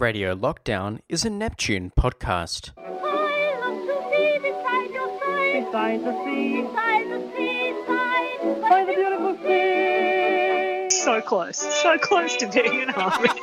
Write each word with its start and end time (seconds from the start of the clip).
Radio 0.00 0.34
Lockdown 0.34 1.00
is 1.08 1.24
a 1.24 1.30
Neptune 1.30 1.92
podcast. 1.98 2.70
I 2.76 3.56
love 3.60 3.86
to 3.86 3.96
see 4.10 4.38
beside 4.38 4.90
your 4.90 5.08
side. 5.20 5.64
Beside 5.66 6.00
the 6.04 6.12
sea, 6.24 6.62
Beside 6.62 7.06
the 7.10 7.20
seaside. 7.36 8.60
by 8.70 8.84
the 8.84 8.94
beautiful 8.94 9.36
sea. 9.42 10.90
So 10.90 11.20
close, 11.20 11.58
so 11.58 11.98
close 11.98 12.36
to 12.36 12.46
being 12.48 12.82
an 12.82 12.90
army. 12.90 13.28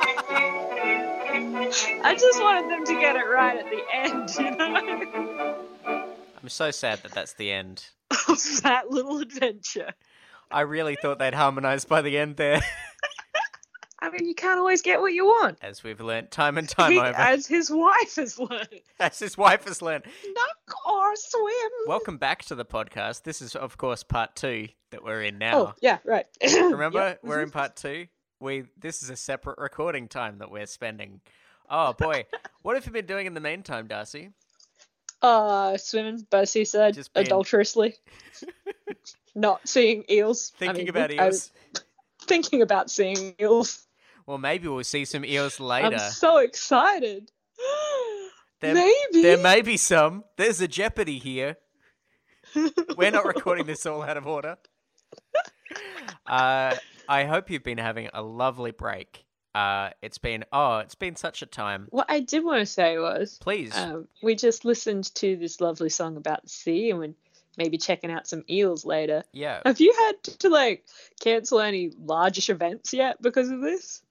I 2.04 2.16
just 2.18 2.42
wanted 2.42 2.70
them 2.70 2.84
to 2.84 3.00
get 3.00 3.16
it 3.16 3.24
right 3.24 3.58
at 3.58 3.70
the 3.70 3.82
end, 3.92 4.30
you 4.38 4.50
know, 4.56 5.58
I'm 6.42 6.48
so 6.48 6.70
sad 6.72 7.02
that 7.04 7.12
that's 7.12 7.34
the 7.34 7.52
end. 7.52 7.86
of 8.28 8.38
that 8.62 8.90
little 8.90 9.18
adventure. 9.20 9.92
I 10.50 10.62
really 10.62 10.96
thought 10.96 11.18
they'd 11.18 11.34
harmonise 11.34 11.84
by 11.86 12.02
the 12.02 12.18
end 12.18 12.36
there, 12.36 12.60
I 14.02 14.10
mean, 14.10 14.26
you 14.26 14.34
can't 14.34 14.58
always 14.58 14.82
get 14.82 15.00
what 15.00 15.12
you 15.14 15.24
want. 15.26 15.58
as 15.62 15.84
we've 15.84 16.00
learnt 16.00 16.32
time 16.32 16.58
and 16.58 16.68
time 16.68 16.90
He- 16.90 16.98
over, 16.98 17.14
as 17.16 17.46
his 17.46 17.70
wife 17.70 18.16
has 18.16 18.36
learned. 18.36 18.80
as 19.00 19.16
his 19.20 19.38
wife 19.38 19.64
has 19.66 19.80
learnt. 19.80 20.04
Duck 20.04 20.76
or 20.88 21.14
swim. 21.14 21.70
Welcome 21.86 22.18
back 22.18 22.44
to 22.46 22.56
the 22.56 22.64
podcast. 22.64 23.22
This 23.22 23.40
is, 23.40 23.54
of 23.54 23.76
course, 23.78 24.02
part 24.02 24.34
two 24.34 24.68
that 24.90 25.04
we're 25.04 25.22
in 25.22 25.38
now. 25.38 25.56
Oh, 25.56 25.74
yeah, 25.80 25.98
right. 26.04 26.26
Remember, 26.52 26.98
Yep. 26.98 27.20
we're 27.22 27.42
in 27.42 27.50
part 27.52 27.76
two. 27.76 28.06
We 28.40 28.64
this 28.76 29.04
is 29.04 29.10
a 29.10 29.14
separate 29.14 29.58
recording 29.58 30.08
time 30.08 30.38
that 30.38 30.50
we're 30.50 30.66
spending. 30.66 31.20
Oh 31.70 31.92
boy, 31.92 32.26
what 32.62 32.74
have 32.74 32.84
you 32.86 32.90
been 32.92 33.06
doing 33.06 33.26
in 33.28 33.34
the 33.34 33.40
meantime, 33.40 33.86
Darcy? 33.86 34.30
Uh, 35.22 35.76
swimming 35.76 36.26
the 36.28 36.44
seaside 36.44 36.94
Just 36.94 37.14
being- 37.14 37.24
adulterously. 37.26 37.94
Not 39.36 39.66
seeing 39.68 40.04
eels. 40.10 40.50
I 40.56 40.58
Thinking 40.58 40.78
mean, 40.86 40.88
about 40.88 41.10
I- 41.12 41.26
eels. 41.26 41.52
thinking 42.22 42.62
about 42.62 42.90
seeing 42.90 43.36
eels. 43.40 43.86
Well, 44.26 44.38
maybe 44.38 44.68
we'll 44.68 44.84
see 44.84 45.04
some 45.04 45.24
eels 45.24 45.58
later. 45.60 45.96
I'm 45.96 46.10
so 46.10 46.38
excited. 46.38 47.30
There- 48.60 48.74
Maybe. 48.74 49.22
There 49.22 49.38
may 49.38 49.60
be 49.62 49.76
some. 49.76 50.22
There's 50.36 50.60
a 50.60 50.68
jeopardy 50.68 51.18
here. 51.18 51.56
We're 52.96 53.10
not 53.10 53.24
recording 53.24 53.66
this 53.66 53.84
all 53.86 54.02
out 54.02 54.16
of 54.16 54.26
order. 54.28 54.56
Uh, 56.26 56.76
I 57.08 57.24
hope 57.24 57.50
you've 57.50 57.64
been 57.64 57.78
having 57.78 58.08
a 58.14 58.22
lovely 58.22 58.70
break. 58.70 59.24
Uh, 59.54 59.90
it's 60.00 60.18
been 60.18 60.44
oh, 60.52 60.78
it's 60.78 60.94
been 60.94 61.16
such 61.16 61.42
a 61.42 61.46
time. 61.46 61.88
What 61.90 62.06
I 62.08 62.20
did 62.20 62.44
want 62.44 62.60
to 62.60 62.66
say 62.66 62.98
was, 62.98 63.38
Please, 63.42 63.76
um, 63.76 64.06
we 64.22 64.34
just 64.34 64.64
listened 64.64 65.12
to 65.16 65.36
this 65.36 65.60
lovely 65.60 65.90
song 65.90 66.16
about 66.16 66.44
the 66.44 66.48
sea, 66.48 66.90
and 66.90 66.98
we're 67.00 67.14
maybe 67.58 67.76
checking 67.78 68.10
out 68.12 68.26
some 68.26 68.44
eels 68.48 68.84
later. 68.86 69.24
yeah. 69.32 69.60
Have 69.66 69.80
you 69.80 69.92
had 69.92 70.22
to 70.38 70.48
like 70.48 70.84
cancel 71.20 71.60
any 71.60 71.90
largish 71.98 72.48
events 72.48 72.94
yet 72.94 73.20
because 73.20 73.50
of 73.50 73.60
this? 73.60 74.02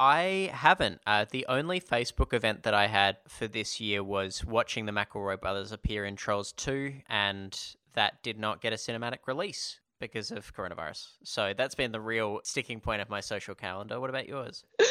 I 0.00 0.50
haven't. 0.54 1.02
Uh, 1.06 1.26
the 1.30 1.44
only 1.46 1.78
Facebook 1.78 2.32
event 2.32 2.62
that 2.62 2.72
I 2.72 2.86
had 2.86 3.18
for 3.28 3.46
this 3.46 3.80
year 3.80 4.02
was 4.02 4.42
watching 4.42 4.86
the 4.86 4.92
McElroy 4.92 5.38
brothers 5.38 5.72
appear 5.72 6.06
in 6.06 6.16
Trolls 6.16 6.52
2, 6.52 7.02
and 7.10 7.58
that 7.92 8.22
did 8.22 8.38
not 8.38 8.62
get 8.62 8.72
a 8.72 8.76
cinematic 8.76 9.18
release 9.26 9.78
because 9.98 10.30
of 10.30 10.56
coronavirus. 10.56 11.06
So 11.22 11.52
that's 11.54 11.74
been 11.74 11.92
the 11.92 12.00
real 12.00 12.40
sticking 12.44 12.80
point 12.80 13.02
of 13.02 13.10
my 13.10 13.20
social 13.20 13.54
calendar. 13.54 14.00
What 14.00 14.08
about 14.08 14.26
yours? 14.26 14.64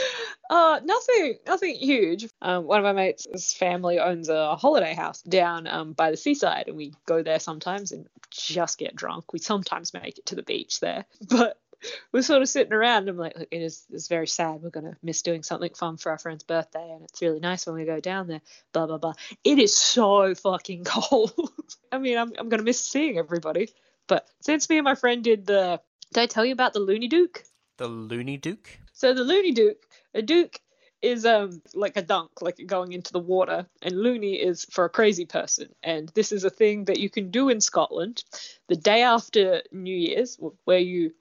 Uh, 0.50 0.80
nothing, 0.84 1.38
nothing 1.46 1.76
huge. 1.76 2.28
Um, 2.42 2.66
one 2.66 2.80
of 2.80 2.84
my 2.84 2.92
mates' 2.92 3.54
family 3.54 4.00
owns 4.00 4.30
a 4.30 4.56
holiday 4.56 4.96
house 4.96 5.22
down 5.22 5.68
um, 5.68 5.94
by 5.94 6.10
the 6.10 6.18
seaside, 6.18 6.64
and 6.68 6.76
we 6.76 6.92
go 7.06 7.22
there 7.22 7.38
sometimes 7.38 7.92
and 7.92 8.08
just 8.32 8.80
get 8.80 8.96
drunk. 8.96 9.32
We 9.32 9.38
sometimes 9.38 9.94
make 9.94 10.18
it 10.18 10.26
to 10.26 10.36
the 10.36 10.42
beach 10.42 10.80
there, 10.80 11.06
but 11.30 11.60
we're 12.14 12.22
sort 12.22 12.42
of 12.42 12.50
sitting 12.50 12.74
around. 12.74 13.04
And 13.04 13.10
I'm 13.10 13.18
like, 13.18 13.36
it 13.52 13.62
is 13.62 13.86
it's 13.92 14.08
very 14.08 14.28
sad. 14.28 14.62
We're 14.62 14.70
gonna 14.70 14.98
miss 15.04 15.22
doing 15.22 15.44
something 15.44 15.74
fun 15.74 15.98
for 15.98 16.12
our 16.12 16.18
friend's 16.18 16.44
birthday, 16.44 16.90
and 16.92 17.04
it's 17.04 17.22
really 17.22 17.40
nice 17.40 17.66
when 17.66 17.76
we 17.76 17.86
go 17.86 18.00
down 18.00 18.28
there. 18.28 18.42
Blah 18.74 18.88
blah 18.88 18.98
blah. 18.98 19.14
It 19.44 19.60
is 19.60 19.76
so 19.76 20.34
fucking 20.36 20.84
cold. 20.86 21.34
I 21.92 21.98
mean, 21.98 22.18
I'm 22.18 22.32
I'm 22.38 22.50
gonna 22.50 22.64
miss 22.64 22.86
seeing 22.86 23.18
everybody. 23.18 23.70
But 24.08 24.28
since 24.42 24.70
me 24.70 24.78
and 24.78 24.86
my 24.86 24.96
friend 24.96 25.24
did 25.24 25.46
the, 25.46 25.80
did 26.14 26.22
I 26.22 26.26
tell 26.26 26.44
you 26.44 26.54
about 26.54 26.74
the 26.74 26.80
Loony 26.80 27.08
Dook? 27.08 27.44
The 27.78 27.88
Loony 27.88 28.38
Dook? 28.38 28.68
So 28.92 29.14
the 29.14 29.24
Loony 29.24 29.52
Dook, 29.52 29.78
a 30.16 30.24
duke 30.24 30.60
is 31.02 31.26
um 31.26 31.62
like 31.74 31.96
a 31.96 32.02
dunk, 32.02 32.42
like 32.42 32.60
going 32.66 32.92
into 32.92 33.14
the 33.14 33.20
water, 33.20 33.66
and 33.82 33.96
loony 33.96 34.34
is 34.34 34.66
for 34.66 34.86
a 34.86 34.90
crazy 34.90 35.26
person. 35.26 35.70
And 35.82 36.10
this 36.10 36.32
is 36.32 36.44
a 36.44 36.50
thing 36.50 36.86
that 36.86 37.00
you 37.00 37.10
can 37.10 37.32
do 37.32 37.50
in 37.50 37.62
Scotland 37.62 38.24
the 38.68 38.76
day 38.76 39.04
after 39.04 39.62
New 39.72 39.96
Year's, 39.96 40.38
where 40.66 40.80
you 40.80 41.12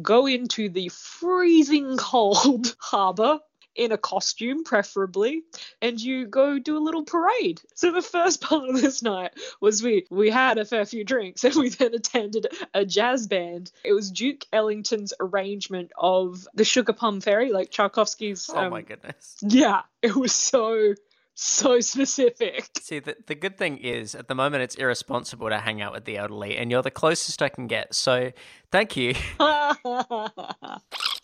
go 0.00 0.26
into 0.26 0.68
the 0.68 0.88
freezing 0.88 1.96
cold 1.96 2.74
harbour 2.80 3.40
in 3.76 3.92
a 3.92 3.98
costume, 3.98 4.64
preferably, 4.64 5.42
and 5.80 6.00
you 6.00 6.26
go 6.26 6.58
do 6.58 6.76
a 6.76 6.80
little 6.80 7.04
parade. 7.04 7.60
So 7.74 7.92
the 7.92 8.02
first 8.02 8.40
part 8.42 8.68
of 8.68 8.80
this 8.80 9.02
night 9.02 9.32
was 9.60 9.82
we 9.82 10.06
we 10.10 10.30
had 10.30 10.58
a 10.58 10.64
fair 10.64 10.84
few 10.84 11.04
drinks 11.04 11.44
and 11.44 11.54
we 11.56 11.68
then 11.68 11.94
attended 11.94 12.46
a 12.74 12.84
jazz 12.84 13.26
band. 13.26 13.70
It 13.84 13.92
was 13.92 14.10
Duke 14.10 14.44
Ellington's 14.52 15.12
arrangement 15.20 15.92
of 15.96 16.46
the 16.54 16.64
Sugar 16.64 16.92
Plum 16.92 17.20
Fairy, 17.20 17.52
like 17.52 17.70
Tchaikovsky's. 17.70 18.50
Oh 18.52 18.58
um, 18.58 18.70
my 18.70 18.82
goodness. 18.82 19.36
Yeah, 19.42 19.82
it 20.02 20.16
was 20.16 20.32
so 20.32 20.94
so 21.36 21.80
specific. 21.80 22.66
See, 22.80 22.98
the, 22.98 23.16
the 23.26 23.34
good 23.34 23.58
thing 23.58 23.76
is, 23.78 24.14
at 24.14 24.26
the 24.26 24.34
moment, 24.34 24.62
it's 24.62 24.74
irresponsible 24.74 25.50
to 25.50 25.58
hang 25.58 25.82
out 25.82 25.92
with 25.92 26.04
the 26.04 26.16
elderly, 26.16 26.56
and 26.56 26.70
you're 26.70 26.82
the 26.82 26.90
closest 26.90 27.42
I 27.42 27.48
can 27.48 27.66
get. 27.66 27.94
So, 27.94 28.32
thank 28.72 28.96
you. 28.96 29.14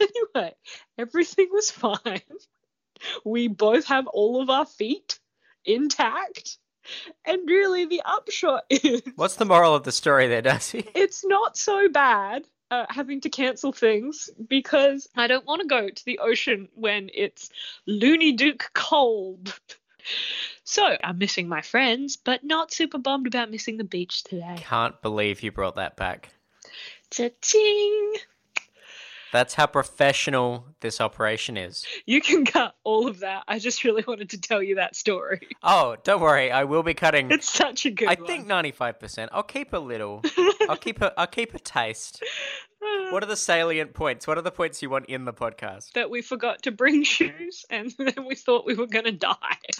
anyway, 0.00 0.54
everything 0.98 1.48
was 1.50 1.70
fine. 1.70 2.20
We 3.24 3.48
both 3.48 3.86
have 3.86 4.06
all 4.06 4.40
of 4.40 4.50
our 4.50 4.66
feet 4.66 5.18
intact. 5.64 6.58
And 7.24 7.48
really, 7.48 7.86
the 7.86 8.02
upshot 8.04 8.64
is 8.70 9.02
What's 9.16 9.36
the 9.36 9.44
moral 9.44 9.74
of 9.74 9.84
the 9.84 9.92
story 9.92 10.28
there, 10.28 10.42
Darcy? 10.42 10.88
it's 10.94 11.24
not 11.24 11.56
so 11.56 11.88
bad 11.88 12.44
uh, 12.72 12.86
having 12.88 13.20
to 13.20 13.30
cancel 13.30 13.72
things 13.72 14.30
because 14.48 15.08
I 15.14 15.26
don't 15.26 15.46
want 15.46 15.62
to 15.62 15.68
go 15.68 15.88
to 15.88 16.04
the 16.04 16.18
ocean 16.18 16.68
when 16.74 17.10
it's 17.14 17.50
Loony 17.86 18.32
Dook 18.32 18.70
cold. 18.74 19.58
So 20.64 20.96
I'm 21.02 21.18
missing 21.18 21.48
my 21.48 21.60
friends, 21.60 22.16
but 22.16 22.44
not 22.44 22.72
super 22.72 22.98
bummed 22.98 23.26
about 23.26 23.50
missing 23.50 23.76
the 23.76 23.84
beach 23.84 24.24
today. 24.24 24.56
Can't 24.58 25.00
believe 25.02 25.42
you 25.42 25.52
brought 25.52 25.76
that 25.76 25.96
back. 25.96 26.30
Cha-ching! 27.10 28.14
That's 29.32 29.54
how 29.54 29.66
professional 29.66 30.66
this 30.80 31.00
operation 31.00 31.56
is. 31.56 31.86
You 32.04 32.20
can 32.20 32.44
cut 32.44 32.74
all 32.84 33.08
of 33.08 33.20
that. 33.20 33.44
I 33.48 33.58
just 33.58 33.82
really 33.82 34.04
wanted 34.06 34.28
to 34.30 34.40
tell 34.40 34.62
you 34.62 34.74
that 34.74 34.94
story. 34.94 35.48
Oh, 35.62 35.96
don't 36.04 36.20
worry, 36.20 36.50
I 36.52 36.64
will 36.64 36.82
be 36.82 36.92
cutting. 36.92 37.30
It's 37.30 37.50
such 37.50 37.86
a 37.86 37.90
good 37.90 38.08
I 38.08 38.14
one. 38.14 38.26
think 38.26 38.46
ninety-five 38.46 39.00
percent. 39.00 39.30
I'll 39.32 39.42
keep 39.42 39.72
a 39.72 39.78
little. 39.78 40.22
I'll 40.68 40.76
keep 40.76 41.00
a. 41.00 41.18
I'll 41.18 41.26
keep 41.26 41.54
a 41.54 41.58
taste. 41.58 42.22
What 43.10 43.22
are 43.22 43.26
the 43.26 43.36
salient 43.36 43.94
points? 43.94 44.26
What 44.26 44.38
are 44.38 44.42
the 44.42 44.50
points 44.50 44.82
you 44.82 44.90
want 44.90 45.06
in 45.06 45.24
the 45.24 45.32
podcast? 45.32 45.92
that 45.92 46.10
we 46.10 46.22
forgot 46.22 46.62
to 46.62 46.70
bring 46.72 47.02
shoes 47.04 47.64
and 47.70 47.94
then 47.98 48.24
we 48.26 48.34
thought 48.34 48.66
we 48.66 48.74
were 48.74 48.86
going 48.86 49.04
to 49.04 49.12
die. 49.12 49.36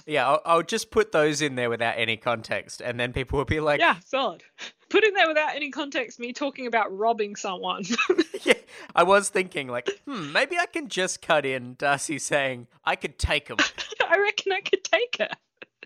Yeah, 0.06 0.28
I'll, 0.28 0.42
I'll 0.44 0.62
just 0.62 0.90
put 0.90 1.12
those 1.12 1.40
in 1.40 1.54
there 1.54 1.70
without 1.70 1.94
any 1.96 2.16
context, 2.16 2.80
and 2.80 2.98
then 3.00 3.12
people 3.12 3.38
will 3.38 3.44
be 3.44 3.60
like, 3.60 3.80
Yeah, 3.80 3.96
solid. 4.04 4.42
Put 4.88 5.04
in 5.04 5.14
there 5.14 5.28
without 5.28 5.56
any 5.56 5.70
context 5.70 6.20
me 6.20 6.32
talking 6.34 6.66
about 6.66 6.96
robbing 6.96 7.34
someone. 7.36 7.84
yeah. 8.42 8.52
I 8.94 9.04
was 9.04 9.30
thinking 9.30 9.68
like, 9.68 9.88
hmm, 10.06 10.32
maybe 10.32 10.58
I 10.58 10.66
can 10.66 10.88
just 10.88 11.22
cut 11.22 11.46
in 11.46 11.76
Darcy 11.78 12.18
saying 12.18 12.66
I 12.84 12.96
could 12.96 13.18
take 13.18 13.48
him. 13.48 13.56
I 14.06 14.18
reckon 14.18 14.52
I 14.52 14.60
could 14.60 14.84
take 14.84 15.16
her. 15.18 15.30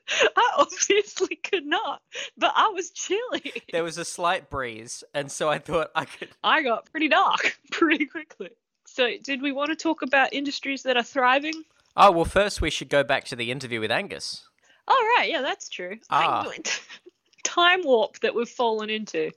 I 0.37 0.51
obviously 0.59 1.37
could 1.37 1.67
not, 1.67 2.01
but 2.37 2.53
I 2.55 2.69
was 2.69 2.91
chilly. 2.91 3.53
there 3.73 3.83
was 3.85 3.99
a 3.99 4.05
slight 4.05 4.51
breeze, 4.51 5.03
and 5.15 5.31
so 5.31 5.49
I 5.49 5.59
thought 5.59 5.91
I 5.95 6.05
could. 6.05 6.29
I 6.45 6.63
got 6.63 6.91
pretty 6.91 7.09
dark 7.09 7.59
pretty 7.71 8.07
quickly. 8.07 8.51
So, 8.87 9.09
did 9.23 9.43
we 9.43 9.53
want 9.53 9.71
to 9.71 9.77
talk 9.77 10.03
about 10.03 10.33
industries 10.33 10.83
that 10.85 10.97
are 10.97 11.03
thriving? 11.03 11.65
Oh 11.97 12.11
well, 12.13 12.25
first 12.25 12.61
we 12.61 12.71
should 12.71 12.89
go 12.89 13.03
back 13.03 13.25
to 13.25 13.37
the 13.37 13.51
interview 13.51 13.81
with 13.81 13.91
Angus. 13.91 14.47
Oh, 14.89 15.15
right. 15.19 15.31
Yeah, 15.31 15.43
that's 15.43 15.69
true. 15.69 15.97
Ah. 16.11 16.47
Time 17.43 17.83
warp 17.85 18.19
that 18.21 18.35
we've 18.35 18.49
fallen 18.49 18.91
into. 18.91 19.31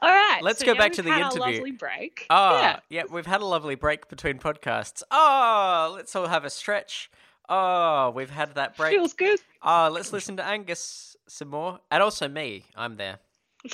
All 0.00 0.10
right. 0.10 0.40
Let's 0.42 0.60
so 0.60 0.66
go 0.66 0.74
back 0.74 0.92
to 0.94 1.02
the 1.02 1.10
interview. 1.10 1.40
lovely 1.40 1.70
break. 1.70 2.26
Ah, 2.28 2.60
Yeah. 2.60 2.80
yeah, 2.88 3.02
we've 3.10 3.26
had 3.26 3.40
a 3.40 3.46
lovely 3.46 3.74
break 3.74 4.08
between 4.08 4.38
podcasts. 4.38 5.02
Oh, 5.10 5.92
let's 5.94 6.14
all 6.16 6.26
have 6.26 6.44
a 6.44 6.50
stretch. 6.50 7.10
Oh, 7.48 8.10
we've 8.14 8.30
had 8.30 8.54
that 8.54 8.76
break. 8.76 8.92
Feels 8.92 9.14
good. 9.14 9.40
Oh, 9.62 9.90
let's 9.92 10.12
listen 10.12 10.36
to 10.38 10.44
Angus 10.44 11.16
some 11.28 11.48
more, 11.48 11.80
and 11.90 12.02
also 12.02 12.28
me. 12.28 12.64
I'm 12.76 12.96
there. 12.96 13.18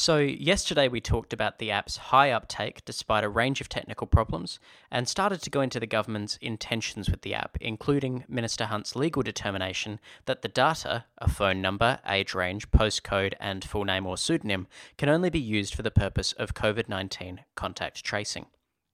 So, 0.00 0.18
yesterday 0.18 0.86
we 0.86 1.00
talked 1.00 1.32
about 1.32 1.58
the 1.58 1.72
app's 1.72 1.96
high 1.96 2.30
uptake 2.30 2.84
despite 2.84 3.24
a 3.24 3.28
range 3.28 3.60
of 3.60 3.68
technical 3.68 4.06
problems 4.06 4.60
and 4.92 5.08
started 5.08 5.42
to 5.42 5.50
go 5.50 5.60
into 5.60 5.80
the 5.80 5.88
government's 5.88 6.36
intentions 6.40 7.10
with 7.10 7.22
the 7.22 7.34
app, 7.34 7.58
including 7.60 8.24
Minister 8.28 8.66
Hunt's 8.66 8.94
legal 8.94 9.24
determination 9.24 9.98
that 10.26 10.42
the 10.42 10.48
data, 10.48 11.06
a 11.18 11.28
phone 11.28 11.60
number, 11.60 11.98
age 12.06 12.32
range, 12.32 12.70
postcode, 12.70 13.34
and 13.40 13.64
full 13.64 13.84
name 13.84 14.06
or 14.06 14.16
pseudonym, 14.16 14.68
can 14.98 15.08
only 15.08 15.30
be 15.30 15.40
used 15.40 15.74
for 15.74 15.82
the 15.82 15.90
purpose 15.90 16.32
of 16.34 16.54
COVID 16.54 16.88
19 16.88 17.40
contact 17.56 18.04
tracing. 18.04 18.46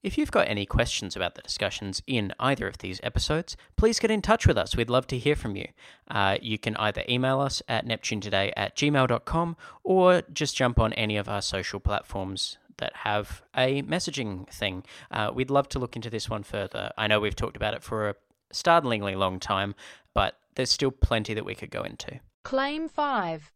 If 0.05 0.19
you've 0.19 0.29
got 0.29 0.47
any 0.47 0.67
questions 0.67 1.15
about 1.15 1.33
the 1.33 1.41
discussions 1.41 2.03
in 2.05 2.31
either 2.39 2.67
of 2.67 2.77
these 2.77 2.99
episodes, 3.01 3.57
please 3.75 3.97
get 3.97 4.11
in 4.11 4.21
touch 4.21 4.45
with 4.45 4.55
us. 4.55 4.75
We'd 4.75 4.87
love 4.87 5.07
to 5.07 5.17
hear 5.17 5.35
from 5.35 5.55
you. 5.55 5.69
Uh, 6.07 6.37
you 6.39 6.59
can 6.59 6.75
either 6.75 7.03
email 7.09 7.39
us 7.39 7.63
at 7.67 7.87
neptunetoday 7.87 8.53
at 8.55 8.75
gmail.com 8.75 9.57
or 9.83 10.21
just 10.31 10.55
jump 10.55 10.77
on 10.77 10.93
any 10.93 11.17
of 11.17 11.27
our 11.27 11.41
social 11.41 11.79
platforms 11.79 12.59
that 12.77 12.97
have 12.97 13.41
a 13.57 13.81
messaging 13.81 14.47
thing. 14.47 14.83
Uh, 15.09 15.31
we'd 15.33 15.49
love 15.49 15.67
to 15.69 15.79
look 15.79 15.95
into 15.95 16.11
this 16.11 16.29
one 16.29 16.43
further. 16.43 16.91
I 16.95 17.07
know 17.07 17.19
we've 17.19 17.35
talked 17.35 17.57
about 17.57 17.73
it 17.73 17.81
for 17.81 18.09
a 18.09 18.15
startlingly 18.51 19.15
long 19.15 19.39
time, 19.39 19.73
but 20.13 20.37
there's 20.53 20.69
still 20.69 20.91
plenty 20.91 21.33
that 21.33 21.45
we 21.45 21.55
could 21.55 21.71
go 21.71 21.81
into. 21.81 22.19
Claim 22.43 22.87
5. 22.87 23.51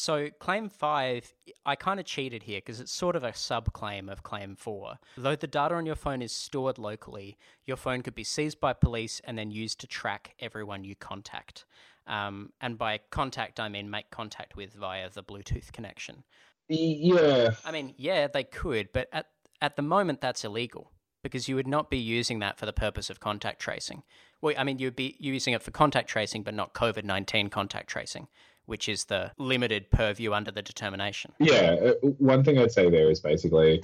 So, 0.00 0.30
claim 0.38 0.70
five, 0.70 1.30
I 1.66 1.76
kind 1.76 2.00
of 2.00 2.06
cheated 2.06 2.44
here 2.44 2.56
because 2.56 2.80
it's 2.80 2.90
sort 2.90 3.16
of 3.16 3.22
a 3.22 3.34
sub 3.34 3.74
claim 3.74 4.08
of 4.08 4.22
claim 4.22 4.56
four. 4.56 4.94
Though 5.14 5.36
the 5.36 5.46
data 5.46 5.74
on 5.74 5.84
your 5.84 5.94
phone 5.94 6.22
is 6.22 6.32
stored 6.32 6.78
locally, 6.78 7.36
your 7.66 7.76
phone 7.76 8.00
could 8.00 8.14
be 8.14 8.24
seized 8.24 8.60
by 8.60 8.72
police 8.72 9.20
and 9.24 9.36
then 9.36 9.50
used 9.50 9.78
to 9.80 9.86
track 9.86 10.34
everyone 10.40 10.84
you 10.84 10.94
contact. 10.94 11.66
Um, 12.06 12.54
and 12.62 12.78
by 12.78 13.00
contact, 13.10 13.60
I 13.60 13.68
mean 13.68 13.90
make 13.90 14.10
contact 14.10 14.56
with 14.56 14.72
via 14.72 15.10
the 15.10 15.22
Bluetooth 15.22 15.70
connection. 15.70 16.24
Yeah. 16.68 17.50
I 17.66 17.70
mean, 17.70 17.92
yeah, 17.98 18.26
they 18.26 18.44
could, 18.44 18.94
but 18.94 19.10
at, 19.12 19.26
at 19.60 19.76
the 19.76 19.82
moment, 19.82 20.22
that's 20.22 20.44
illegal 20.44 20.92
because 21.22 21.46
you 21.46 21.56
would 21.56 21.68
not 21.68 21.90
be 21.90 21.98
using 21.98 22.38
that 22.38 22.56
for 22.56 22.64
the 22.64 22.72
purpose 22.72 23.10
of 23.10 23.20
contact 23.20 23.60
tracing. 23.60 24.02
Well, 24.40 24.54
I 24.56 24.64
mean, 24.64 24.78
you'd 24.78 24.96
be 24.96 25.16
using 25.18 25.52
it 25.52 25.62
for 25.62 25.72
contact 25.72 26.08
tracing, 26.08 26.42
but 26.42 26.54
not 26.54 26.72
COVID 26.72 27.04
19 27.04 27.50
contact 27.50 27.90
tracing 27.90 28.28
which 28.70 28.88
is 28.88 29.04
the 29.06 29.32
limited 29.36 29.90
purview 29.90 30.32
under 30.32 30.52
the 30.52 30.62
determination. 30.62 31.32
Yeah, 31.40 31.74
uh, 31.74 31.92
one 32.18 32.44
thing 32.44 32.56
I'd 32.56 32.70
say 32.70 32.88
there 32.88 33.10
is 33.10 33.18
basically 33.18 33.82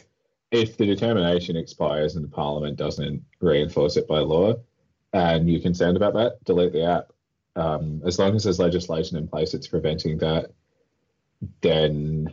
if 0.52 0.76
the 0.76 0.86
determination 0.86 1.56
expires 1.56 2.14
and 2.14 2.24
the 2.24 2.28
parliament 2.28 2.76
doesn't 2.76 3.20
reinforce 3.40 3.96
it 3.96 4.06
by 4.06 4.20
law 4.20 4.54
and 5.12 5.50
you're 5.50 5.60
concerned 5.60 5.96
about 5.96 6.14
that, 6.14 6.44
delete 6.44 6.72
the 6.72 6.84
app. 6.84 7.12
Um, 7.56 8.00
as 8.06 8.20
long 8.20 8.36
as 8.36 8.44
there's 8.44 8.60
legislation 8.60 9.16
in 9.16 9.26
place 9.26 9.50
that's 9.50 9.66
preventing 9.66 10.18
that, 10.18 10.52
then 11.62 12.32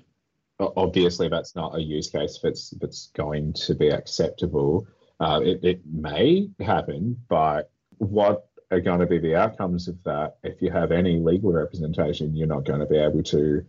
obviously 0.60 1.30
that's 1.30 1.56
not 1.56 1.76
a 1.76 1.82
use 1.82 2.10
case 2.10 2.40
that's 2.44 2.70
that's 2.82 3.08
going 3.16 3.54
to 3.54 3.74
be 3.74 3.90
acceptable. 3.90 4.86
Uh, 5.20 5.40
it, 5.44 5.64
it 5.64 5.82
may 5.92 6.50
happen, 6.60 7.20
but 7.30 7.72
what 7.98 8.48
are 8.74 8.81
going 8.81 9.00
to 9.00 9.06
be 9.06 9.20
the 9.20 9.36
outcomes 9.36 9.88
of 9.88 10.02
that. 10.04 10.38
If 10.44 10.62
you 10.62 10.72
have 10.72 10.92
any 10.92 11.18
legal 11.20 11.52
representation, 11.52 12.36
you're 12.36 12.48
not 12.48 12.66
going 12.66 12.80
to 12.80 12.86
be 12.86 12.98
able 12.98 13.24
to, 13.24 13.66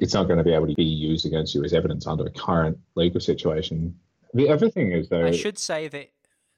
it's 0.00 0.14
not 0.14 0.24
going 0.24 0.38
to 0.38 0.44
be 0.44 0.52
able 0.52 0.66
to 0.66 0.74
be 0.74 0.84
used 0.84 1.26
against 1.26 1.54
you 1.54 1.64
as 1.64 1.72
evidence 1.72 2.06
under 2.06 2.24
the 2.24 2.30
current 2.30 2.78
legal 2.94 3.20
situation. 3.20 3.98
The 4.34 4.48
other 4.48 4.68
thing 4.68 4.92
is, 4.92 5.08
though. 5.08 5.24
I 5.24 5.30
should 5.30 5.58
say 5.58 5.88
that, 5.88 6.10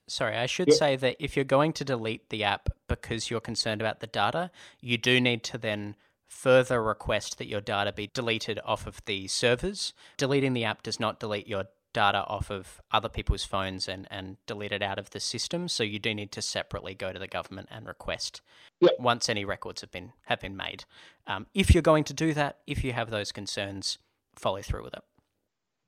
sorry, 0.08 0.36
I 0.36 0.46
should 0.46 0.68
Yep. 0.68 0.76
say 0.76 0.96
that 0.96 1.16
if 1.20 1.36
you're 1.36 1.44
going 1.44 1.72
to 1.74 1.84
delete 1.84 2.30
the 2.30 2.42
app 2.44 2.68
because 2.88 3.30
you're 3.30 3.40
concerned 3.40 3.80
about 3.80 4.00
the 4.00 4.06
data, 4.06 4.50
you 4.80 4.98
do 4.98 5.20
need 5.20 5.44
to 5.44 5.58
then 5.58 5.94
further 6.26 6.82
request 6.82 7.38
that 7.38 7.46
your 7.46 7.60
data 7.60 7.92
be 7.92 8.08
deleted 8.12 8.60
off 8.64 8.86
of 8.86 9.04
the 9.04 9.28
servers. 9.28 9.92
Deleting 10.16 10.52
the 10.52 10.64
app 10.64 10.82
does 10.82 10.98
not 11.00 11.20
delete 11.20 11.48
your 11.48 11.64
data 11.92 12.24
off 12.26 12.50
of 12.50 12.80
other 12.90 13.08
people's 13.08 13.44
phones 13.44 13.88
and, 13.88 14.06
and 14.10 14.36
delete 14.46 14.72
it 14.72 14.82
out 14.82 14.98
of 14.98 15.10
the 15.10 15.20
system. 15.20 15.68
So 15.68 15.82
you 15.82 15.98
do 15.98 16.14
need 16.14 16.32
to 16.32 16.42
separately 16.42 16.94
go 16.94 17.12
to 17.12 17.18
the 17.18 17.26
government 17.26 17.68
and 17.70 17.86
request 17.86 18.40
Yep. 18.80 18.92
once 18.98 19.28
any 19.28 19.44
records 19.44 19.82
have 19.82 19.90
been 19.90 20.12
have 20.24 20.40
been 20.40 20.56
made. 20.56 20.84
Um, 21.26 21.46
if 21.52 21.74
you're 21.74 21.82
going 21.82 22.04
to 22.04 22.14
do 22.14 22.32
that, 22.34 22.58
if 22.66 22.82
you 22.82 22.92
have 22.92 23.10
those 23.10 23.30
concerns, 23.30 23.98
follow 24.36 24.62
through 24.62 24.84
with 24.84 24.94
it. 24.94 25.02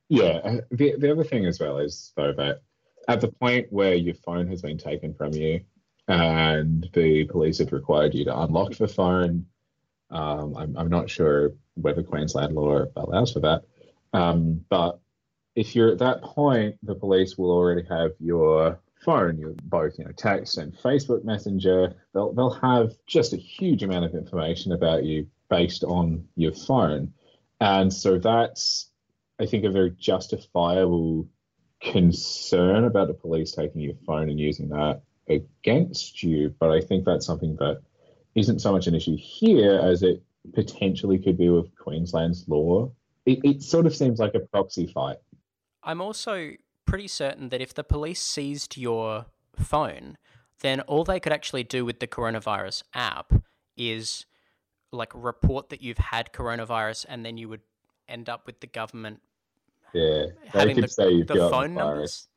Yeah, 0.09 0.61
the, 0.71 0.95
the 0.99 1.11
other 1.11 1.25
thing 1.25 1.47
as 1.47 1.59
well 1.59 1.79
is, 1.79 2.13
though, 2.17 2.35
that 2.35 2.61
at 3.09 3.23
the 3.23 3.29
point 3.29 3.69
where 3.71 3.95
your 3.95 4.15
phone 4.15 4.47
has 4.49 4.61
been 4.61 4.77
taken 4.77 5.15
from 5.15 5.33
you 5.33 5.61
and 6.07 6.87
the 6.93 7.25
police 7.25 7.59
have 7.59 7.73
required 7.73 8.15
you 8.15 8.27
to 8.27 8.41
unlock 8.41 8.75
the 8.75 8.89
phone, 8.89 9.47
um, 10.11 10.55
I'm, 10.55 10.77
I'm 10.77 10.91
not 10.91 11.09
sure 11.09 11.53
whether 11.75 12.03
Queensland 12.03 12.55
law 12.55 12.85
allows 12.97 13.33
for 13.33 13.41
that. 13.41 13.63
Um, 14.13 14.63
but 14.69 15.01
if 15.55 15.77
you're 15.77 15.91
at 15.91 15.99
that 15.99 16.23
point, 16.23 16.77
the 16.83 16.95
police 16.95 17.37
will 17.37 17.51
already 17.51 17.87
have 17.89 18.13
your 18.19 18.81
phone, 19.05 19.39
your 19.39 19.55
both 19.65 19.99
you 19.99 20.05
know 20.05 20.13
text 20.13 20.59
and 20.59 20.75
Facebook 20.75 21.25
Messenger. 21.25 21.95
They'll 22.15 22.33
they'll 22.33 22.51
have 22.51 22.93
just 23.07 23.33
a 23.33 23.37
huge 23.37 23.83
amount 23.83 24.05
of 24.05 24.15
information 24.15 24.73
about 24.73 25.05
you 25.05 25.27
based 25.51 25.85
on 25.85 26.27
your 26.37 26.53
phone, 26.53 27.13
and 27.61 27.93
so 27.93 28.19
that's 28.19 28.91
I 29.39 29.47
think 29.47 29.65
a 29.65 29.71
very 29.71 29.91
justifiable 29.91 31.29
concern 31.81 32.85
about 32.85 33.09
the 33.09 33.15
police 33.15 33.53
taking 33.53 33.81
your 33.81 33.95
phone 34.07 34.31
and 34.31 34.39
using 34.39 34.69
that 34.69 35.03
against 35.29 36.23
you. 36.23 36.55
But 36.59 36.71
I 36.71 36.81
think 36.81 37.05
that's 37.05 37.27
something 37.27 37.57
that 37.57 37.83
isn't 38.35 38.61
so 38.61 38.73
much 38.73 38.87
an 38.87 38.95
issue 38.95 39.17
here 39.19 39.79
as 39.79 40.03
it 40.03 40.23
potentially 40.55 41.19
could 41.19 41.37
be 41.37 41.49
with 41.49 41.75
Queensland's 41.77 42.49
law. 42.49 42.91
It, 43.27 43.41
it 43.45 43.63
sort 43.63 43.87
of 43.87 43.95
seems 43.95 44.19
like 44.19 44.35
a 44.35 44.41
proxy 44.41 44.87
fight. 44.87 45.19
I'm 45.85 46.01
also 46.01 46.53
pretty 46.85 47.09
certain 47.09 47.49
that 47.51 47.61
if 47.61 47.75
the 47.75 47.85
police 47.85 48.21
seized 48.21 48.77
your 48.77 49.27
phone, 49.57 50.19
then 50.61 50.81
all 50.83 51.05
they 51.05 51.21
could 51.21 51.33
actually 51.33 51.65
do 51.65 51.85
with 51.85 52.01
the 52.01 52.07
coronavirus 52.07 52.83
app 52.95 53.33
is 53.77 54.27
like 54.93 55.11
report 55.15 55.71
that 55.71 55.83
you've 55.83 55.99
had 55.99 56.33
coronavirus 56.33 57.07
and 57.09 57.25
then 57.25 57.37
you 57.37 57.49
would 57.49 57.63
end 58.09 58.29
up 58.29 58.47
with 58.47 58.61
the 58.61 58.67
government 58.67 59.21
Yeah, 59.93 60.27
they 60.53 60.59
having 60.59 60.75
could 60.77 60.85
the, 60.85 60.89
say 60.89 61.11
you've 61.11 61.27
the 61.27 61.35
got 61.35 61.51
phone 61.51 61.75
the 61.75 61.81
virus. 61.81 61.95
numbers. 61.95 62.29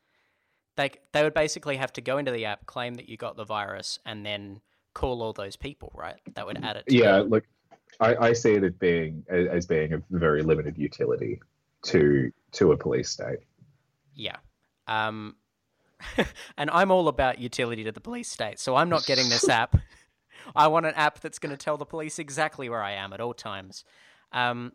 They 0.78 0.92
they 1.14 1.24
would 1.24 1.34
basically 1.34 1.78
have 1.78 1.94
to 1.94 2.02
go 2.02 2.18
into 2.18 2.32
the 2.32 2.46
app, 2.46 2.66
claim 2.66 2.96
that 2.96 3.08
you 3.08 3.16
got 3.18 3.38
the 3.38 3.46
virus, 3.46 4.00
and 4.06 4.26
then 4.26 4.62
call 4.94 5.22
all 5.22 5.34
those 5.34 5.56
people, 5.56 5.92
right? 5.96 6.20
That 6.34 6.46
would 6.46 6.64
add 6.64 6.78
it. 6.78 6.88
To 6.88 6.96
Yeah, 6.96 7.18
look, 7.18 7.46
I, 8.00 8.16
I 8.16 8.34
see 8.34 8.54
it 8.54 8.64
as 8.64 8.74
being 8.74 9.24
as 9.30 9.66
being 9.66 9.94
a 9.94 10.02
very 10.10 10.42
limited 10.42 10.78
utility 10.78 11.40
to 11.84 12.32
to 12.56 12.72
a 12.72 12.78
police 12.78 13.10
state. 13.10 13.40
Yeah. 14.16 14.38
Um, 14.88 15.36
and 16.58 16.70
I'm 16.70 16.92
all 16.92 17.08
about 17.08 17.40
utility 17.40 17.84
to 17.86 17.92
the 17.92 18.02
police 18.02 18.30
state, 18.30 18.60
so 18.60 18.76
I'm 18.76 18.90
not 18.90 19.06
getting 19.06 19.30
this 19.30 19.48
app. 19.50 19.78
I 20.56 20.68
want 20.68 20.86
an 20.86 20.94
app 20.96 21.20
that's 21.22 21.40
going 21.40 21.52
to 21.52 21.58
tell 21.58 21.78
the 21.78 21.86
police 21.86 22.20
exactly 22.20 22.70
where 22.70 22.84
I 22.84 22.92
am 22.92 23.14
at 23.14 23.22
all 23.22 23.34
times. 23.34 23.84
Um, 24.32 24.74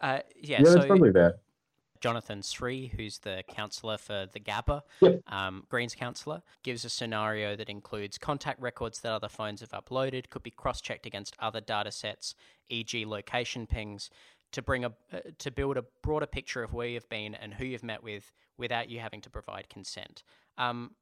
uh, 0.00 0.20
yeah, 0.36 0.58
Yeah, 0.60 0.64
so 0.64 0.74
that's 0.74 0.86
probably 0.86 1.10
there. 1.10 1.36
Jonathan 2.00 2.42
Sri, 2.42 2.92
who's 2.94 3.20
the 3.20 3.42
councillor 3.48 3.96
for 3.96 4.28
the 4.30 4.38
Gabba, 4.38 4.82
Yep. 5.00 5.22
um, 5.26 5.64
Greens 5.70 5.94
councillor, 5.94 6.42
gives 6.62 6.84
a 6.84 6.90
scenario 6.90 7.56
that 7.56 7.70
includes 7.70 8.18
contact 8.18 8.60
records 8.60 9.00
that 9.00 9.10
other 9.10 9.28
phones 9.30 9.62
have 9.62 9.70
uploaded, 9.70 10.28
could 10.28 10.42
be 10.42 10.50
cross-checked 10.50 11.06
against 11.06 11.34
other 11.38 11.62
data 11.62 11.90
sets, 11.90 12.34
e.g., 12.68 13.06
location 13.06 13.66
pings, 13.66 14.10
to 14.54 14.62
bring 14.62 14.84
a 14.84 14.92
uh, 15.12 15.20
to 15.38 15.50
build 15.50 15.76
a 15.76 15.84
broader 16.02 16.26
picture 16.26 16.62
of 16.62 16.72
where 16.72 16.88
you've 16.88 17.08
been 17.08 17.34
and 17.34 17.54
who 17.54 17.64
you've 17.64 17.84
met 17.84 18.02
with 18.02 18.32
without 18.56 18.88
you 18.88 19.00
having 19.00 19.20
to 19.20 19.30
provide 19.30 19.68
consent. 19.68 20.22
Um, 20.58 20.92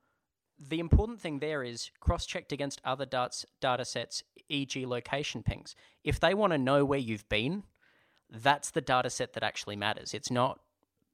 the 0.59 0.81
important 0.81 1.21
thing 1.21 1.39
there 1.39 1.63
is 1.63 1.91
cross-checked 2.01 2.53
against 2.53 2.81
other 2.85 3.07
dats, 3.07 3.45
data 3.61 3.85
sets, 3.85 4.23
e.g., 4.49 4.87
location 4.87 5.43
pings. 5.43 5.75
If 6.05 6.21
they 6.21 6.35
want 6.35 6.53
to 6.53 6.59
know 6.59 6.85
where 6.85 6.99
you've 6.99 7.29
been, 7.29 7.65
that's 8.31 8.71
the 8.71 8.81
data 8.81 9.11
set 9.11 9.33
that 9.33 9.43
actually 9.43 9.77
matters. 9.77 10.15
It's 10.15 10.31
not 10.31 10.61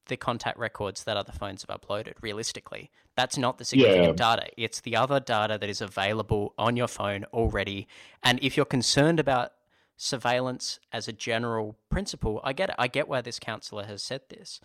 the 0.08 0.16
contact 0.16 0.58
records 0.58 1.04
that 1.04 1.16
other 1.16 1.32
phones 1.32 1.64
have 1.66 1.80
uploaded, 1.80 2.14
realistically. 2.20 2.90
That's 3.16 3.38
not 3.38 3.58
the 3.58 3.64
significant 3.64 4.16
data. 4.16 4.48
It's 4.56 4.80
the 4.80 4.96
other 4.96 5.20
data 5.20 5.58
that 5.58 5.68
is 5.68 5.80
available 5.80 6.54
on 6.58 6.76
your 6.76 6.88
phone 6.88 7.24
already. 7.32 7.86
And 8.22 8.38
if 8.42 8.56
you're 8.56 8.66
concerned 8.66 9.20
about 9.20 9.52
surveillance 9.98 10.78
as 10.92 11.08
a 11.08 11.12
general 11.12 11.76
principle, 11.90 12.40
I 12.42 12.54
get 12.54 12.70
it. 12.70 12.76
I 12.78 12.86
get 12.86 13.08
why 13.08 13.20
this 13.20 13.38
councillor 13.38 13.84
has 13.84 14.02
said 14.02 14.22
this. 14.30 14.60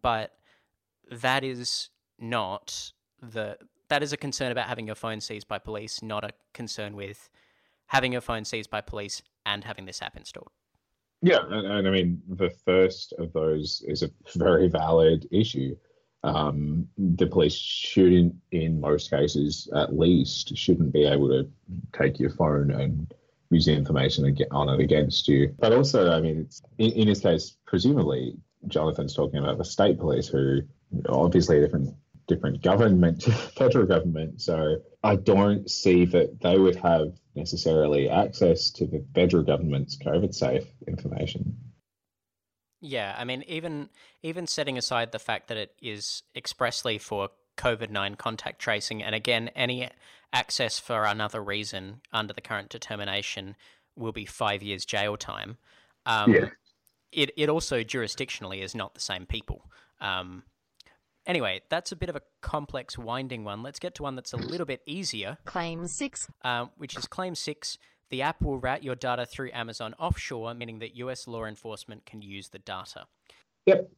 But 0.00 0.32
that 1.10 1.44
is 1.44 1.90
not 2.18 2.92
the 3.20 3.58
that 3.88 4.02
is 4.02 4.12
a 4.12 4.16
concern 4.16 4.50
about 4.50 4.66
having 4.66 4.86
your 4.86 4.94
phone 4.94 5.20
seized 5.20 5.46
by 5.46 5.58
police, 5.58 6.02
not 6.02 6.24
a 6.24 6.30
concern 6.54 6.96
with 6.96 7.28
having 7.88 8.12
your 8.12 8.20
phone 8.20 8.44
seized 8.44 8.70
by 8.70 8.80
police 8.80 9.22
and 9.44 9.62
having 9.62 9.84
this 9.84 10.02
app 10.02 10.16
installed. 10.16 10.50
Yeah, 11.22 11.40
and, 11.50 11.66
and 11.66 11.88
I 11.88 11.90
mean 11.90 12.22
the 12.28 12.50
first 12.50 13.12
of 13.18 13.32
those 13.32 13.84
is 13.86 14.02
a 14.02 14.10
very 14.36 14.68
valid 14.68 15.28
issue. 15.30 15.76
Um, 16.22 16.88
the 16.98 17.26
police 17.26 17.54
shouldn't, 17.54 18.34
in 18.50 18.80
most 18.80 19.10
cases 19.10 19.68
at 19.74 19.96
least, 19.96 20.56
shouldn't 20.56 20.92
be 20.92 21.04
able 21.04 21.28
to 21.28 21.48
take 21.92 22.18
your 22.18 22.30
phone 22.30 22.70
and 22.70 23.12
use 23.50 23.66
the 23.66 23.72
information 23.72 24.36
on 24.50 24.68
it 24.68 24.80
against 24.80 25.28
you. 25.28 25.54
But 25.58 25.72
also, 25.72 26.12
I 26.12 26.20
mean, 26.20 26.48
in, 26.78 26.92
in 26.92 27.08
this 27.08 27.20
case, 27.20 27.56
presumably 27.66 28.36
Jonathan's 28.68 29.14
talking 29.14 29.38
about 29.38 29.58
the 29.58 29.64
state 29.64 29.98
police, 29.98 30.28
who 30.28 30.62
obviously 31.08 31.58
a 31.58 31.60
different 31.60 31.94
different 32.26 32.60
government, 32.62 33.22
federal 33.56 33.86
government. 33.86 34.40
So 34.40 34.78
I 35.02 35.16
don't 35.16 35.70
see 35.70 36.04
that 36.06 36.40
they 36.40 36.58
would 36.58 36.76
have 36.76 37.12
necessarily 37.34 38.08
access 38.08 38.70
to 38.72 38.86
the 38.86 39.04
federal 39.14 39.42
government's 39.42 39.96
COVID 39.96 40.34
safe 40.34 40.64
information. 40.88 41.56
Yeah, 42.80 43.14
I 43.16 43.24
mean, 43.24 43.42
even 43.46 43.88
even 44.22 44.46
setting 44.46 44.76
aside 44.76 45.12
the 45.12 45.18
fact 45.18 45.48
that 45.48 45.56
it 45.56 45.72
is 45.80 46.22
expressly 46.34 46.98
for 46.98 47.30
COVID 47.56 47.90
9 47.90 48.14
contact 48.16 48.58
tracing. 48.58 49.02
And 49.02 49.14
again, 49.14 49.48
any 49.54 49.88
access 50.32 50.78
for 50.78 51.04
another 51.04 51.42
reason 51.42 52.00
under 52.12 52.32
the 52.32 52.40
current 52.40 52.68
determination 52.68 53.56
will 53.96 54.12
be 54.12 54.24
five 54.26 54.62
years 54.62 54.84
jail 54.84 55.16
time. 55.16 55.58
Um, 56.04 56.32
Yeah. 56.32 56.48
It, 57.12 57.30
it 57.36 57.48
also 57.48 57.82
jurisdictionally 57.82 58.62
is 58.62 58.74
not 58.74 58.92
the 58.92 59.00
same 59.00 59.24
people. 59.24 59.62
Um, 60.00 60.42
anyway, 61.24 61.62
that's 61.70 61.90
a 61.90 61.96
bit 61.96 62.10
of 62.10 62.16
a 62.16 62.20
complex, 62.42 62.98
winding 62.98 63.42
one. 63.42 63.62
Let's 63.62 63.78
get 63.78 63.94
to 63.94 64.02
one 64.02 64.16
that's 64.16 64.34
a 64.34 64.36
little 64.36 64.66
bit 64.66 64.82
easier 64.86 65.38
Claim 65.46 65.86
6. 65.86 66.28
um, 66.42 66.70
which 66.76 66.96
is 66.96 67.06
Claim 67.06 67.34
6. 67.34 67.78
The 68.10 68.22
app 68.22 68.42
will 68.42 68.58
route 68.58 68.84
your 68.84 68.94
data 68.94 69.24
through 69.24 69.50
Amazon 69.52 69.94
offshore, 69.98 70.52
meaning 70.54 70.78
that 70.80 70.96
US 70.96 71.26
law 71.26 71.44
enforcement 71.44 72.04
can 72.06 72.22
use 72.22 72.50
the 72.50 72.58
data. 72.58 73.06
Yep. 73.66 73.90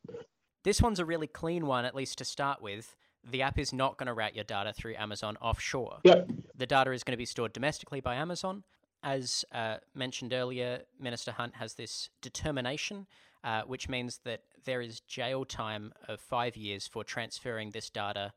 This 0.65 0.81
one's 0.81 0.99
a 0.99 1.05
really 1.05 1.27
clean 1.27 1.67
one, 1.67 1.85
at 1.85 1.95
least 1.95 2.19
to 2.19 2.25
start 2.25 2.63
with. 2.63 2.97
The 3.31 3.43
app 3.43 3.59
is 3.59 3.73
not 3.73 3.99
going 3.99 4.07
to 4.07 4.15
route 4.15 4.35
your 4.35 4.45
data 4.45 4.73
through 4.73 4.95
Amazon 4.97 5.37
offshore. 5.41 5.99
Yep. 6.05 6.31
The 6.57 6.67
data 6.67 6.93
is 6.93 7.05
going 7.05 7.13
to 7.13 7.19
be 7.19 7.27
stored 7.27 7.53
domestically 7.53 8.01
by 8.01 8.15
Amazon. 8.17 8.65
As 9.03 9.45
uh, 9.53 9.77
mentioned 9.95 10.33
earlier, 10.33 10.83
Minister 10.99 11.33
Hunt 11.33 11.55
has 11.57 11.75
this 11.75 12.11
determination, 12.21 13.07
uh, 13.45 13.63
which 13.63 13.89
means 13.89 14.21
that 14.25 14.43
there 14.65 14.81
is 14.81 15.01
jail 15.01 15.45
time 15.45 15.93
of 16.09 16.21
five 16.21 16.57
years 16.57 16.87
for 16.87 17.05
transferring 17.05 17.71
this 17.71 17.91
data 17.91 18.33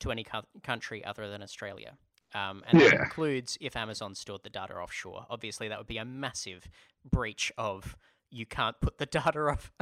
to 0.00 0.10
any 0.10 0.24
co- 0.24 0.42
country 0.62 1.04
other 1.04 1.30
than 1.30 1.42
Australia. 1.42 1.96
Um, 2.34 2.62
and 2.66 2.80
that 2.80 2.92
includes 2.94 3.58
if 3.60 3.76
Amazon 3.76 4.14
stored 4.14 4.42
the 4.42 4.50
data 4.50 4.74
offshore. 4.74 5.26
Obviously, 5.28 5.68
that 5.68 5.78
would 5.78 5.86
be 5.86 5.98
a 5.98 6.04
massive 6.04 6.68
breach 7.10 7.52
of 7.58 7.96
you 8.30 8.46
can't 8.46 8.80
put 8.80 8.98
the 8.98 9.06
data 9.18 9.40
off 9.40 9.72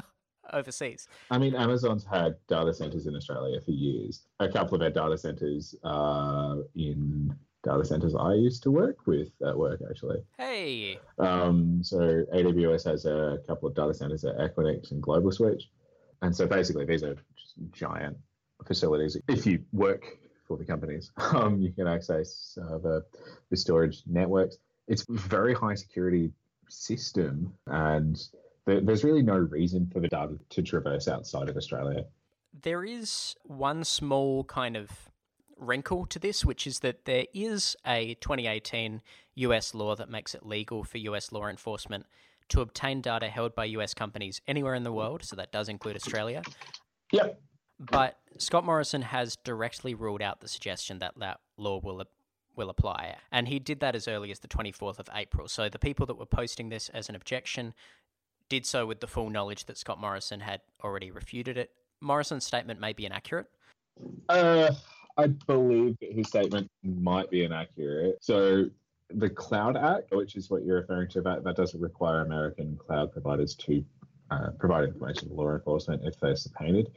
overseas. 0.52 1.08
I 1.30 1.38
mean, 1.38 1.54
Amazon's 1.54 2.04
had 2.04 2.36
data 2.48 2.72
centers 2.72 3.06
in 3.06 3.16
Australia 3.16 3.60
for 3.60 3.70
years. 3.70 4.26
A 4.40 4.48
couple 4.48 4.76
of 4.76 4.82
our 4.82 4.90
data 4.90 5.18
centers 5.18 5.74
are 5.84 6.58
in 6.74 7.34
data 7.62 7.84
centers 7.84 8.14
I 8.14 8.34
used 8.34 8.62
to 8.64 8.70
work 8.70 9.06
with 9.06 9.28
at 9.46 9.56
work, 9.56 9.80
actually. 9.88 10.22
Hey, 10.38 10.98
Um, 11.18 11.82
so 11.82 11.98
AWS 12.34 12.84
has 12.84 13.04
a 13.04 13.38
couple 13.46 13.68
of 13.68 13.74
data 13.74 13.94
centers 13.94 14.24
at 14.24 14.36
Equinix 14.38 14.90
and 14.92 15.02
Global 15.02 15.30
Switch. 15.32 15.70
And 16.22 16.34
so 16.34 16.46
basically, 16.46 16.84
these 16.84 17.02
are 17.02 17.14
just 17.36 17.54
giant 17.72 18.16
facilities. 18.66 19.16
If 19.28 19.46
you 19.46 19.64
work 19.72 20.18
for 20.46 20.56
the 20.56 20.64
companies, 20.64 21.10
um, 21.16 21.60
you 21.60 21.72
can 21.72 21.86
access 21.86 22.58
uh, 22.60 22.78
the, 22.78 23.04
the 23.50 23.56
storage 23.56 24.02
networks. 24.06 24.56
It's 24.88 25.02
a 25.08 25.12
very 25.12 25.54
high 25.54 25.74
security 25.74 26.32
system, 26.68 27.52
and 27.66 28.20
there, 28.66 28.80
there's 28.80 29.04
really 29.04 29.22
no 29.22 29.36
reason 29.36 29.88
for 29.92 30.00
the 30.00 30.08
data 30.08 30.38
to 30.50 30.62
traverse 30.62 31.08
outside 31.08 31.48
of 31.48 31.56
Australia. 31.56 32.04
There 32.62 32.84
is 32.84 33.36
one 33.44 33.84
small 33.84 34.44
kind 34.44 34.76
of 34.76 34.90
wrinkle 35.56 36.06
to 36.06 36.18
this, 36.18 36.44
which 36.44 36.66
is 36.66 36.80
that 36.80 37.04
there 37.04 37.26
is 37.34 37.76
a 37.86 38.14
2018 38.20 39.02
US 39.34 39.74
law 39.74 39.94
that 39.94 40.08
makes 40.08 40.34
it 40.34 40.44
legal 40.44 40.84
for 40.84 40.98
US 40.98 41.32
law 41.32 41.46
enforcement 41.46 42.06
to 42.48 42.60
obtain 42.60 43.00
data 43.00 43.28
held 43.28 43.54
by 43.54 43.64
US 43.66 43.94
companies 43.94 44.40
anywhere 44.46 44.74
in 44.74 44.82
the 44.82 44.92
world. 44.92 45.22
So 45.22 45.36
that 45.36 45.52
does 45.52 45.68
include 45.68 45.96
Australia. 45.96 46.42
Yep. 47.12 47.40
But 47.78 48.18
Scott 48.38 48.64
Morrison 48.64 49.02
has 49.02 49.36
directly 49.36 49.94
ruled 49.94 50.20
out 50.20 50.40
the 50.40 50.48
suggestion 50.48 50.98
that 50.98 51.14
that 51.18 51.40
law 51.56 51.80
will 51.82 52.04
will 52.56 52.68
apply, 52.68 53.16
and 53.30 53.48
he 53.48 53.58
did 53.58 53.80
that 53.80 53.94
as 53.94 54.06
early 54.08 54.30
as 54.30 54.40
the 54.40 54.48
24th 54.48 54.98
of 54.98 55.08
April. 55.14 55.48
So 55.48 55.68
the 55.68 55.78
people 55.78 56.04
that 56.06 56.18
were 56.18 56.26
posting 56.26 56.68
this 56.68 56.88
as 56.90 57.08
an 57.08 57.14
objection 57.14 57.72
did 58.50 58.66
so 58.66 58.84
with 58.84 59.00
the 59.00 59.06
full 59.06 59.30
knowledge 59.30 59.64
that 59.64 59.78
Scott 59.78 59.98
Morrison 59.98 60.40
had 60.40 60.60
already 60.84 61.10
refuted 61.10 61.56
it. 61.56 61.70
Morrison's 62.02 62.44
statement 62.44 62.78
may 62.80 62.92
be 62.92 63.06
inaccurate. 63.06 63.46
Uh, 64.28 64.72
I 65.16 65.28
believe 65.28 65.96
that 66.00 66.12
his 66.12 66.28
statement 66.28 66.70
might 66.82 67.30
be 67.30 67.44
inaccurate. 67.44 68.18
So 68.20 68.66
the 69.14 69.30
Cloud 69.30 69.76
Act, 69.76 70.10
which 70.12 70.36
is 70.36 70.50
what 70.50 70.64
you're 70.64 70.80
referring 70.80 71.08
to, 71.10 71.22
that, 71.22 71.44
that 71.44 71.56
doesn't 71.56 71.80
require 71.80 72.20
American 72.20 72.76
cloud 72.76 73.12
providers 73.12 73.54
to 73.56 73.84
uh, 74.30 74.50
provide 74.58 74.84
information 74.84 75.28
to 75.28 75.34
law 75.34 75.52
enforcement 75.52 76.02
if 76.04 76.18
they're 76.20 76.36
subpoenaed. 76.36 76.90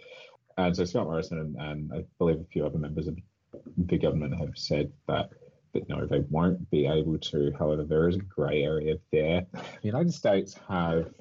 And 0.58 0.76
so 0.76 0.86
Scott 0.86 1.06
Morrison 1.06 1.40
and, 1.40 1.56
and 1.58 1.94
I 1.94 2.04
believe 2.18 2.40
a 2.40 2.46
few 2.46 2.66
other 2.66 2.78
members 2.78 3.08
of 3.08 3.18
the 3.78 3.98
government 3.98 4.38
have 4.40 4.52
said 4.56 4.92
that 5.08 5.30
that 5.74 5.90
no, 5.90 6.06
they 6.06 6.20
won't 6.30 6.70
be 6.70 6.86
able 6.86 7.18
to. 7.18 7.52
However, 7.58 7.84
there 7.84 8.08
is 8.08 8.16
a 8.16 8.20
grey 8.20 8.64
area 8.64 8.96
there. 9.12 9.46
The 9.52 9.88
United 9.88 10.14
States 10.14 10.56
have 10.70 11.12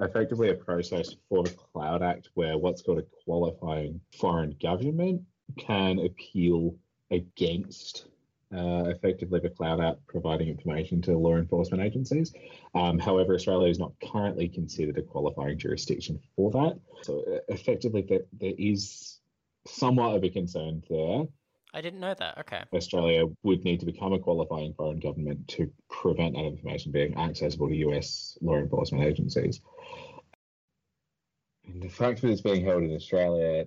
effectively 0.00 0.50
a 0.50 0.54
process 0.54 1.14
for 1.28 1.44
the 1.44 1.50
Cloud 1.50 2.02
Act 2.02 2.30
where 2.34 2.56
what's 2.58 2.82
called 2.82 2.98
a 2.98 3.24
qualifying 3.24 4.00
foreign 4.18 4.56
government 4.60 5.22
can 5.58 5.98
appeal 5.98 6.76
against 7.10 8.06
uh, 8.52 8.84
effectively 8.86 9.38
the 9.40 9.50
Cloud 9.50 9.80
Act 9.80 10.06
providing 10.06 10.48
information 10.48 11.00
to 11.02 11.16
law 11.16 11.36
enforcement 11.36 11.82
agencies. 11.82 12.32
Um, 12.74 12.98
however, 12.98 13.34
Australia 13.34 13.68
is 13.68 13.78
not 13.78 13.92
currently 14.12 14.48
considered 14.48 14.98
a 14.98 15.02
qualifying 15.02 15.58
jurisdiction 15.58 16.18
for 16.34 16.50
that. 16.52 16.78
So 17.02 17.22
effectively, 17.48 18.04
there, 18.08 18.22
there 18.32 18.54
is 18.58 19.20
somewhat 19.66 20.16
of 20.16 20.24
a 20.24 20.30
concern 20.30 20.82
there. 20.90 21.24
I 21.72 21.80
didn't 21.80 22.00
know 22.00 22.14
that. 22.18 22.38
Okay. 22.38 22.62
Australia 22.74 23.26
would 23.42 23.64
need 23.64 23.80
to 23.80 23.86
become 23.86 24.12
a 24.12 24.18
qualifying 24.18 24.74
foreign 24.74 24.98
government 24.98 25.46
to 25.48 25.70
prevent 25.88 26.34
that 26.34 26.44
information 26.44 26.92
being 26.92 27.16
accessible 27.16 27.68
to 27.68 27.76
US 27.76 28.36
law 28.40 28.56
enforcement 28.56 29.04
agencies. 29.04 29.60
And 31.66 31.82
the 31.82 31.88
fact 31.88 32.22
that 32.22 32.30
it's 32.30 32.40
being 32.40 32.64
held 32.64 32.82
in 32.82 32.94
Australia 32.94 33.66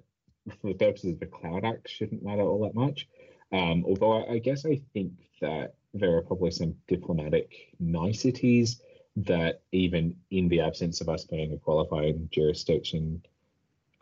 for 0.62 0.67
the 0.67 0.74
purposes 0.74 1.13
of 1.13 1.19
the 1.19 1.25
Cloud 1.25 1.63
Act 1.63 1.89
shouldn't 1.89 2.24
matter 2.24 2.41
all 2.41 2.63
that 2.63 2.75
much. 2.75 3.07
Um, 3.51 3.86
although 3.88 4.24
I, 4.24 4.33
I 4.33 4.39
guess 4.39 4.65
I 4.65 4.81
think 4.93 5.13
that 5.41 5.75
there 5.93 6.17
are 6.17 6.22
probably 6.24 6.51
some 6.51 6.75
diplomatic 6.88 7.51
niceties 7.79 8.81
that 9.15 9.62
even 9.72 10.15
in 10.31 10.50
the 10.50 10.62
absence 10.62 11.01
of 11.01 11.10
us 11.10 11.24
being 11.24 11.53
a 11.53 11.57
qualifying 11.57 12.27
jurisdiction, 12.31 13.24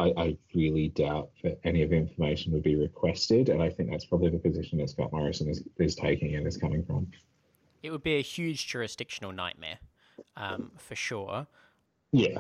I, 0.02 0.14
I 0.18 0.38
really 0.56 0.90
doubt 0.90 1.30
that 1.44 1.60
any 1.64 1.84
of 1.84 1.92
the 1.92 1.96
information 1.96 2.52
would 2.54 2.64
be 2.64 2.76
requested. 2.76 3.50
And 3.50 3.62
I 3.62 3.70
think 3.70 3.92
that's 3.92 4.06
probably 4.06 4.30
the 4.30 4.40
position 4.40 4.80
that 4.80 4.90
Scott 4.90 5.12
Morrison 5.12 5.50
is, 5.50 5.64
is 5.78 5.96
taking 5.96 6.36
and 6.36 6.48
is 6.48 6.58
coming 6.58 6.84
from. 6.84 7.08
It 7.84 7.92
would 7.92 8.04
be 8.04 8.18
a 8.18 8.22
huge 8.22 8.68
jurisdictional 8.68 9.32
nightmare, 9.32 9.80
um, 10.36 10.72
for 10.78 10.96
sure. 10.96 11.48
Yeah. 12.12 12.40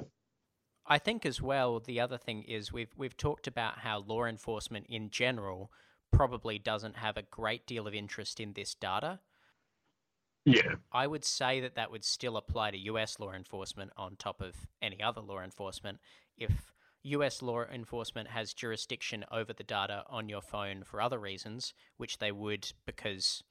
I 0.87 0.97
think 0.97 1.25
as 1.25 1.41
well 1.41 1.79
the 1.79 1.99
other 1.99 2.17
thing 2.17 2.43
is 2.43 2.73
we've 2.73 2.93
we've 2.97 3.15
talked 3.15 3.47
about 3.47 3.79
how 3.79 3.99
law 3.99 4.25
enforcement 4.25 4.87
in 4.89 5.09
general 5.09 5.71
probably 6.11 6.59
doesn't 6.59 6.97
have 6.97 7.15
a 7.15 7.21
great 7.21 7.65
deal 7.65 7.87
of 7.87 7.93
interest 7.93 8.39
in 8.39 8.53
this 8.53 8.75
data. 8.75 9.19
Yeah. 10.43 10.75
I 10.91 11.07
would 11.07 11.23
say 11.23 11.61
that 11.61 11.75
that 11.75 11.91
would 11.91 12.03
still 12.03 12.35
apply 12.35 12.71
to 12.71 12.77
US 12.77 13.19
law 13.19 13.31
enforcement 13.31 13.91
on 13.95 14.15
top 14.17 14.41
of 14.41 14.55
any 14.81 15.01
other 15.01 15.21
law 15.21 15.39
enforcement 15.39 15.99
if 16.37 16.73
US 17.03 17.41
law 17.41 17.63
enforcement 17.63 18.29
has 18.29 18.53
jurisdiction 18.53 19.25
over 19.31 19.53
the 19.53 19.63
data 19.63 20.03
on 20.07 20.29
your 20.29 20.41
phone 20.41 20.83
for 20.83 21.01
other 21.01 21.19
reasons, 21.19 21.73
which 21.97 22.19
they 22.19 22.31
would 22.31 22.71
because 22.85 23.43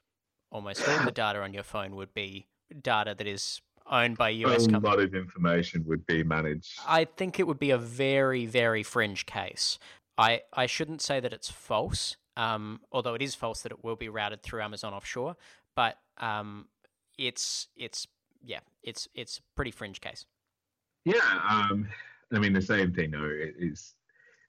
almost 0.50 0.86
all 0.88 1.04
the 1.04 1.10
data 1.12 1.40
on 1.40 1.52
your 1.54 1.62
phone 1.62 1.96
would 1.96 2.14
be 2.14 2.46
data 2.82 3.14
that 3.16 3.26
is 3.26 3.60
owned 3.86 4.16
by 4.16 4.28
US 4.30 4.66
a 4.66 4.70
companies. 4.70 4.82
lot 4.96 5.00
of 5.00 5.14
information 5.14 5.84
would 5.86 6.06
be 6.06 6.22
managed. 6.22 6.78
I 6.86 7.04
think 7.04 7.40
it 7.40 7.46
would 7.46 7.58
be 7.58 7.70
a 7.70 7.78
very, 7.78 8.46
very 8.46 8.82
fringe 8.82 9.26
case. 9.26 9.78
I, 10.16 10.42
I 10.52 10.66
shouldn't 10.66 11.02
say 11.02 11.18
that 11.20 11.32
it's 11.32 11.50
false, 11.50 12.16
um, 12.36 12.80
although 12.92 13.14
it 13.14 13.22
is 13.22 13.34
false 13.34 13.62
that 13.62 13.72
it 13.72 13.82
will 13.82 13.96
be 13.96 14.08
routed 14.08 14.42
through 14.42 14.62
Amazon 14.62 14.92
offshore. 14.92 15.36
But 15.74 15.98
um, 16.18 16.66
it's 17.18 17.68
it's 17.76 18.06
yeah, 18.44 18.60
it's 18.82 19.08
it's 19.14 19.38
a 19.38 19.42
pretty 19.56 19.70
fringe 19.70 20.00
case. 20.00 20.26
Yeah, 21.04 21.20
um, 21.48 21.88
I 22.32 22.38
mean 22.38 22.52
the 22.52 22.62
same 22.62 22.92
thing 22.92 23.10
though 23.10 23.30
is 23.58 23.94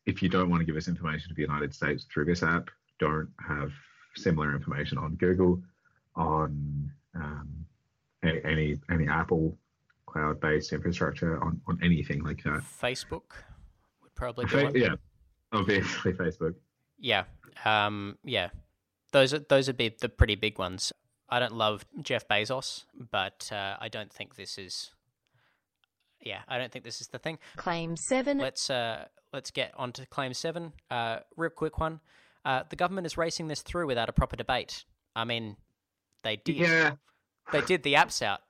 if 0.05 0.21
you 0.21 0.29
don't 0.29 0.49
want 0.49 0.61
to 0.61 0.65
give 0.65 0.75
us 0.75 0.87
information 0.87 1.29
to 1.29 1.35
the 1.35 1.41
United 1.41 1.73
States 1.73 2.05
through 2.11 2.25
this 2.25 2.43
app, 2.43 2.69
don't 2.99 3.29
have 3.47 3.71
similar 4.15 4.55
information 4.55 4.97
on 4.97 5.15
Google, 5.15 5.61
on 6.15 6.91
um, 7.15 7.65
any 8.23 8.77
any 8.89 9.07
Apple 9.07 9.57
cloud-based 10.05 10.73
infrastructure, 10.73 11.41
on, 11.41 11.61
on 11.67 11.79
anything 11.81 12.23
like 12.23 12.43
that. 12.43 12.61
Facebook 12.81 13.31
would 14.01 14.13
probably 14.15 14.45
be 14.45 14.63
one. 14.63 14.75
yeah, 14.75 14.95
obviously 15.53 16.13
Facebook. 16.13 16.55
Yeah, 16.99 17.23
um, 17.65 18.17
yeah. 18.23 18.49
Those 19.11 19.33
are 19.33 19.39
those 19.39 19.67
would 19.67 19.77
be 19.77 19.95
the 19.99 20.09
pretty 20.09 20.35
big 20.35 20.59
ones. 20.59 20.93
I 21.29 21.39
don't 21.39 21.55
love 21.55 21.85
Jeff 22.01 22.27
Bezos, 22.27 22.85
but 23.11 23.49
uh, 23.51 23.77
I 23.79 23.87
don't 23.87 24.11
think 24.11 24.35
this 24.35 24.57
is. 24.57 24.91
Yeah, 26.21 26.41
I 26.47 26.57
don't 26.57 26.71
think 26.71 26.85
this 26.85 27.01
is 27.01 27.07
the 27.07 27.19
thing. 27.19 27.39
Claim 27.55 27.95
7. 27.95 28.37
Let's 28.37 28.69
uh, 28.69 29.05
let's 29.33 29.51
get 29.51 29.73
on 29.77 29.91
to 29.93 30.05
claim 30.05 30.33
seven. 30.33 30.73
Uh, 30.89 31.19
real 31.37 31.49
quick 31.49 31.79
one. 31.79 31.99
Uh, 32.43 32.63
the 32.69 32.75
government 32.75 33.05
is 33.05 33.17
racing 33.17 33.47
this 33.47 33.61
through 33.61 33.87
without 33.87 34.09
a 34.09 34.13
proper 34.13 34.35
debate. 34.35 34.85
I 35.15 35.25
mean, 35.25 35.57
they 36.23 36.37
did. 36.37 36.55
Yeah, 36.57 36.93
They 37.51 37.61
did 37.61 37.83
the 37.83 37.93
apps 37.93 38.21
out. 38.21 38.41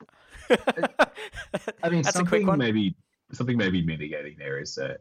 I 0.50 1.88
mean 1.88 2.02
That's 2.02 2.16
a 2.16 2.24
quick 2.24 2.42
something 2.42 2.46
one. 2.46 2.58
maybe 2.58 2.94
something 3.32 3.56
maybe 3.56 3.82
mitigating 3.84 4.36
there 4.38 4.60
is 4.60 4.74
that 4.76 4.98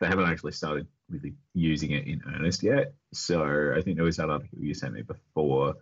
they 0.00 0.06
haven't 0.06 0.28
actually 0.28 0.52
started 0.52 0.86
really 1.08 1.34
using 1.54 1.92
it 1.92 2.06
in 2.06 2.20
earnest 2.34 2.62
yet. 2.62 2.92
So 3.12 3.72
I 3.76 3.82
think 3.82 3.96
there 3.96 4.04
was 4.04 4.16
that 4.16 4.30
article 4.30 4.58
you 4.58 4.74
sent 4.74 4.94
me 4.94 5.02
before 5.02 5.74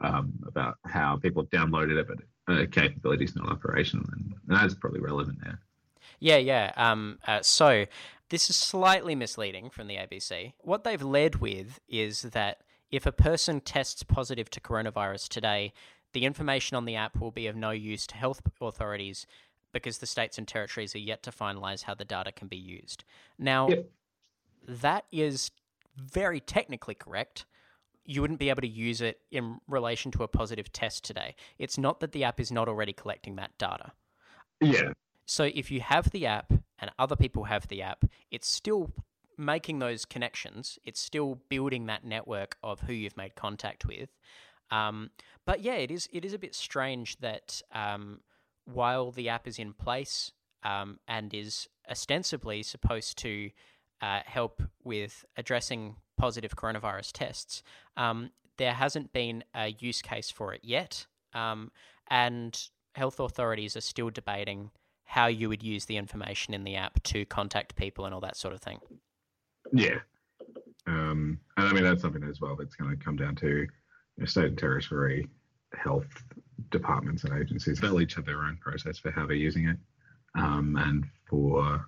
um, 0.00 0.32
about 0.46 0.76
how 0.84 1.16
people 1.16 1.44
downloaded 1.46 1.98
it, 1.98 2.06
but 2.08 2.52
uh, 2.52 2.66
capability 2.70 3.24
is 3.24 3.36
not 3.36 3.48
operational, 3.48 4.04
and 4.12 4.34
that's 4.46 4.74
probably 4.74 5.00
relevant 5.00 5.38
there. 5.42 5.58
Yeah, 6.20 6.36
yeah. 6.36 6.72
Um, 6.76 7.18
uh, 7.26 7.42
so 7.42 7.86
this 8.30 8.48
is 8.50 8.56
slightly 8.56 9.14
misleading 9.14 9.70
from 9.70 9.86
the 9.86 9.96
ABC. 9.96 10.54
What 10.60 10.84
they've 10.84 11.02
led 11.02 11.36
with 11.36 11.80
is 11.88 12.22
that 12.22 12.62
if 12.90 13.06
a 13.06 13.12
person 13.12 13.60
tests 13.60 14.02
positive 14.02 14.50
to 14.50 14.60
coronavirus 14.60 15.28
today, 15.28 15.72
the 16.12 16.24
information 16.24 16.76
on 16.76 16.84
the 16.84 16.96
app 16.96 17.18
will 17.20 17.32
be 17.32 17.46
of 17.46 17.56
no 17.56 17.70
use 17.70 18.06
to 18.08 18.16
health 18.16 18.40
authorities 18.60 19.26
because 19.72 19.98
the 19.98 20.06
states 20.06 20.38
and 20.38 20.46
territories 20.46 20.94
are 20.94 21.00
yet 21.00 21.22
to 21.24 21.32
finalize 21.32 21.82
how 21.82 21.94
the 21.94 22.04
data 22.04 22.30
can 22.30 22.46
be 22.46 22.56
used. 22.56 23.02
Now, 23.38 23.68
Yep. 23.68 23.90
that 24.68 25.04
is 25.10 25.50
very 25.96 26.40
technically 26.40 26.94
correct. 26.94 27.44
You 28.04 28.20
wouldn't 28.20 28.38
be 28.38 28.50
able 28.50 28.60
to 28.60 28.68
use 28.68 29.00
it 29.00 29.20
in 29.30 29.60
relation 29.66 30.12
to 30.12 30.22
a 30.22 30.28
positive 30.28 30.72
test 30.72 31.04
today. 31.04 31.34
It's 31.58 31.76
not 31.76 32.00
that 32.00 32.12
the 32.12 32.22
app 32.24 32.38
is 32.38 32.52
not 32.52 32.68
already 32.68 32.92
collecting 32.92 33.36
that 33.36 33.56
data. 33.58 33.92
Yeah, 34.60 34.92
So 35.26 35.44
if 35.54 35.70
you 35.70 35.80
have 35.80 36.10
the 36.10 36.26
app 36.26 36.52
and 36.78 36.90
other 36.98 37.16
people 37.16 37.44
have 37.44 37.68
the 37.68 37.82
app, 37.82 38.04
it's 38.30 38.48
still 38.48 38.90
making 39.38 39.78
those 39.78 40.04
connections. 40.04 40.78
It's 40.84 41.00
still 41.00 41.40
building 41.48 41.86
that 41.86 42.04
network 42.04 42.56
of 42.62 42.80
who 42.80 42.92
you've 42.92 43.16
made 43.16 43.34
contact 43.34 43.86
with. 43.86 44.10
Um, 44.70 45.10
but 45.46 45.60
yeah, 45.60 45.74
it 45.74 45.90
is 45.90 46.08
it 46.12 46.24
is 46.24 46.32
a 46.32 46.38
bit 46.38 46.54
strange 46.54 47.18
that 47.18 47.60
um, 47.72 48.20
while 48.64 49.10
the 49.10 49.28
app 49.28 49.46
is 49.46 49.58
in 49.58 49.72
place 49.72 50.32
um, 50.62 50.98
and 51.06 51.32
is 51.34 51.68
ostensibly 51.90 52.62
supposed 52.62 53.18
to 53.18 53.50
uh, 54.00 54.20
help 54.24 54.62
with 54.82 55.24
addressing 55.36 55.96
positive 56.16 56.56
coronavirus 56.56 57.12
tests, 57.12 57.62
um, 57.96 58.30
there 58.56 58.72
hasn't 58.72 59.12
been 59.12 59.44
a 59.54 59.68
use 59.78 60.00
case 60.00 60.30
for 60.30 60.54
it 60.54 60.60
yet, 60.62 61.06
um, 61.34 61.70
and 62.08 62.68
health 62.94 63.20
authorities 63.20 63.76
are 63.76 63.82
still 63.82 64.10
debating 64.10 64.70
how 65.04 65.26
you 65.26 65.48
would 65.48 65.62
use 65.62 65.84
the 65.84 65.96
information 65.96 66.54
in 66.54 66.64
the 66.64 66.76
app 66.76 67.02
to 67.04 67.24
contact 67.26 67.76
people 67.76 68.04
and 68.04 68.14
all 68.14 68.20
that 68.20 68.36
sort 68.36 68.54
of 68.54 68.60
thing. 68.60 68.78
yeah. 69.72 69.98
Um, 70.86 71.38
and 71.56 71.68
I 71.68 71.72
mean 71.72 71.84
that's 71.84 72.02
something 72.02 72.24
as 72.24 72.40
well 72.40 72.56
that's 72.56 72.74
going 72.74 72.90
to 72.90 73.02
come 73.02 73.16
down 73.16 73.36
to 73.36 73.48
you 73.48 73.68
know, 74.18 74.26
state 74.26 74.44
and 74.46 74.58
territory 74.58 75.26
health 75.74 76.06
departments 76.70 77.24
and 77.24 77.38
agencies. 77.40 77.80
They'll 77.80 78.00
each 78.00 78.14
have 78.14 78.26
their 78.26 78.42
own 78.42 78.58
process 78.58 78.98
for 78.98 79.10
how 79.10 79.26
they're 79.26 79.36
using 79.36 79.68
it, 79.68 79.76
um, 80.34 80.76
and 80.78 81.04
for 81.28 81.86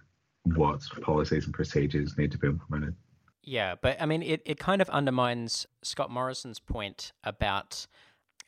what 0.54 0.80
policies 1.02 1.44
and 1.44 1.54
procedures 1.54 2.16
need 2.16 2.32
to 2.32 2.38
be 2.38 2.46
implemented. 2.46 2.94
Yeah, 3.42 3.74
but 3.80 4.00
I 4.00 4.06
mean, 4.06 4.22
it, 4.22 4.42
it 4.44 4.58
kind 4.58 4.82
of 4.82 4.88
undermines 4.90 5.66
Scott 5.82 6.10
Morrison's 6.10 6.58
point 6.58 7.12
about, 7.22 7.86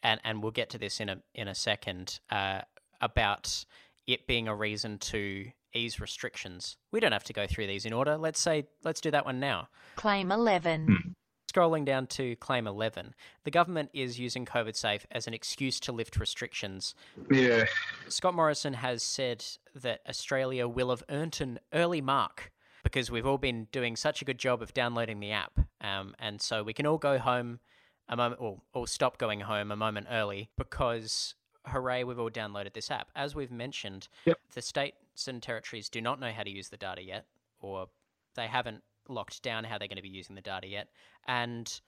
and, 0.03 0.21
and 0.25 0.43
we'll 0.43 0.53
get 0.53 0.71
to 0.71 0.79
this 0.79 1.01
in 1.01 1.09
a 1.09 1.19
in 1.35 1.47
a 1.47 1.55
second, 1.55 2.21
uh, 2.31 2.63
about 3.01 3.65
it 4.09 4.27
being 4.27 4.49
a 4.49 4.55
reason 4.55 4.99
to 4.99 5.47
ease 5.75 6.01
restrictions. 6.01 6.77
We 6.91 6.99
don't 6.99 7.13
have 7.13 7.25
to 7.25 7.33
go 7.33 7.47
through 7.47 7.69
these 7.69 7.85
in 7.85 7.93
order. 7.93 8.17
Let's 8.17 8.41
say 8.41 8.67
let's 8.83 9.01
do 9.01 9.13
that 9.13 9.25
one 9.25 9.39
now. 9.39 9.69
Claim 9.95 10.33
11. 10.33 11.15
Scrolling 11.53 11.85
down 11.85 12.07
to 12.09 12.37
claim 12.37 12.67
11, 12.67 13.15
the 13.45 13.51
government 13.51 13.89
is 13.95 14.19
using 14.19 14.45
COVID 14.45 14.77
safe 14.77 15.07
as 15.11 15.27
an 15.27 15.33
excuse 15.33 15.81
to 15.81 15.93
lift 15.93 16.19
restrictions. 16.19 16.95
Yeah, 17.31 17.65
Scott 18.09 18.35
Morrison 18.35 18.75
has 18.75 19.03
said 19.03 19.43
that 19.75 20.01
Australia 20.07 20.69
will 20.69 20.91
have 20.91 21.03
earned 21.09 21.41
an 21.41 21.59
early 21.73 22.03
mark 22.03 22.53
because 22.85 23.11
we've 23.11 23.27
all 23.27 23.39
been 23.39 23.67
doing 23.73 23.97
such 23.97 24.21
a 24.21 24.27
good 24.27 24.39
job 24.39 24.61
of 24.61 24.75
downloading 24.75 25.21
the 25.21 25.33
app. 25.33 25.59
Um, 25.81 26.15
and 26.19 26.43
so 26.43 26.63
we 26.63 26.75
can 26.75 26.87
all 26.87 26.99
go 26.99 27.19
home 27.19 27.61
a 28.09 28.17
moment, 28.17 28.41
or, 28.41 28.61
or 28.75 28.87
stop 28.87 29.19
going 29.19 29.41
home 29.41 29.71
a 29.71 29.77
moment 29.77 30.07
early 30.11 30.51
because, 30.57 31.35
hooray, 31.69 32.05
we've 32.05 32.19
all 32.19 32.31
downloaded 32.31 32.73
this 32.73 32.91
app. 32.91 33.09
As 33.15 33.35
we've 33.35 33.51
mentioned, 33.51 34.09
Yep. 34.25 34.39
the 34.55 34.63
states 34.63 35.29
and 35.29 35.43
territories 35.43 35.89
do 35.89 36.01
not 36.01 36.19
know 36.21 36.33
how 36.33 36.43
to 36.43 36.51
use 36.51 36.69
the 36.69 36.77
data 36.77 37.03
yet, 37.03 37.27
or 37.61 37.89
they 38.35 38.47
haven't 38.47 38.83
locked 39.09 39.43
down 39.43 39.65
how 39.65 39.79
they're 39.79 39.89
going 39.89 39.97
to 39.97 40.03
be 40.03 40.09
using 40.09 40.35
the 40.37 40.43
data 40.43 40.67
yet. 40.67 40.89
And 41.27 41.81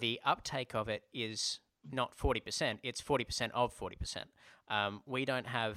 the 0.00 0.20
uptake 0.24 0.74
of 0.74 0.88
it 0.88 1.02
is 1.12 1.60
not 1.90 2.16
40%, 2.16 2.78
it's 2.82 3.00
40% 3.02 3.50
of 3.52 3.76
40%. 3.78 4.24
Um, 4.68 5.02
we 5.06 5.24
don't 5.24 5.46
have 5.46 5.76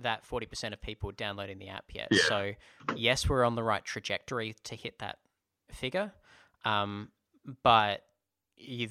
that 0.00 0.24
40% 0.24 0.72
of 0.72 0.80
people 0.80 1.10
downloading 1.12 1.58
the 1.58 1.68
app 1.68 1.84
yet. 1.92 2.08
Yeah. 2.10 2.18
So, 2.28 2.52
yes, 2.94 3.28
we're 3.28 3.44
on 3.44 3.54
the 3.54 3.62
right 3.62 3.84
trajectory 3.84 4.54
to 4.64 4.76
hit 4.76 4.98
that 4.98 5.18
figure. 5.72 6.12
Um, 6.64 7.08
but 7.62 8.04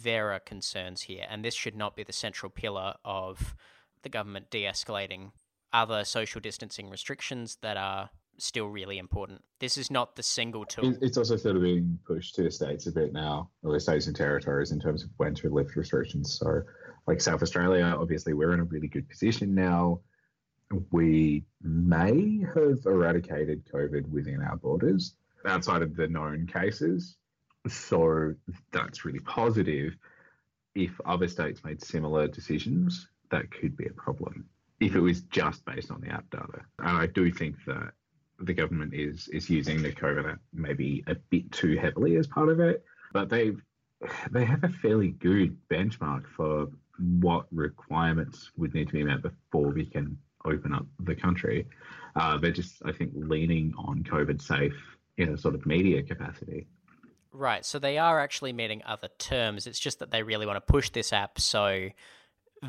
there 0.04 0.32
are 0.32 0.40
concerns 0.40 1.02
here, 1.02 1.26
and 1.30 1.44
this 1.44 1.54
should 1.54 1.76
not 1.76 1.96
be 1.96 2.04
the 2.04 2.14
central 2.14 2.50
pillar 2.50 2.96
of 3.04 3.56
the 4.04 4.10
government 4.10 4.50
de 4.50 4.64
escalating 4.64 5.32
other 5.74 6.06
social 6.06 6.40
distancing 6.40 6.90
restrictions 6.90 7.58
that 7.62 7.78
are 7.78 8.10
still 8.38 8.68
really 8.68 8.98
important. 8.98 9.44
This 9.60 9.78
is 9.78 9.90
not 9.90 10.16
the 10.16 10.24
single 10.24 10.66
tool. 10.66 10.96
It's 11.02 11.18
also 11.18 11.36
sort 11.36 11.56
of 11.56 11.62
being 11.62 11.98
pushed 12.06 12.36
to 12.36 12.44
the 12.44 12.52
states 12.52 12.88
a 12.88 12.92
bit 12.92 13.14
now, 13.14 13.50
or 13.64 13.74
the 13.74 13.80
states 13.80 14.08
and 14.08 14.16
territories 14.16 14.72
in 14.72 14.80
terms 14.80 15.04
of 15.04 15.10
when 15.18 15.34
to 15.36 15.50
lift 15.50 15.76
restrictions. 15.76 16.38
So, 16.40 16.62
like 17.08 17.22
South 17.22 17.42
Australia, 17.42 17.96
obviously 17.98 18.34
we're 18.34 18.54
in 18.54 18.60
a 18.60 18.66
really 18.66 18.88
good 18.88 19.10
position 19.10 19.56
now. 19.56 20.02
We 20.92 21.46
may 21.62 22.46
have 22.54 22.80
eradicated 22.86 23.64
COVID 23.74 24.08
within 24.10 24.42
our 24.42 24.58
borders 24.58 25.16
outside 25.46 25.82
of 25.82 25.96
the 25.96 26.08
known 26.08 26.46
cases. 26.46 27.18
So 27.68 28.34
that's 28.72 29.06
really 29.06 29.20
positive. 29.20 29.96
If 30.76 31.00
other 31.06 31.28
states 31.28 31.64
made 31.64 31.84
similar 31.84 32.28
decisions, 32.28 33.08
that 33.32 33.52
could 33.52 33.76
be 33.76 33.88
a 33.88 33.94
problem. 33.94 34.46
If 34.80 34.96
it 34.96 35.00
was 35.00 35.22
just 35.22 35.66
based 35.66 35.90
on 35.90 36.02
the 36.02 36.10
app 36.10 36.30
data. 36.30 36.62
And 36.80 36.98
I 36.98 37.08
do 37.08 37.32
think 37.32 37.56
that 37.66 37.94
the 38.40 38.54
government 38.54 38.94
is 38.94 39.28
is 39.30 39.50
using 39.50 39.82
the 39.82 39.92
COVID 39.92 40.32
app 40.32 40.40
maybe 40.54 41.04
a 41.08 41.16
bit 41.16 41.52
too 41.52 41.76
heavily 41.76 42.18
as 42.18 42.28
part 42.28 42.50
of 42.50 42.60
it, 42.60 42.84
but 43.12 43.30
they 43.30 43.54
they 44.32 44.46
have 44.46 44.64
a 44.64 44.70
fairly 44.70 45.10
good 45.10 45.58
benchmark 45.70 46.28
for 46.36 46.68
what 47.00 47.48
requirements 47.52 48.52
would 48.58 48.74
need 48.74 48.88
to 48.88 48.94
be 48.94 49.04
met 49.04 49.22
before 49.22 49.70
we 49.70 49.86
can 49.86 50.18
open 50.46 50.74
up 50.74 50.86
the 51.00 51.16
country. 51.16 51.68
Uh, 52.16 52.38
they're 52.38 52.52
just, 52.52 52.82
I 52.86 52.92
think, 52.92 53.12
leaning 53.14 53.74
on 53.78 54.04
COVID 54.04 54.42
safe 54.42 54.76
in 55.18 55.30
a 55.30 55.38
sort 55.38 55.56
of 55.56 55.66
media 55.66 56.02
capacity. 56.02 56.68
Right. 57.32 57.66
So 57.66 57.80
they 57.80 57.98
are 57.98 58.20
actually 58.20 58.54
meeting 58.54 58.82
other 58.86 59.10
terms. 59.18 59.68
It's 59.68 59.80
just 59.80 60.00
that 60.00 60.12
they 60.12 60.24
really 60.24 60.46
want 60.46 60.58
to 60.58 60.72
push 60.72 60.90
this 60.90 61.14
app, 61.14 61.40
so 61.40 61.90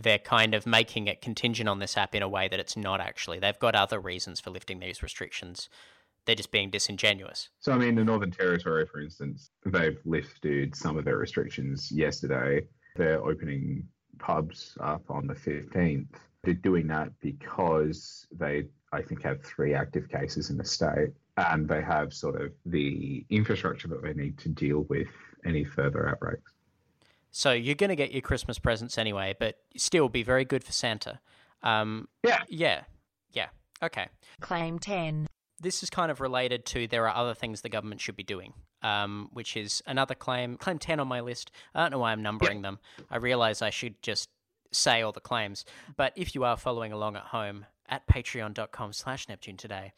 they're 0.02 0.18
kind 0.18 0.54
of 0.54 0.66
making 0.66 1.06
it 1.06 1.22
contingent 1.22 1.68
on 1.68 1.78
this 1.78 1.96
app 1.96 2.14
in 2.14 2.22
a 2.22 2.28
way 2.28 2.48
that 2.48 2.60
it's 2.60 2.76
not 2.76 3.00
actually. 3.00 3.38
They've 3.38 3.58
got 3.58 3.74
other 3.74 3.98
reasons 3.98 4.40
for 4.40 4.50
lifting 4.50 4.80
these 4.80 5.02
restrictions. 5.02 5.68
They're 6.26 6.34
just 6.34 6.50
being 6.50 6.70
disingenuous. 6.70 7.48
So, 7.60 7.72
I 7.72 7.78
mean, 7.78 7.94
the 7.94 8.04
Northern 8.04 8.30
Territory, 8.30 8.84
for 8.84 9.00
instance, 9.00 9.50
they've 9.64 9.98
lifted 10.04 10.74
some 10.76 10.98
of 10.98 11.06
their 11.06 11.16
restrictions 11.16 11.90
yesterday. 11.90 12.66
They're 12.96 13.24
opening 13.24 13.84
pubs 14.18 14.76
up 14.80 15.02
on 15.08 15.26
the 15.26 15.34
15th. 15.34 16.08
They're 16.44 16.54
doing 16.54 16.86
that 16.88 17.08
because 17.20 18.26
they, 18.30 18.64
I 18.92 19.02
think, 19.02 19.22
have 19.22 19.42
three 19.42 19.74
active 19.74 20.08
cases 20.08 20.50
in 20.50 20.56
the 20.56 20.64
state 20.64 21.10
and 21.36 21.68
they 21.68 21.82
have 21.82 22.12
sort 22.12 22.40
of 22.40 22.52
the 22.66 23.24
infrastructure 23.30 23.88
that 23.88 24.02
they 24.02 24.12
need 24.12 24.38
to 24.38 24.48
deal 24.48 24.80
with 24.88 25.08
any 25.44 25.64
further 25.64 26.08
outbreaks. 26.08 26.52
So 27.30 27.52
you're 27.52 27.74
going 27.74 27.90
to 27.90 27.96
get 27.96 28.12
your 28.12 28.22
Christmas 28.22 28.58
presents 28.58 28.98
anyway, 28.98 29.36
but 29.38 29.58
still 29.76 30.08
be 30.08 30.22
very 30.22 30.44
good 30.44 30.64
for 30.64 30.72
Santa. 30.72 31.20
Um, 31.62 32.08
Yeah. 32.24 32.42
Yeah. 32.48 32.82
Yeah. 33.32 33.48
Okay. 33.82 34.08
Claim 34.40 34.78
10. 34.78 35.26
this 35.60 35.82
is 35.82 35.90
kind 35.90 36.10
of 36.10 36.20
related 36.20 36.64
to 36.64 36.86
there 36.86 37.08
are 37.08 37.14
other 37.14 37.34
things 37.34 37.60
the 37.60 37.68
government 37.68 38.00
should 38.00 38.16
be 38.16 38.22
doing, 38.22 38.52
um, 38.82 39.28
which 39.32 39.56
is 39.56 39.82
another 39.86 40.14
claim, 40.14 40.56
claim 40.56 40.78
10 40.78 41.00
on 41.00 41.08
my 41.08 41.20
list. 41.20 41.50
I 41.74 41.82
don't 41.82 41.90
know 41.90 41.98
why 41.98 42.12
I'm 42.12 42.22
numbering 42.22 42.62
them. 42.62 42.78
I 43.10 43.16
realize 43.16 43.60
I 43.60 43.70
should 43.70 44.00
just 44.02 44.28
say 44.72 45.02
all 45.02 45.12
the 45.12 45.20
claims. 45.20 45.64
But 45.96 46.12
if 46.16 46.34
you 46.34 46.44
are 46.44 46.56
following 46.56 46.92
along 46.92 47.16
at 47.16 47.24
home 47.24 47.66
at 47.88 48.06
patreon.com 48.06 48.92
slash 48.92 49.28
Neptune 49.28 49.56
today, 49.56 49.92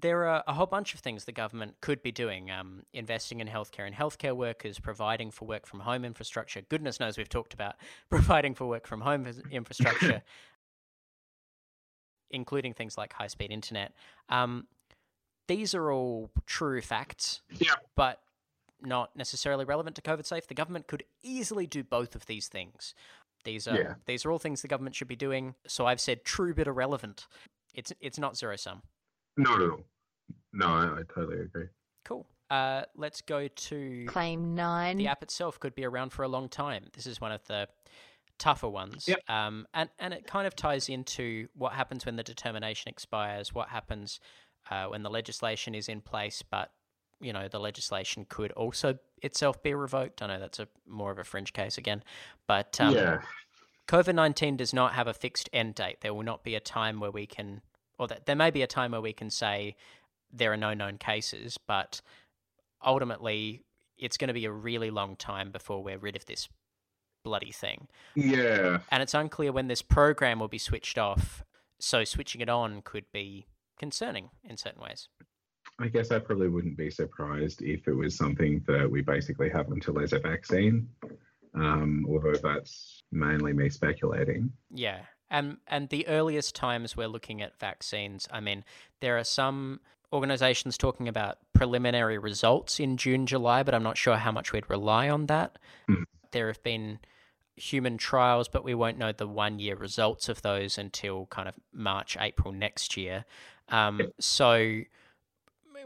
there 0.00 0.28
are 0.28 0.44
a 0.46 0.52
whole 0.54 0.66
bunch 0.66 0.94
of 0.94 1.00
things 1.00 1.24
the 1.24 1.32
government 1.32 1.74
could 1.80 2.02
be 2.02 2.12
doing. 2.12 2.50
Um, 2.50 2.82
investing 2.92 3.40
in 3.40 3.48
healthcare 3.48 3.86
and 3.86 3.94
healthcare 3.94 4.36
workers, 4.36 4.78
providing 4.78 5.30
for 5.30 5.46
work 5.46 5.66
from 5.66 5.80
home 5.80 6.04
infrastructure. 6.04 6.60
Goodness 6.62 7.00
knows 7.00 7.16
we've 7.18 7.28
talked 7.28 7.54
about 7.54 7.76
providing 8.10 8.54
for 8.54 8.66
work 8.66 8.86
from 8.86 9.00
home 9.00 9.26
infrastructure. 9.50 10.22
including 12.30 12.72
things 12.72 12.96
like 12.96 13.12
high 13.12 13.26
speed 13.26 13.50
internet. 13.50 13.92
Um, 14.28 14.68
these 15.48 15.74
are 15.74 15.90
all 15.90 16.30
true 16.46 16.80
facts, 16.80 17.42
Yeah. 17.58 17.74
but 17.96 18.20
not 18.82 19.14
necessarily 19.16 19.64
relevant 19.64 19.96
to 19.96 20.02
COVID 20.02 20.24
safe. 20.24 20.46
The 20.46 20.54
government 20.54 20.86
could 20.86 21.02
easily 21.22 21.66
do 21.66 21.82
both 21.82 22.14
of 22.14 22.26
these 22.26 22.48
things. 22.48 22.94
These 23.44 23.66
are 23.68 23.76
Yeah. 23.76 23.94
these 24.06 24.24
are 24.24 24.30
all 24.30 24.38
things 24.38 24.62
the 24.62 24.68
government 24.68 24.94
should 24.96 25.08
be 25.08 25.16
doing. 25.16 25.54
So 25.66 25.86
I've 25.86 26.00
said 26.00 26.24
true 26.24 26.54
but 26.54 26.66
irrelevant. 26.66 27.26
It's 27.74 27.92
it's 28.00 28.18
not 28.18 28.36
zero 28.36 28.56
sum. 28.56 28.82
Not 29.36 29.62
at 29.62 29.70
all. 29.70 29.84
No, 30.52 30.66
I, 30.66 31.00
I 31.00 31.02
totally 31.14 31.40
agree. 31.40 31.66
Cool. 32.04 32.26
Uh, 32.50 32.82
let's 32.96 33.22
go 33.22 33.46
to 33.46 34.04
Claim 34.08 34.54
9. 34.56 34.96
the 34.96 35.06
app 35.06 35.22
itself 35.22 35.60
could 35.60 35.74
be 35.74 35.84
around 35.84 36.10
for 36.12 36.24
a 36.24 36.28
long 36.28 36.48
time. 36.48 36.86
This 36.94 37.06
is 37.06 37.20
one 37.20 37.30
of 37.30 37.44
the 37.46 37.68
tougher 38.38 38.68
ones. 38.68 39.06
Yep. 39.06 39.20
Um, 39.28 39.66
and, 39.72 39.88
and 40.00 40.12
it 40.12 40.26
kind 40.26 40.46
of 40.48 40.56
ties 40.56 40.88
into 40.88 41.46
what 41.54 41.74
happens 41.74 42.04
when 42.04 42.16
the 42.16 42.24
determination 42.24 42.88
expires, 42.88 43.54
what 43.54 43.68
happens 43.68 44.18
uh, 44.68 44.86
when 44.86 45.04
the 45.04 45.10
legislation 45.10 45.74
is 45.76 45.88
in 45.88 46.00
place, 46.00 46.42
but 46.42 46.72
you 47.20 47.32
know 47.32 47.48
the 47.48 47.60
legislation 47.60 48.26
could 48.28 48.50
also 48.52 48.98
itself 49.22 49.62
be 49.62 49.74
revoked. 49.74 50.22
I 50.22 50.26
know 50.26 50.38
that's 50.38 50.58
a 50.58 50.68
more 50.86 51.10
of 51.10 51.18
a 51.18 51.24
fringe 51.24 51.52
case 51.52 51.78
again, 51.78 52.02
but 52.46 52.80
um, 52.80 52.94
yeah. 52.94 53.18
COVID 53.88 54.14
nineteen 54.14 54.56
does 54.56 54.72
not 54.72 54.92
have 54.94 55.06
a 55.06 55.14
fixed 55.14 55.48
end 55.52 55.74
date. 55.74 56.00
There 56.00 56.14
will 56.14 56.22
not 56.22 56.44
be 56.44 56.54
a 56.54 56.60
time 56.60 57.00
where 57.00 57.10
we 57.10 57.26
can, 57.26 57.60
or 57.98 58.06
that 58.08 58.26
there 58.26 58.36
may 58.36 58.50
be 58.50 58.62
a 58.62 58.66
time 58.66 58.92
where 58.92 59.00
we 59.00 59.12
can 59.12 59.30
say 59.30 59.76
there 60.32 60.52
are 60.52 60.56
no 60.56 60.74
known 60.74 60.98
cases, 60.98 61.58
but 61.58 62.00
ultimately 62.84 63.64
it's 63.98 64.16
going 64.16 64.28
to 64.28 64.34
be 64.34 64.44
a 64.44 64.52
really 64.52 64.90
long 64.90 65.16
time 65.16 65.50
before 65.50 65.82
we're 65.82 65.98
rid 65.98 66.16
of 66.16 66.24
this 66.26 66.48
bloody 67.24 67.52
thing. 67.52 67.88
Yeah. 68.14 68.78
And 68.90 69.02
it's 69.02 69.12
unclear 69.12 69.52
when 69.52 69.68
this 69.68 69.82
program 69.82 70.38
will 70.38 70.48
be 70.48 70.58
switched 70.58 70.96
off. 70.96 71.44
So 71.78 72.04
switching 72.04 72.40
it 72.40 72.48
on 72.48 72.82
could 72.82 73.04
be 73.12 73.46
concerning 73.78 74.30
in 74.44 74.56
certain 74.56 74.82
ways. 74.82 75.08
I 75.80 75.88
guess 75.88 76.10
I 76.10 76.18
probably 76.18 76.48
wouldn't 76.48 76.76
be 76.76 76.90
surprised 76.90 77.62
if 77.62 77.88
it 77.88 77.94
was 77.94 78.16
something 78.16 78.62
that 78.66 78.90
we 78.90 79.00
basically 79.00 79.48
have 79.50 79.70
until 79.70 79.94
there's 79.94 80.12
a 80.12 80.18
vaccine. 80.18 80.88
Um, 81.54 82.06
although 82.08 82.34
that's 82.34 83.02
mainly 83.10 83.52
me 83.52 83.70
speculating. 83.70 84.52
Yeah. 84.72 85.00
And 85.30 85.56
and 85.66 85.88
the 85.88 86.06
earliest 86.08 86.54
times 86.54 86.96
we're 86.96 87.08
looking 87.08 87.40
at 87.40 87.58
vaccines, 87.58 88.28
I 88.30 88.40
mean, 88.40 88.64
there 89.00 89.16
are 89.18 89.24
some 89.24 89.80
organizations 90.12 90.76
talking 90.76 91.08
about 91.08 91.38
preliminary 91.52 92.18
results 92.18 92.80
in 92.80 92.96
June, 92.96 93.26
July, 93.26 93.62
but 93.62 93.74
I'm 93.74 93.82
not 93.82 93.96
sure 93.96 94.16
how 94.16 94.32
much 94.32 94.52
we'd 94.52 94.68
rely 94.68 95.08
on 95.08 95.26
that. 95.26 95.58
Hmm. 95.88 96.02
There 96.32 96.48
have 96.48 96.62
been 96.62 96.98
human 97.56 97.96
trials, 97.96 98.48
but 98.48 98.64
we 98.64 98.74
won't 98.74 98.98
know 98.98 99.12
the 99.12 99.28
one 99.28 99.58
year 99.58 99.76
results 99.76 100.28
of 100.28 100.42
those 100.42 100.78
until 100.78 101.26
kind 101.26 101.48
of 101.48 101.54
March, 101.72 102.16
April 102.18 102.52
next 102.52 102.96
year. 102.96 103.24
Um, 103.68 104.00
so 104.18 104.80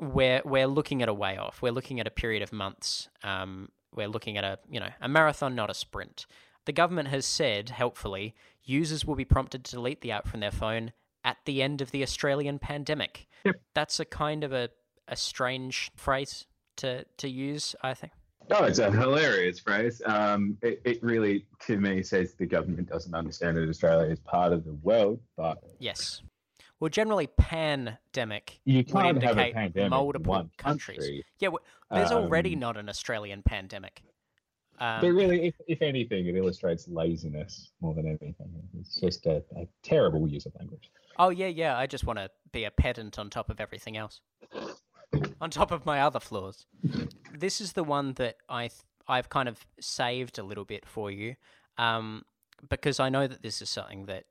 we're 0.01 0.43
we're 0.45 0.67
looking 0.67 1.03
at 1.03 1.09
a 1.09 1.15
way 1.15 1.37
off. 1.37 1.63
We're 1.63 1.73
looking 1.73 2.01
at 2.01 2.07
a 2.07 2.11
period 2.11 2.43
of 2.43 2.53
months. 2.53 3.09
Um, 3.23 3.69
we're 3.95 4.09
looking 4.09 4.37
at 4.37 4.45
a 4.45 4.59
you 4.69 4.81
know 4.81 4.91
a 5.01 5.09
marathon, 5.09 5.55
not 5.55 5.71
a 5.71 5.75
sprint. 5.75 6.27
The 6.67 6.73
government 6.73 7.09
has 7.09 7.27
said, 7.27 7.71
helpfully, 7.71 8.35
users 8.63 9.05
will 9.05 9.17
be 9.17 9.25
prompted 9.27 9.65
to 9.65 9.73
delete 9.73 10.01
the 10.01 10.13
app 10.13 10.27
from 10.27 10.41
their 10.41 10.51
phone 10.51 10.93
at 11.23 11.37
the 11.45 11.63
end 11.63 11.83
of 11.83 11.91
the 11.91 12.03
Australian 12.03 12.59
pandemic. 12.59 13.27
Yep. 13.45 13.57
That's 13.75 14.01
a 14.01 14.07
kind 14.07 14.45
of 14.45 14.53
a, 14.53 14.71
a 15.07 15.17
strange 15.17 15.91
phrase 15.95 16.47
to 16.77 17.05
to 17.19 17.29
use, 17.29 17.77
I 17.83 17.95
think. 17.95 18.13
Oh, 18.51 18.65
it's 18.65 18.79
a 18.79 18.91
hilarious 18.91 19.59
phrase. 19.59 20.03
Um, 20.05 20.59
it, 20.61 20.81
it 20.85 21.03
really, 21.03 21.47
to 21.67 21.79
me, 21.79 22.03
says 22.03 22.35
the 22.35 22.45
government 22.45 22.91
doesn't 22.91 23.15
understand 23.15 23.57
that 23.57 23.67
Australia 23.69 24.13
is 24.13 24.19
part 24.19 24.53
of 24.53 24.65
the 24.65 24.75
world, 24.75 25.19
but 25.37 25.63
Yes. 25.79 26.23
Well, 26.85 26.91
generally, 26.91 27.29
pandemic 27.29 28.61
you 28.67 28.77
would 28.77 28.89
can't 28.89 29.07
have 29.07 29.17
a 29.17 29.31
indicate 29.31 29.55
pandemic 29.55 29.89
multiple 29.89 30.35
in 30.35 30.39
one 30.41 30.51
countries. 30.59 30.99
country. 30.99 31.25
Yeah, 31.39 31.47
w- 31.47 31.65
there's 31.91 32.13
already 32.13 32.53
Um, 32.53 32.59
not 32.61 32.77
an 32.77 32.91
Australian 32.91 33.43
pandemic. 33.43 34.03
Um, 34.79 35.01
but 35.01 35.13
really, 35.13 35.47
if, 35.47 35.55
if 35.67 35.81
anything, 35.81 36.27
it 36.27 36.37
illustrates 36.37 36.87
laziness 36.87 37.73
more 37.81 37.95
than 37.95 38.07
anything. 38.07 38.35
It's 38.79 39.01
just 39.01 39.25
a, 39.25 39.43
a 39.57 39.67
terrible 39.83 40.29
use 40.29 40.45
of 40.45 40.55
language. 40.57 40.91
Oh 41.19 41.31
yeah, 41.31 41.47
yeah. 41.47 41.79
I 41.79 41.87
just 41.87 42.05
want 42.05 42.19
to 42.19 42.29
be 42.53 42.65
a 42.65 42.71
pedant 42.71 43.19
on 43.19 43.31
top 43.31 43.49
of 43.49 43.63
everything 43.63 43.97
else. 43.97 44.21
on 45.41 45.49
top 45.49 45.71
of 45.71 45.87
my 45.87 46.03
other 46.03 46.21
flaws. 46.21 46.67
This 47.33 47.63
is 47.63 47.73
the 47.73 47.85
one 47.85 48.13
that 48.17 48.37
I 48.47 48.69
th- 48.69 48.83
I've 49.09 49.31
kind 49.31 49.49
of 49.49 49.65
saved 49.81 50.39
a 50.39 50.43
little 50.43 50.67
bit 50.67 50.85
for 50.85 51.11
you, 51.11 51.37
um, 51.79 52.27
because 52.69 53.01
I 53.01 53.09
know 53.09 53.27
that 53.27 53.41
this 53.41 53.63
is 53.63 53.71
something 53.71 54.05
that 54.05 54.25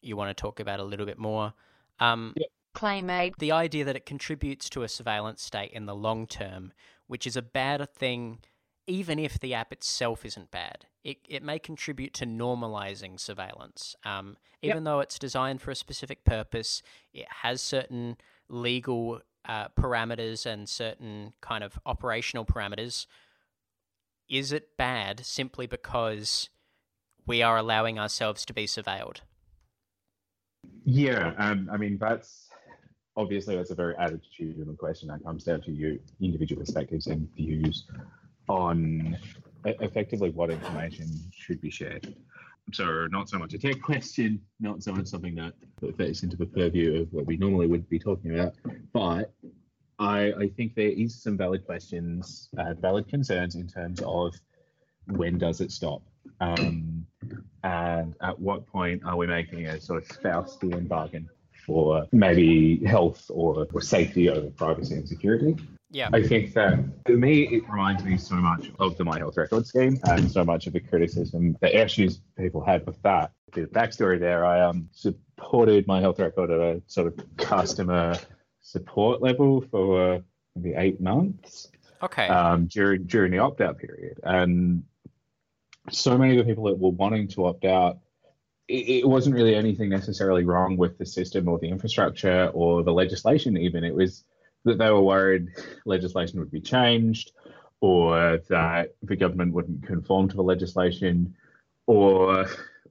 you 0.00 0.16
want 0.16 0.36
to 0.36 0.40
talk 0.40 0.58
about 0.58 0.80
a 0.80 0.84
little 0.84 1.06
bit 1.06 1.16
more. 1.16 1.54
Um, 2.00 2.34
Claim 2.74 3.10
8. 3.10 3.34
the 3.38 3.52
idea 3.52 3.84
that 3.84 3.96
it 3.96 4.06
contributes 4.06 4.70
to 4.70 4.82
a 4.82 4.88
surveillance 4.88 5.42
state 5.42 5.72
in 5.72 5.86
the 5.86 5.94
long 5.94 6.26
term, 6.26 6.72
which 7.06 7.26
is 7.26 7.36
a 7.36 7.42
bad 7.42 7.92
thing, 7.94 8.40
even 8.86 9.18
if 9.18 9.38
the 9.38 9.54
app 9.54 9.72
itself 9.72 10.24
isn't 10.24 10.50
bad. 10.50 10.86
It, 11.04 11.18
it 11.28 11.42
may 11.42 11.58
contribute 11.58 12.14
to 12.14 12.26
normalizing 12.26 13.18
surveillance. 13.18 13.94
Um, 14.04 14.36
even 14.62 14.84
though 14.84 15.00
it's 15.00 15.18
designed 15.18 15.60
for 15.60 15.72
a 15.72 15.76
specific 15.76 16.24
purpose, 16.24 16.82
it 17.12 17.26
has 17.42 17.60
certain 17.60 18.16
legal 18.48 19.20
uh, 19.44 19.68
parameters 19.70 20.46
and 20.46 20.68
certain 20.68 21.32
kind 21.40 21.64
of 21.64 21.78
operational 21.84 22.44
parameters. 22.44 23.06
Is 24.28 24.52
it 24.52 24.76
bad 24.78 25.26
simply 25.26 25.66
because 25.66 26.48
we 27.26 27.42
are 27.42 27.56
allowing 27.56 27.98
ourselves 27.98 28.44
to 28.46 28.54
be 28.54 28.66
surveilled? 28.66 29.20
Yeah, 30.84 31.34
um, 31.38 31.68
I 31.72 31.76
mean 31.76 31.98
that's 31.98 32.48
obviously 33.16 33.56
that's 33.56 33.70
a 33.70 33.74
very 33.74 33.94
attitudinal 33.94 34.76
question 34.76 35.08
that 35.08 35.22
comes 35.24 35.44
down 35.44 35.60
to 35.62 35.70
your 35.70 35.96
individual 36.20 36.60
perspectives 36.60 37.06
and 37.06 37.28
views 37.34 37.86
on 38.48 39.16
effectively 39.64 40.30
what 40.30 40.50
information 40.50 41.08
should 41.32 41.60
be 41.60 41.70
shared. 41.70 42.14
So 42.72 43.06
not 43.10 43.28
so 43.28 43.38
much 43.38 43.54
a 43.54 43.58
tech 43.58 43.80
question, 43.82 44.40
not 44.60 44.82
so 44.82 44.92
much 44.92 45.06
something 45.06 45.34
that, 45.34 45.54
that 45.80 45.96
fits 45.96 46.22
into 46.22 46.36
the 46.36 46.46
purview 46.46 47.02
of 47.02 47.12
what 47.12 47.26
we 47.26 47.36
normally 47.36 47.66
would 47.66 47.88
be 47.88 47.98
talking 47.98 48.38
about, 48.38 48.54
but 48.92 49.32
I, 49.98 50.32
I 50.32 50.48
think 50.56 50.74
there 50.74 50.90
is 50.90 51.22
some 51.22 51.36
valid 51.36 51.66
questions, 51.66 52.48
uh, 52.58 52.74
valid 52.74 53.08
concerns 53.08 53.56
in 53.56 53.68
terms 53.68 54.00
of 54.04 54.34
when 55.06 55.38
does 55.38 55.60
it 55.60 55.70
stop, 55.70 56.02
um, 56.40 57.06
and 57.62 58.14
at 58.20 58.38
what 58.38 58.66
point 58.66 59.02
are 59.04 59.16
we 59.16 59.26
making 59.26 59.66
a 59.66 59.80
sort 59.80 60.02
of 60.02 60.08
Faustian 60.20 60.88
bargain 60.88 61.28
for 61.66 62.06
maybe 62.12 62.84
health 62.84 63.30
or, 63.30 63.66
or 63.72 63.80
safety 63.80 64.28
over 64.28 64.50
privacy 64.50 64.94
and 64.94 65.08
security? 65.08 65.56
Yeah. 65.90 66.08
I 66.12 66.22
think 66.22 66.54
that 66.54 66.78
for 67.06 67.12
me, 67.12 67.42
it 67.42 67.68
reminds 67.68 68.02
me 68.02 68.16
so 68.16 68.36
much 68.36 68.70
of 68.78 68.96
the 68.96 69.04
My 69.04 69.18
Health 69.18 69.36
Record 69.36 69.66
scheme 69.66 69.98
and 70.04 70.30
so 70.30 70.42
much 70.42 70.66
of 70.66 70.72
the 70.72 70.80
criticism, 70.80 71.56
the 71.60 71.82
issues 71.82 72.20
people 72.38 72.64
had 72.64 72.86
with 72.86 73.00
that. 73.02 73.30
The 73.52 73.66
backstory 73.66 74.18
there, 74.18 74.46
I 74.46 74.62
um, 74.62 74.88
supported 74.92 75.86
My 75.86 76.00
Health 76.00 76.18
Record 76.18 76.50
at 76.50 76.60
a 76.60 76.82
sort 76.86 77.08
of 77.08 77.36
customer 77.36 78.16
support 78.62 79.20
level 79.20 79.60
for 79.70 80.14
uh, 80.14 80.20
maybe 80.56 80.74
eight 80.76 81.00
months 81.00 81.68
Okay. 82.02 82.26
um, 82.26 82.66
during 82.66 83.04
during 83.04 83.30
the 83.30 83.38
opt 83.38 83.60
out 83.60 83.78
period, 83.78 84.18
and 84.24 84.82
so 85.90 86.16
many 86.16 86.38
of 86.38 86.44
the 86.44 86.50
people 86.50 86.64
that 86.64 86.78
were 86.78 86.90
wanting 86.90 87.28
to 87.28 87.46
opt 87.46 87.64
out, 87.64 87.98
it, 88.68 89.02
it 89.02 89.08
wasn't 89.08 89.34
really 89.34 89.54
anything 89.54 89.88
necessarily 89.88 90.44
wrong 90.44 90.76
with 90.76 90.98
the 90.98 91.06
system 91.06 91.48
or 91.48 91.58
the 91.58 91.68
infrastructure 91.68 92.48
or 92.54 92.82
the 92.82 92.92
legislation. 92.92 93.56
Even 93.56 93.84
it 93.84 93.94
was 93.94 94.24
that 94.64 94.78
they 94.78 94.90
were 94.90 95.02
worried 95.02 95.48
legislation 95.84 96.38
would 96.38 96.50
be 96.50 96.60
changed, 96.60 97.32
or 97.80 98.38
that 98.48 98.94
the 99.02 99.16
government 99.16 99.52
wouldn't 99.52 99.84
conform 99.86 100.28
to 100.28 100.36
the 100.36 100.42
legislation, 100.42 101.34
or 101.86 102.46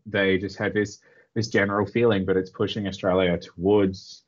they 0.06 0.38
just 0.38 0.58
had 0.58 0.74
this 0.74 1.00
this 1.34 1.48
general 1.48 1.86
feeling 1.86 2.26
that 2.26 2.36
it's 2.36 2.50
pushing 2.50 2.88
Australia 2.88 3.38
towards 3.38 4.24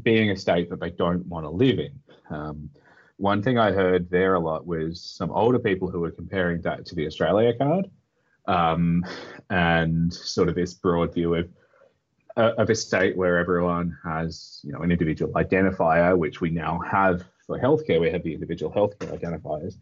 being 0.00 0.30
a 0.30 0.36
state 0.36 0.70
that 0.70 0.78
they 0.78 0.90
don't 0.90 1.26
want 1.26 1.44
to 1.44 1.50
live 1.50 1.80
in. 1.80 1.92
Um, 2.30 2.70
one 3.16 3.42
thing 3.42 3.58
I 3.58 3.72
heard 3.72 4.10
there 4.10 4.34
a 4.34 4.40
lot 4.40 4.66
was 4.66 5.00
some 5.00 5.30
older 5.30 5.58
people 5.58 5.90
who 5.90 6.00
were 6.00 6.10
comparing 6.10 6.60
that 6.62 6.86
to 6.86 6.94
the 6.94 7.06
Australia 7.06 7.52
card, 7.56 7.90
um, 8.46 9.04
and 9.50 10.12
sort 10.12 10.48
of 10.48 10.54
this 10.54 10.74
broad 10.74 11.14
view 11.14 11.34
of 11.34 11.48
uh, 12.36 12.52
of 12.56 12.70
a 12.70 12.74
state 12.74 13.16
where 13.16 13.38
everyone 13.38 13.96
has, 14.02 14.60
you 14.64 14.72
know, 14.72 14.80
an 14.80 14.90
individual 14.90 15.32
identifier, 15.34 16.16
which 16.16 16.40
we 16.40 16.50
now 16.50 16.80
have 16.80 17.24
for 17.46 17.58
healthcare. 17.58 18.00
We 18.00 18.10
have 18.10 18.22
the 18.22 18.32
individual 18.32 18.72
healthcare 18.72 19.12
identifiers, 19.18 19.76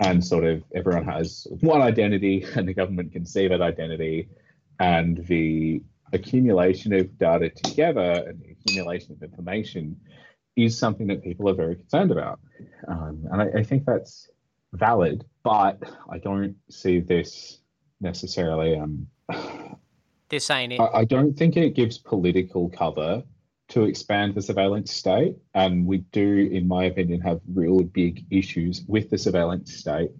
and 0.00 0.24
sort 0.24 0.44
of 0.44 0.64
everyone 0.74 1.04
has 1.04 1.46
one 1.60 1.82
identity, 1.82 2.46
and 2.56 2.66
the 2.66 2.74
government 2.74 3.12
can 3.12 3.26
see 3.26 3.48
that 3.48 3.60
identity, 3.60 4.28
and 4.80 5.18
the 5.26 5.82
accumulation 6.12 6.92
of 6.92 7.18
data 7.18 7.50
together 7.50 8.24
and 8.28 8.40
the 8.40 8.52
accumulation 8.52 9.12
of 9.12 9.22
information 9.22 9.96
is 10.56 10.78
something 10.78 11.06
that 11.08 11.22
people 11.22 11.48
are 11.48 11.54
very 11.54 11.76
concerned 11.76 12.10
about. 12.10 12.40
Um, 12.88 13.24
and 13.30 13.42
I, 13.42 13.60
I 13.60 13.62
think 13.62 13.84
that's 13.84 14.28
valid, 14.72 15.24
but 15.42 15.82
I 16.10 16.18
don't 16.18 16.56
see 16.70 17.00
this 17.00 17.60
necessarily. 18.00 18.76
Um, 18.76 19.06
They're 20.28 20.40
saying 20.40 20.72
it. 20.72 20.80
I, 20.80 21.00
I 21.00 21.04
don't 21.04 21.34
think 21.34 21.56
it 21.56 21.74
gives 21.74 21.98
political 21.98 22.68
cover 22.70 23.22
to 23.68 23.84
expand 23.84 24.34
the 24.34 24.42
surveillance 24.42 24.92
state. 24.92 25.36
And 25.54 25.86
we 25.86 25.98
do, 26.12 26.48
in 26.52 26.68
my 26.68 26.84
opinion, 26.84 27.20
have 27.22 27.40
real 27.52 27.82
big 27.82 28.24
issues 28.30 28.84
with 28.86 29.10
the 29.10 29.18
surveillance 29.18 29.74
state. 29.74 30.10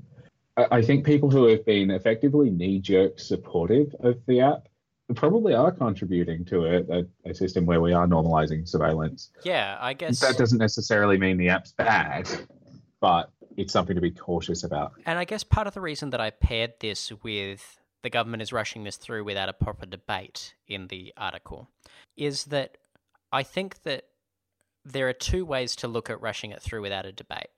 I, 0.56 0.66
I 0.70 0.82
think 0.82 1.04
people 1.04 1.30
who 1.30 1.46
have 1.48 1.64
been 1.64 1.90
effectively 1.90 2.50
knee 2.50 2.80
jerk 2.80 3.18
supportive 3.20 3.94
of 4.00 4.18
the 4.26 4.40
app 4.40 4.68
probably 5.14 5.54
are 5.54 5.70
contributing 5.70 6.44
to 6.46 6.64
a, 6.64 7.00
a, 7.00 7.30
a 7.30 7.34
system 7.34 7.66
where 7.66 7.80
we 7.80 7.92
are 7.92 8.06
normalizing 8.06 8.66
surveillance. 8.66 9.30
yeah, 9.44 9.76
I 9.80 9.92
guess. 9.92 10.20
That 10.20 10.38
doesn't 10.38 10.58
necessarily 10.58 11.18
mean 11.18 11.36
the 11.36 11.48
app's 11.48 11.72
bad. 11.72 12.28
but 13.00 13.30
it's 13.56 13.72
something 13.72 13.94
to 13.94 14.00
be 14.00 14.10
cautious 14.10 14.64
about. 14.64 14.92
And 15.06 15.18
I 15.18 15.24
guess 15.24 15.44
part 15.44 15.66
of 15.66 15.74
the 15.74 15.80
reason 15.80 16.10
that 16.10 16.20
I 16.20 16.30
paired 16.30 16.74
this 16.80 17.12
with 17.22 17.78
the 18.02 18.10
government 18.10 18.42
is 18.42 18.52
rushing 18.52 18.84
this 18.84 18.96
through 18.96 19.24
without 19.24 19.48
a 19.48 19.52
proper 19.52 19.86
debate 19.86 20.54
in 20.66 20.88
the 20.88 21.12
article 21.16 21.68
is 22.16 22.44
that 22.46 22.76
I 23.32 23.42
think 23.42 23.82
that 23.82 24.04
there 24.84 25.08
are 25.08 25.14
two 25.14 25.44
ways 25.44 25.74
to 25.76 25.88
look 25.88 26.10
at 26.10 26.20
rushing 26.20 26.50
it 26.50 26.60
through 26.60 26.82
without 26.82 27.06
a 27.06 27.12
debate. 27.12 27.48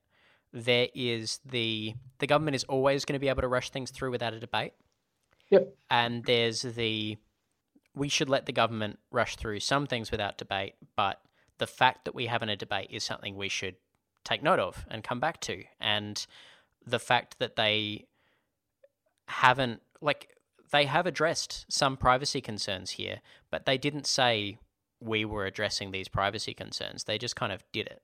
There 0.53 0.89
is 0.95 1.41
the 1.45 1.95
the 2.19 2.27
government 2.27 2.55
is 2.55 2.65
always 2.65 3.05
going 3.05 3.15
to 3.15 3.19
be 3.21 3.29
able 3.29 3.43
to 3.43 3.49
rush 3.49 3.71
things 3.71 3.91
through 3.91 4.11
without 4.11 4.33
a 4.33 4.41
debate. 4.41 4.73
Yep. 5.51 5.75
And 5.91 6.25
there's 6.25 6.63
the 6.63 7.19
we 7.97 8.09
should 8.09 8.29
let 8.29 8.47
the 8.47 8.53
government 8.53 8.99
rush 9.11 9.37
through 9.37 9.59
some 9.59 9.87
things 9.87 10.11
without 10.11 10.39
debate, 10.39 10.75
but 10.95 11.21
the 11.59 11.67
fact 11.67 12.05
that 12.05 12.15
we 12.15 12.27
haven't 12.27 12.51
a 12.51 12.57
debate 12.57 12.89
is 12.91 13.03
something 13.03 13.35
we 13.35 13.49
should 13.49 13.77
take 14.23 14.43
note 14.43 14.61
of 14.61 14.85
and 14.89 15.03
come 15.03 15.19
back 15.19 15.41
to. 15.41 15.65
And 15.81 16.25
the 16.87 16.99
fact 16.99 17.39
that 17.39 17.57
they 17.57 18.07
haven't 19.29 19.81
like 20.01 20.29
they 20.71 20.85
have 20.85 21.07
addressed 21.07 21.65
some 21.69 21.97
privacy 21.97 22.41
concerns 22.41 22.93
here, 22.93 23.21
but 23.51 23.67
they 23.67 23.79
didn't 23.79 24.07
say 24.07 24.59
we 25.01 25.25
were 25.25 25.47
addressing 25.47 25.91
these 25.91 26.09
privacy 26.09 26.53
concerns. 26.53 27.05
They 27.05 27.19
just 27.19 27.37
kind 27.37 27.53
of 27.53 27.65
did 27.73 27.87
it. 27.87 28.03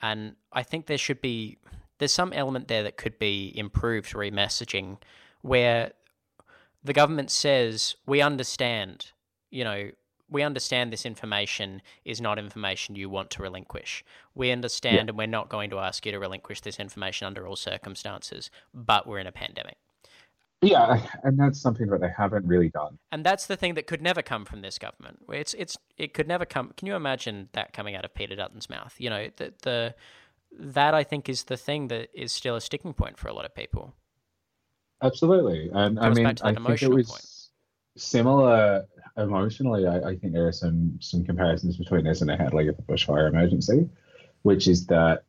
And 0.00 0.36
I 0.52 0.62
think 0.62 0.86
there 0.86 0.98
should 0.98 1.20
be 1.20 1.58
there's 1.98 2.12
some 2.12 2.32
element 2.32 2.68
there 2.68 2.82
that 2.84 2.96
could 2.96 3.18
be 3.18 3.52
improved 3.56 4.12
remessaging 4.12 4.98
where 5.42 5.92
the 6.82 6.92
government 6.92 7.30
says 7.30 7.96
we 8.06 8.20
understand, 8.20 9.12
you 9.54 9.64
know, 9.64 9.90
we 10.28 10.42
understand 10.42 10.92
this 10.92 11.06
information 11.06 11.80
is 12.04 12.20
not 12.20 12.38
information 12.38 12.96
you 12.96 13.08
want 13.08 13.30
to 13.30 13.42
relinquish. 13.42 14.04
We 14.34 14.50
understand 14.50 14.94
Yeah. 14.96 15.00
and 15.10 15.18
we're 15.18 15.26
not 15.26 15.48
going 15.48 15.70
to 15.70 15.78
ask 15.78 16.04
you 16.04 16.12
to 16.12 16.18
relinquish 16.18 16.60
this 16.62 16.80
information 16.80 17.26
under 17.26 17.46
all 17.46 17.56
circumstances, 17.56 18.50
but 18.72 19.06
we're 19.06 19.20
in 19.20 19.26
a 19.26 19.32
pandemic. 19.32 19.76
Yeah, 20.60 21.06
and 21.22 21.38
that's 21.38 21.60
something 21.60 21.88
that 21.88 22.00
they 22.00 22.08
haven't 22.16 22.46
really 22.46 22.70
done. 22.70 22.98
And 23.12 23.22
that's 23.22 23.46
the 23.46 23.56
thing 23.56 23.74
that 23.74 23.86
could 23.86 24.00
never 24.00 24.22
come 24.22 24.44
from 24.46 24.62
this 24.62 24.78
government. 24.78 25.18
It's 25.28 25.52
it's 25.54 25.76
it 25.98 26.14
could 26.14 26.26
never 26.26 26.46
come. 26.46 26.72
Can 26.76 26.86
you 26.88 26.94
imagine 26.96 27.50
that 27.52 27.72
coming 27.74 27.94
out 27.94 28.04
of 28.04 28.14
Peter 28.14 28.34
Dutton's 28.34 28.70
mouth? 28.70 28.94
You 28.98 29.10
know, 29.10 29.28
the 29.36 29.52
the 29.62 29.94
that 30.58 30.94
I 30.94 31.04
think 31.04 31.28
is 31.28 31.44
the 31.44 31.56
thing 31.58 31.88
that 31.88 32.08
is 32.14 32.32
still 32.32 32.56
a 32.56 32.60
sticking 32.62 32.94
point 32.94 33.18
for 33.18 33.28
a 33.28 33.34
lot 33.34 33.44
of 33.44 33.54
people. 33.54 33.94
Absolutely, 35.02 35.70
and 35.72 35.98
I 36.00 36.08
mean, 36.10 36.24
back 36.24 36.36
to 36.36 36.42
that 36.44 36.58
I 36.58 36.64
think 36.64 36.82
it 36.82 36.90
was 36.90 37.10
point. 37.10 37.26
similar 37.96 38.86
emotionally. 39.16 39.86
I, 39.86 40.10
I 40.10 40.16
think 40.16 40.32
there 40.32 40.46
are 40.46 40.52
some 40.52 40.98
some 41.00 41.24
comparisons 41.24 41.76
between 41.76 42.04
this 42.04 42.20
and 42.20 42.30
the 42.30 42.36
handling 42.36 42.68
of 42.68 42.76
the 42.76 42.82
bushfire 42.82 43.28
emergency, 43.28 43.88
which 44.42 44.68
is 44.68 44.86
that 44.86 45.24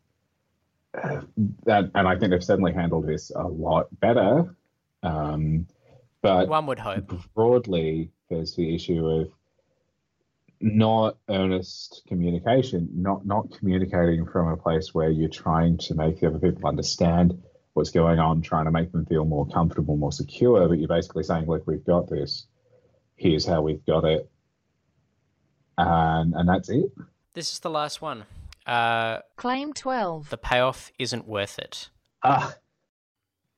uh, 0.94 1.22
that, 1.66 1.92
and 1.94 2.08
I 2.08 2.18
think 2.18 2.32
they've 2.32 2.44
certainly 2.44 2.74
handled 2.74 3.08
this 3.08 3.32
a 3.36 3.44
lot 3.44 3.88
better. 4.00 4.56
Um, 5.04 5.68
but 6.22 6.48
One 6.48 6.66
would 6.68 6.80
hope. 6.80 7.12
broadly, 7.36 8.12
there's 8.30 8.56
the 8.56 8.74
issue 8.74 9.06
of 9.06 9.32
not 10.62 11.18
earnest 11.30 12.04
communication, 12.08 12.90
not 12.94 13.26
not 13.26 13.52
communicating 13.58 14.26
from 14.26 14.48
a 14.48 14.58
place 14.58 14.94
where 14.94 15.10
you're 15.10 15.30
trying 15.30 15.78
to 15.78 15.94
make 15.94 16.20
the 16.20 16.28
other 16.28 16.40
people 16.40 16.68
understand 16.68 17.44
what's 17.74 17.92
going 17.92 18.20
on, 18.20 18.42
trying 18.42 18.66
to 18.66 18.72
make 18.72 18.92
them 18.92 19.06
feel 19.06 19.26
more 19.26 19.46
comfortable, 19.48 19.98
more 19.98 20.12
secure, 20.12 20.68
but 20.68 20.80
you're 20.80 20.88
basically 20.88 21.24
saying, 21.24 21.46
look, 21.46 21.68
we've 21.68 21.84
got 21.84 22.10
this, 22.10 22.48
here's 23.16 23.46
how 23.46 23.62
we've 23.62 23.86
got 23.86 24.04
it. 24.04 24.30
And 25.78 26.34
and 26.34 26.48
that's 26.48 26.70
it. 26.70 26.92
This 27.34 27.52
is 27.52 27.60
the 27.60 27.70
last 27.70 28.02
one. 28.02 28.24
Uh, 28.66 29.20
Claim 29.36 29.74
12. 29.74 30.30
the 30.30 30.38
payoff 30.38 30.92
isn't 30.98 31.28
worth 31.28 31.60
it. 31.60 31.90
Ah. 32.24 32.56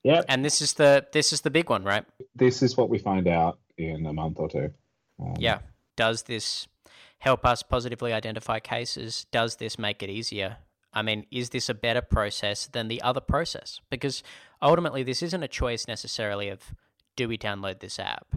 yeah. 0.04 0.22
And 0.28 0.44
this 0.44 0.62
is 0.62 0.74
the 0.74 1.06
this 1.14 1.32
is 1.32 1.42
the 1.42 1.52
big 1.52 1.70
one, 1.70 1.84
right? 1.84 2.06
This 2.36 2.62
is 2.62 2.76
what 2.76 2.90
we 2.90 2.98
find 2.98 3.28
out 3.28 3.60
in 3.78 4.06
a 4.06 4.14
month 4.14 4.40
or 4.40 4.50
two. 4.50 4.74
Um, 5.20 5.36
Yeah. 5.40 5.60
Does 5.96 6.24
this 6.24 6.68
help 7.20 7.46
us 7.46 7.64
positively 7.64 8.14
identify 8.14 8.60
cases? 8.60 9.26
Does 9.32 9.56
this 9.56 9.80
make 9.80 10.04
it 10.04 10.10
easier? 10.10 10.58
I 10.94 11.02
mean, 11.02 11.26
is 11.32 11.50
this 11.50 11.70
a 11.70 11.74
better 11.74 12.02
process 12.02 12.68
than 12.68 12.88
the 12.88 13.02
other 13.02 13.20
process? 13.22 13.80
Because 13.90 14.24
ultimately, 14.62 15.04
this 15.04 15.22
isn't 15.22 15.44
a 15.44 15.48
choice 15.48 15.88
necessarily 15.88 16.50
of 16.50 16.74
do 17.16 17.28
we 17.28 17.38
download 17.38 17.80
this 17.80 18.00
app? 18.00 18.28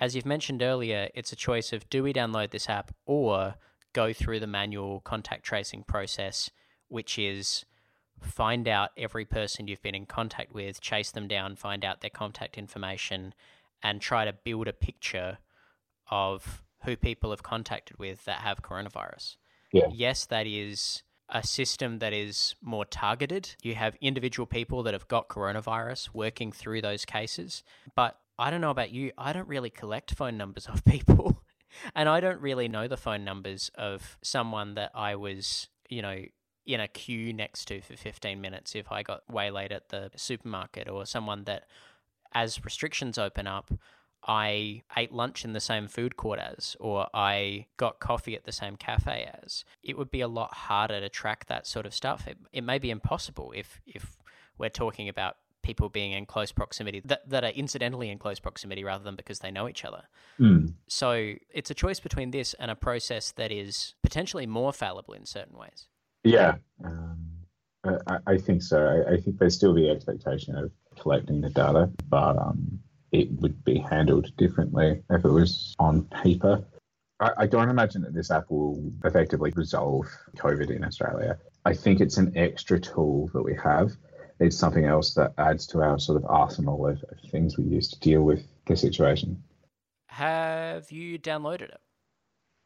As 0.00 0.16
you've 0.16 0.26
mentioned 0.26 0.62
earlier, 0.62 1.08
it's 1.14 1.32
a 1.32 1.36
choice 1.36 1.72
of 1.72 1.88
do 1.90 2.02
we 2.02 2.12
download 2.12 2.50
this 2.50 2.70
app 2.70 2.92
or 3.04 3.56
go 3.92 4.12
through 4.14 4.40
the 4.40 4.46
manual 4.46 5.00
contact 5.00 5.44
tracing 5.44 5.84
process, 5.84 6.50
which 6.88 7.18
is 7.18 7.66
find 8.18 8.66
out 8.66 8.90
every 8.96 9.26
person 9.26 9.68
you've 9.68 9.82
been 9.82 9.94
in 9.94 10.06
contact 10.06 10.52
with, 10.54 10.80
chase 10.80 11.10
them 11.10 11.28
down, 11.28 11.56
find 11.56 11.84
out 11.84 12.00
their 12.00 12.10
contact 12.10 12.56
information, 12.56 13.34
and 13.82 14.00
try 14.00 14.24
to 14.24 14.32
build 14.32 14.68
a 14.68 14.72
picture 14.72 15.38
of 16.10 16.62
who 16.84 16.96
people 16.96 17.30
have 17.30 17.42
contacted 17.42 17.98
with 17.98 18.24
that 18.24 18.40
have 18.40 18.62
coronavirus. 18.62 19.36
Yeah. 19.72 19.88
Yes, 19.92 20.24
that 20.26 20.46
is 20.46 21.02
a 21.28 21.42
system 21.42 21.98
that 21.98 22.12
is 22.12 22.54
more 22.62 22.84
targeted. 22.84 23.54
You 23.62 23.74
have 23.74 23.96
individual 24.00 24.46
people 24.46 24.82
that 24.82 24.94
have 24.94 25.08
got 25.08 25.28
coronavirus 25.28 26.10
working 26.12 26.52
through 26.52 26.82
those 26.82 27.04
cases. 27.04 27.62
But 27.94 28.18
I 28.40 28.50
don't 28.50 28.60
know 28.60 28.70
about 28.70 28.90
you, 28.90 29.12
I 29.18 29.32
don't 29.32 29.48
really 29.48 29.70
collect 29.70 30.14
phone 30.14 30.36
numbers 30.36 30.66
of 30.72 30.84
people. 30.84 31.42
and 31.94 32.08
I 32.08 32.20
don't 32.20 32.40
really 32.40 32.68
know 32.68 32.88
the 32.88 32.96
phone 32.96 33.24
numbers 33.24 33.70
of 33.74 34.18
someone 34.22 34.74
that 34.74 34.90
I 34.94 35.14
was, 35.14 35.68
you 35.88 36.02
know, 36.02 36.24
in 36.66 36.80
a 36.80 36.88
queue 36.88 37.32
next 37.32 37.66
to 37.66 37.80
for 37.80 37.96
15 37.96 38.40
minutes 38.40 38.74
if 38.74 38.92
I 38.92 39.02
got 39.02 39.22
waylaid 39.28 39.72
at 39.72 39.88
the 39.88 40.10
supermarket 40.16 40.88
or 40.88 41.04
someone 41.04 41.44
that 41.44 41.64
as 42.32 42.64
restrictions 42.64 43.18
open 43.18 43.46
up 43.46 43.72
I 44.26 44.82
ate 44.96 45.12
lunch 45.12 45.44
in 45.44 45.54
the 45.54 45.60
same 45.60 45.88
food 45.88 46.16
court 46.16 46.38
as, 46.38 46.76
or 46.78 47.08
I 47.14 47.66
got 47.78 48.00
coffee 48.00 48.36
at 48.36 48.44
the 48.44 48.52
same 48.52 48.76
cafe 48.76 49.30
as. 49.42 49.64
It 49.82 49.96
would 49.96 50.10
be 50.10 50.20
a 50.20 50.28
lot 50.28 50.52
harder 50.52 51.00
to 51.00 51.08
track 51.08 51.46
that 51.46 51.66
sort 51.66 51.86
of 51.86 51.94
stuff. 51.94 52.26
It, 52.26 52.36
it 52.52 52.62
may 52.62 52.78
be 52.78 52.90
impossible 52.90 53.52
if 53.56 53.80
if 53.86 54.18
we're 54.58 54.68
talking 54.68 55.08
about 55.08 55.36
people 55.62 55.88
being 55.88 56.12
in 56.12 56.26
close 56.26 56.52
proximity 56.52 57.00
that, 57.04 57.28
that 57.28 57.44
are 57.44 57.50
incidentally 57.50 58.10
in 58.10 58.18
close 58.18 58.38
proximity 58.38 58.84
rather 58.84 59.04
than 59.04 59.16
because 59.16 59.40
they 59.40 59.50
know 59.50 59.68
each 59.68 59.84
other. 59.84 60.02
Mm. 60.38 60.74
So 60.88 61.34
it's 61.52 61.70
a 61.70 61.74
choice 61.74 62.00
between 62.00 62.30
this 62.30 62.54
and 62.54 62.70
a 62.70 62.76
process 62.76 63.32
that 63.32 63.52
is 63.52 63.94
potentially 64.02 64.46
more 64.46 64.72
fallible 64.72 65.14
in 65.14 65.26
certain 65.26 65.56
ways. 65.56 65.88
Yeah, 66.24 66.56
um, 66.84 67.18
I, 67.84 68.18
I- 68.26 68.38
think 68.38 68.62
so. 68.62 68.84
I, 68.84 69.14
I 69.14 69.16
think 69.20 69.38
there's 69.38 69.54
still 69.54 69.74
the 69.74 69.88
expectation 69.88 70.54
of 70.56 70.70
collecting 70.98 71.40
the 71.40 71.50
data, 71.50 71.90
but 72.08 72.36
um, 72.36 72.78
it 73.12 73.30
would 73.40 73.64
be 73.64 73.78
handled 73.78 74.34
differently 74.36 75.02
if 75.10 75.24
it 75.24 75.30
was 75.30 75.74
on 75.78 76.04
paper. 76.04 76.64
I, 77.20 77.30
I 77.38 77.46
don't 77.46 77.70
imagine 77.70 78.02
that 78.02 78.14
this 78.14 78.30
app 78.30 78.50
will 78.50 78.92
effectively 79.04 79.52
resolve 79.56 80.06
COVID 80.36 80.70
in 80.70 80.84
Australia. 80.84 81.38
I 81.64 81.74
think 81.74 82.00
it's 82.00 82.16
an 82.16 82.32
extra 82.36 82.78
tool 82.80 83.30
that 83.32 83.42
we 83.42 83.54
have. 83.62 83.92
It's 84.40 84.56
something 84.56 84.84
else 84.84 85.14
that 85.14 85.34
adds 85.38 85.66
to 85.68 85.82
our 85.82 85.98
sort 85.98 86.16
of 86.16 86.24
arsenal 86.28 86.86
of, 86.86 87.04
of 87.04 87.30
things 87.30 87.58
we 87.58 87.64
use 87.64 87.88
to 87.88 88.00
deal 88.00 88.22
with 88.22 88.42
the 88.66 88.76
situation. 88.76 89.42
Have 90.06 90.90
you 90.90 91.18
downloaded 91.18 91.68
it? 91.70 91.80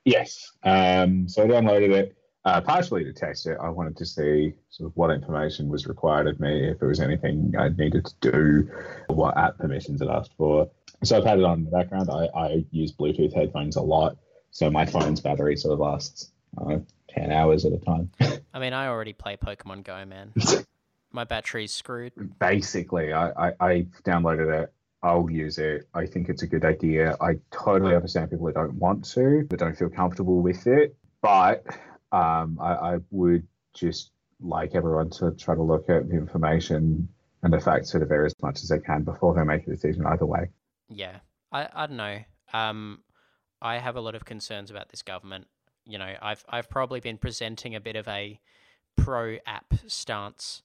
Yes. 0.05 0.53
Um, 0.63 1.29
so 1.29 1.43
I 1.43 1.47
downloaded 1.47 1.91
it 1.91 2.17
uh, 2.45 2.61
partially 2.61 3.05
to 3.05 3.13
test 3.13 3.47
it. 3.47 3.57
I 3.61 3.71
wanted 3.71 3.97
to 3.97 4.07
see 4.07 4.55
sort 4.69 4.91
of 4.91 4.97
what 4.97 5.11
information 5.11 5.69
was 5.69 5.87
required 5.87 6.27
of 6.27 6.39
me, 6.41 6.69
if 6.69 6.79
there 6.79 6.89
was 6.89 7.01
anything 7.01 7.55
I 7.59 7.69
needed 7.69 8.07
to 8.07 8.31
do, 8.31 8.71
what 9.09 9.37
app 9.37 9.59
permissions 9.59 10.03
it 10.03 10.09
asked 10.09 10.35
for. 10.37 10.71
So 11.03 11.17
I've 11.17 11.25
had 11.25 11.39
it 11.39 11.45
on 11.45 11.61
in 11.61 11.65
the 11.65 11.71
background. 11.71 12.11
I, 12.11 12.29
I 12.39 12.65
use 12.71 12.93
Bluetooth 12.93 13.35
headphones 13.35 13.77
a 13.77 13.83
lot, 13.83 14.17
so 14.51 14.71
my 14.71 14.87
phone's 14.87 15.21
battery 15.21 15.57
sort 15.57 15.75
of 15.75 15.81
lasts 15.81 16.31
uh, 16.59 16.79
10 17.11 17.33
hours 17.33 17.65
at 17.65 17.73
a 17.73 17.79
time. 17.79 18.11
I 18.53 18.59
mean, 18.59 18.73
I 18.73 18.87
already 18.89 19.13
play 19.13 19.37
Pokemon 19.37 19.85
Go, 19.85 20.05
man. 20.05 20.33
My 21.15 21.23
battery's 21.23 21.73
screwed. 21.73 22.13
Basically, 22.41 23.13
I, 23.13 23.31
I, 23.31 23.53
I 23.61 23.87
downloaded 24.05 24.63
it. 24.63 24.73
I'll 25.01 25.31
use 25.31 25.59
it. 25.59 25.87
I 25.95 26.07
think 26.07 26.29
it's 26.29 26.43
a 26.43 26.47
good 26.47 26.65
idea. 26.65 27.17
I 27.21 27.35
totally 27.53 27.95
understand 27.95 28.31
people 28.31 28.47
that 28.47 28.57
don't 28.57 28.75
want 28.75 29.05
to, 29.13 29.47
that 29.49 29.59
don't 29.59 29.79
feel 29.79 29.91
comfortable 29.91 30.43
with 30.43 30.67
it. 30.67 30.97
But 31.23 31.65
um, 32.11 32.59
I, 32.61 32.73
I 32.73 32.99
would 33.13 33.47
just 33.75 34.11
like 34.41 34.75
everyone 34.75 35.09
to 35.11 35.31
try 35.33 35.55
to 35.55 35.63
look 35.63 35.89
at 35.89 36.09
the 36.09 36.17
information 36.17 37.09
and 37.45 37.53
the 37.53 37.61
facts 37.61 37.93
sort 37.93 38.03
of 38.03 38.09
there 38.09 38.25
as 38.25 38.35
much 38.43 38.63
as 38.65 38.69
they 38.71 38.81
can 38.81 39.05
before 39.05 39.35
they 39.35 39.45
make 39.45 39.69
a 39.69 39.71
decision 39.71 40.05
either 40.07 40.27
way. 40.27 40.49
Yeah, 40.89 41.19
I, 41.53 41.69
I 41.73 41.87
don't 41.87 41.97
know. 41.97 42.19
Um, 42.53 43.01
I 43.63 43.79
have 43.79 43.95
a 43.95 44.01
lot 44.01 44.17
of 44.17 44.25
concerns 44.25 44.69
about 44.71 44.89
this 44.89 45.03
government. 45.03 45.47
You 45.87 45.99
know, 45.99 46.15
I've 46.21 46.45
I've 46.49 46.69
probably 46.69 46.99
been 46.99 47.19
presenting 47.19 47.75
a 47.75 47.81
bit 47.81 47.95
of 47.95 48.09
a 48.09 48.41
pro 48.97 49.37
app 49.47 49.75
stance 49.87 50.63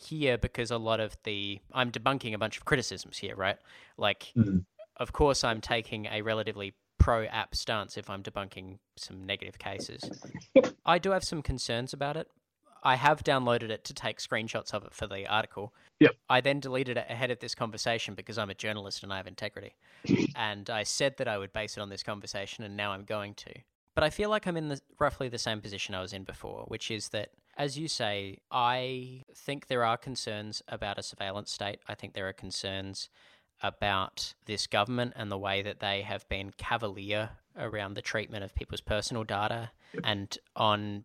here 0.00 0.38
because 0.38 0.70
a 0.70 0.78
lot 0.78 1.00
of 1.00 1.16
the 1.24 1.60
I'm 1.72 1.90
debunking 1.90 2.34
a 2.34 2.38
bunch 2.38 2.56
of 2.56 2.64
criticisms 2.64 3.18
here, 3.18 3.34
right? 3.36 3.58
Like, 3.96 4.32
Mhm. 4.36 4.64
of 4.96 5.12
course, 5.12 5.44
I'm 5.44 5.60
taking 5.60 6.06
a 6.06 6.22
relatively 6.22 6.74
pro 6.98 7.24
app 7.26 7.54
stance 7.54 7.96
if 7.96 8.08
I'm 8.10 8.22
debunking 8.22 8.78
some 8.96 9.24
negative 9.24 9.58
cases. 9.58 10.10
I 10.86 10.98
do 10.98 11.10
have 11.10 11.24
some 11.24 11.42
concerns 11.42 11.92
about 11.92 12.16
it. 12.16 12.28
I 12.82 12.94
have 12.96 13.24
downloaded 13.24 13.70
it 13.70 13.84
to 13.84 13.94
take 13.94 14.18
screenshots 14.18 14.72
of 14.72 14.84
it 14.84 14.94
for 14.94 15.06
the 15.08 15.26
article. 15.26 15.74
Yep. 15.98 16.16
I 16.28 16.40
then 16.40 16.60
deleted 16.60 16.96
it 16.96 17.06
ahead 17.08 17.30
of 17.32 17.40
this 17.40 17.54
conversation 17.54 18.14
because 18.14 18.38
I'm 18.38 18.50
a 18.50 18.54
journalist 18.54 19.02
and 19.02 19.12
I 19.12 19.16
have 19.16 19.26
integrity. 19.26 19.74
and 20.36 20.70
I 20.70 20.84
said 20.84 21.16
that 21.16 21.26
I 21.26 21.36
would 21.38 21.52
base 21.52 21.76
it 21.76 21.80
on 21.80 21.88
this 21.88 22.02
conversation, 22.04 22.62
and 22.64 22.76
now 22.76 22.92
I'm 22.92 23.04
going 23.04 23.34
to. 23.34 23.52
But 23.94 24.04
I 24.04 24.10
feel 24.10 24.30
like 24.30 24.46
I'm 24.46 24.56
in 24.56 24.68
the, 24.68 24.80
roughly 25.00 25.28
the 25.28 25.38
same 25.38 25.60
position 25.60 25.94
I 25.94 26.02
was 26.02 26.12
in 26.12 26.22
before, 26.24 26.64
which 26.68 26.90
is 26.90 27.08
that, 27.08 27.30
as 27.56 27.78
you 27.78 27.88
say, 27.88 28.38
I 28.50 29.24
think 29.34 29.66
there 29.66 29.84
are 29.84 29.96
concerns 29.96 30.62
about 30.68 30.98
a 30.98 31.02
surveillance 31.02 31.50
state. 31.50 31.78
I 31.88 31.94
think 31.94 32.14
there 32.14 32.28
are 32.28 32.32
concerns 32.32 33.08
about 33.62 34.34
this 34.44 34.66
government 34.66 35.14
and 35.16 35.30
the 35.30 35.38
way 35.38 35.62
that 35.62 35.80
they 35.80 36.02
have 36.02 36.28
been 36.28 36.52
cavalier 36.56 37.30
around 37.58 37.94
the 37.94 38.02
treatment 38.02 38.44
of 38.44 38.54
people's 38.54 38.82
personal 38.82 39.24
data. 39.24 39.70
And 40.04 40.36
on 40.54 41.04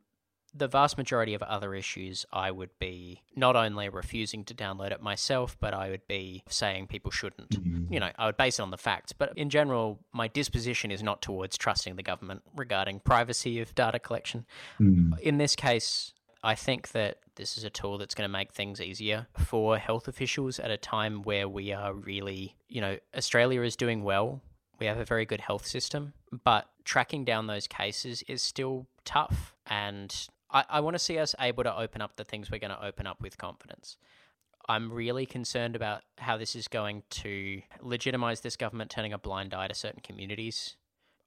the 0.54 0.68
vast 0.68 0.98
majority 0.98 1.34
of 1.34 1.42
other 1.44 1.74
issues, 1.74 2.26
I 2.34 2.52
would 2.52 2.72
be 2.78 3.22
not 3.38 3.56
only 3.56 3.88
refusing 3.88 4.44
to 4.46 4.54
download 4.54 4.92
it 4.92 5.02
myself, 5.02 5.56
but 5.62 5.74
I 5.74 5.90
would 5.90 6.06
be 6.08 6.44
saying 6.50 6.88
people 6.88 7.10
shouldn't. 7.10 7.56
You 7.90 8.02
know, 8.02 8.10
I 8.18 8.26
would 8.26 8.36
base 8.36 8.60
it 8.60 8.62
on 8.62 8.72
the 8.72 8.78
facts. 8.78 9.14
But 9.14 9.32
in 9.38 9.50
general, 9.50 10.00
my 10.12 10.28
disposition 10.28 10.92
is 10.92 11.02
not 11.02 11.22
towards 11.22 11.58
trusting 11.58 11.96
the 11.96 12.04
government 12.04 12.42
regarding 12.54 13.00
privacy 13.00 13.62
of 13.62 13.74
data 13.76 14.00
collection. 14.00 14.46
Mm. 14.82 15.18
In 15.20 15.38
this 15.38 15.56
case, 15.56 16.14
I 16.44 16.56
think 16.56 16.92
that 16.92 17.18
this 17.36 17.58
is 17.58 17.64
a 17.64 17.70
tool 17.70 17.98
that's 17.98 18.16
going 18.16 18.28
to 18.28 18.32
make 18.32 18.52
things 18.52 18.82
easier 18.82 19.28
for 19.38 19.78
health 19.78 20.08
officials 20.08 20.60
at 20.60 20.72
a 20.72 20.78
time 20.78 21.22
where 21.22 21.48
we 21.48 21.72
are 21.72 21.94
really, 21.94 22.56
you 22.68 22.82
know, 22.82 22.98
Australia 23.16 23.62
is 23.62 23.76
doing 23.76 24.04
well. 24.04 24.42
We 24.80 24.88
have 24.88 24.98
a 24.98 25.06
very 25.06 25.26
good 25.26 25.42
health 25.42 25.68
system, 25.68 26.14
but 26.44 26.68
tracking 26.84 27.26
down 27.26 27.46
those 27.46 27.68
cases 27.68 28.24
is 28.28 28.42
still 28.42 28.88
tough. 29.06 29.54
And 29.68 30.14
I, 30.50 30.66
I 30.68 30.80
want 30.80 30.96
to 30.96 31.00
see 31.00 31.20
us 31.20 31.36
able 31.40 31.64
to 31.64 31.78
open 31.78 32.02
up 32.02 32.16
the 32.16 32.24
things 32.24 32.50
we're 32.50 32.60
going 32.60 32.72
to 32.72 32.84
open 32.84 33.06
up 33.06 33.22
with 33.22 33.38
confidence. 33.38 33.98
I'm 34.68 34.92
really 34.92 35.26
concerned 35.26 35.76
about 35.76 36.02
how 36.18 36.38
this 36.38 36.56
is 36.56 36.68
going 36.68 37.04
to 37.10 37.62
legitimize 37.82 38.42
this 38.42 38.56
government 38.56 38.90
turning 38.90 39.14
a 39.14 39.18
blind 39.18 39.54
eye 39.54 39.68
to 39.68 39.74
certain 39.76 40.02
communities. 40.02 40.78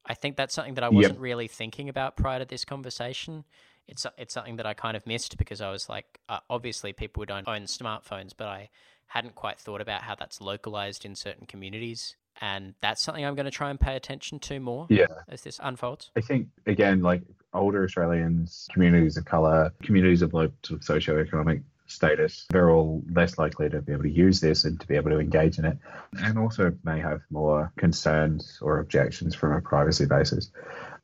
I 0.07 0.15
think 0.15 0.37
that's 0.37 0.55
something 0.55 0.75
that 0.75 0.85
I 0.85 0.89
wasn't 0.89 1.19
really 1.19 1.49
thinking 1.49 1.89
about 1.89 2.17
prior 2.17 2.39
to 2.39 2.45
this 2.45 2.65
conversation. 2.65 3.45
It's 3.87 4.07
it's 4.17 4.35
something 4.35 4.57
that 4.57 4.67
I 4.67 4.75
kind 4.75 4.97
of 4.97 5.07
missed 5.07 5.37
because 5.37 5.61
I 5.61 5.71
was 5.71 5.89
like, 5.89 6.19
uh, 6.29 6.41
obviously 6.49 6.93
people 6.93 7.25
don't 7.25 7.47
own 7.49 7.63
smartphones, 7.63 8.33
but 8.37 8.47
I 8.49 8.71
hadn't 9.07 9.35
quite 9.35 9.59
thought 9.61 9.81
about 9.81 10.03
how 10.03 10.15
that's 10.15 10.41
localized 10.41 11.05
in 11.05 11.15
certain 11.15 11.47
communities, 11.47 12.17
and 12.41 12.75
that's 12.81 13.03
something 13.03 13.25
I'm 13.25 13.35
going 13.35 13.45
to 13.45 13.51
try 13.51 13.71
and 13.71 13.79
pay 13.79 13.95
attention 13.97 14.39
to 14.41 14.59
more 14.59 14.87
Yeah. 14.89 15.07
as 15.29 15.43
this 15.43 15.61
unfolds. 15.63 16.11
I 16.17 16.21
think 16.21 16.49
again, 16.67 17.03
like 17.03 17.23
older 17.53 17.85
Australians, 17.85 18.69
communities 18.73 19.17
of 19.17 19.25
colour, 19.27 19.73
communities 19.83 20.23
of 20.23 20.33
low 20.35 20.51
sort 20.63 20.81
of 20.81 20.87
socioeconomic 20.87 21.63
status, 21.87 22.47
they're 22.51 22.71
all 22.71 23.03
less 23.11 23.39
likely 23.39 23.69
to 23.69 23.81
be 23.83 23.93
able 23.93 24.05
to 24.05 24.11
use 24.11 24.41
this 24.41 24.65
and 24.65 24.81
to 24.81 24.87
be 24.87 24.97
able 24.97 25.11
to 25.11 25.19
engage 25.19 25.59
in 25.59 25.65
it, 25.65 25.79
and 26.23 26.39
also 26.39 26.73
may 26.85 27.01
have 27.01 27.21
more 27.31 27.73
concerns 27.77 28.59
or 28.63 28.81
objections 28.81 29.35
from 29.35 29.53
a 29.53 29.61
privacy 29.61 30.07
basis. 30.07 30.51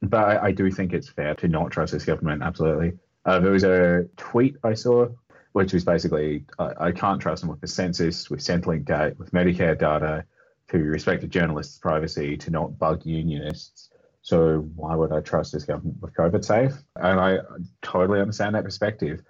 But 0.02 0.24
I, 0.24 0.46
I 0.46 0.52
do 0.52 0.70
think 0.70 0.92
it's 0.92 1.08
fair 1.08 1.34
to 1.36 1.48
not 1.48 1.70
trust 1.70 1.92
this 1.92 2.04
government. 2.04 2.42
Absolutely. 2.42 2.92
Uh, 3.24 3.38
there 3.40 3.52
was 3.52 3.64
a 3.64 4.06
tweet 4.16 4.56
I 4.64 4.74
saw. 4.74 5.08
Which 5.52 5.72
was 5.72 5.84
basically, 5.84 6.44
I, 6.60 6.72
I 6.78 6.92
can't 6.92 7.20
trust 7.20 7.42
them 7.42 7.50
with 7.50 7.60
the 7.60 7.66
census, 7.66 8.30
with 8.30 8.38
Centrelink 8.38 8.84
data, 8.84 9.16
with 9.18 9.32
Medicare 9.32 9.76
data, 9.76 10.24
to 10.68 10.78
respect 10.78 11.24
a 11.24 11.26
journalist's 11.26 11.76
privacy, 11.76 12.36
to 12.36 12.52
not 12.52 12.78
bug 12.78 13.04
unionists. 13.04 13.90
So 14.22 14.60
why 14.76 14.94
would 14.94 15.10
I 15.10 15.18
trust 15.18 15.52
this 15.52 15.64
government 15.64 16.00
with 16.00 16.14
COVID 16.14 16.44
safe? 16.44 16.74
And 16.94 17.18
I 17.18 17.38
totally 17.82 18.20
understand 18.20 18.54
that 18.54 18.62
perspective. 18.62 19.22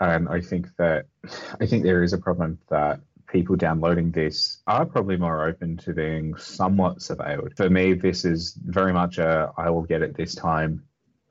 And 0.00 0.28
I 0.28 0.40
think 0.40 0.68
that 0.78 1.06
I 1.60 1.66
think 1.66 1.82
there 1.84 2.02
is 2.02 2.12
a 2.12 2.18
problem 2.18 2.58
that 2.68 3.00
people 3.28 3.56
downloading 3.56 4.10
this 4.10 4.62
are 4.66 4.86
probably 4.86 5.16
more 5.16 5.46
open 5.46 5.76
to 5.78 5.92
being 5.92 6.36
somewhat 6.36 6.98
surveilled. 6.98 7.56
For 7.56 7.70
me, 7.70 7.94
this 7.94 8.24
is 8.24 8.54
very 8.64 8.92
much 8.92 9.18
a 9.18 9.52
I 9.56 9.70
will 9.70 9.82
get 9.82 10.02
it 10.02 10.16
this 10.16 10.34
time 10.34 10.84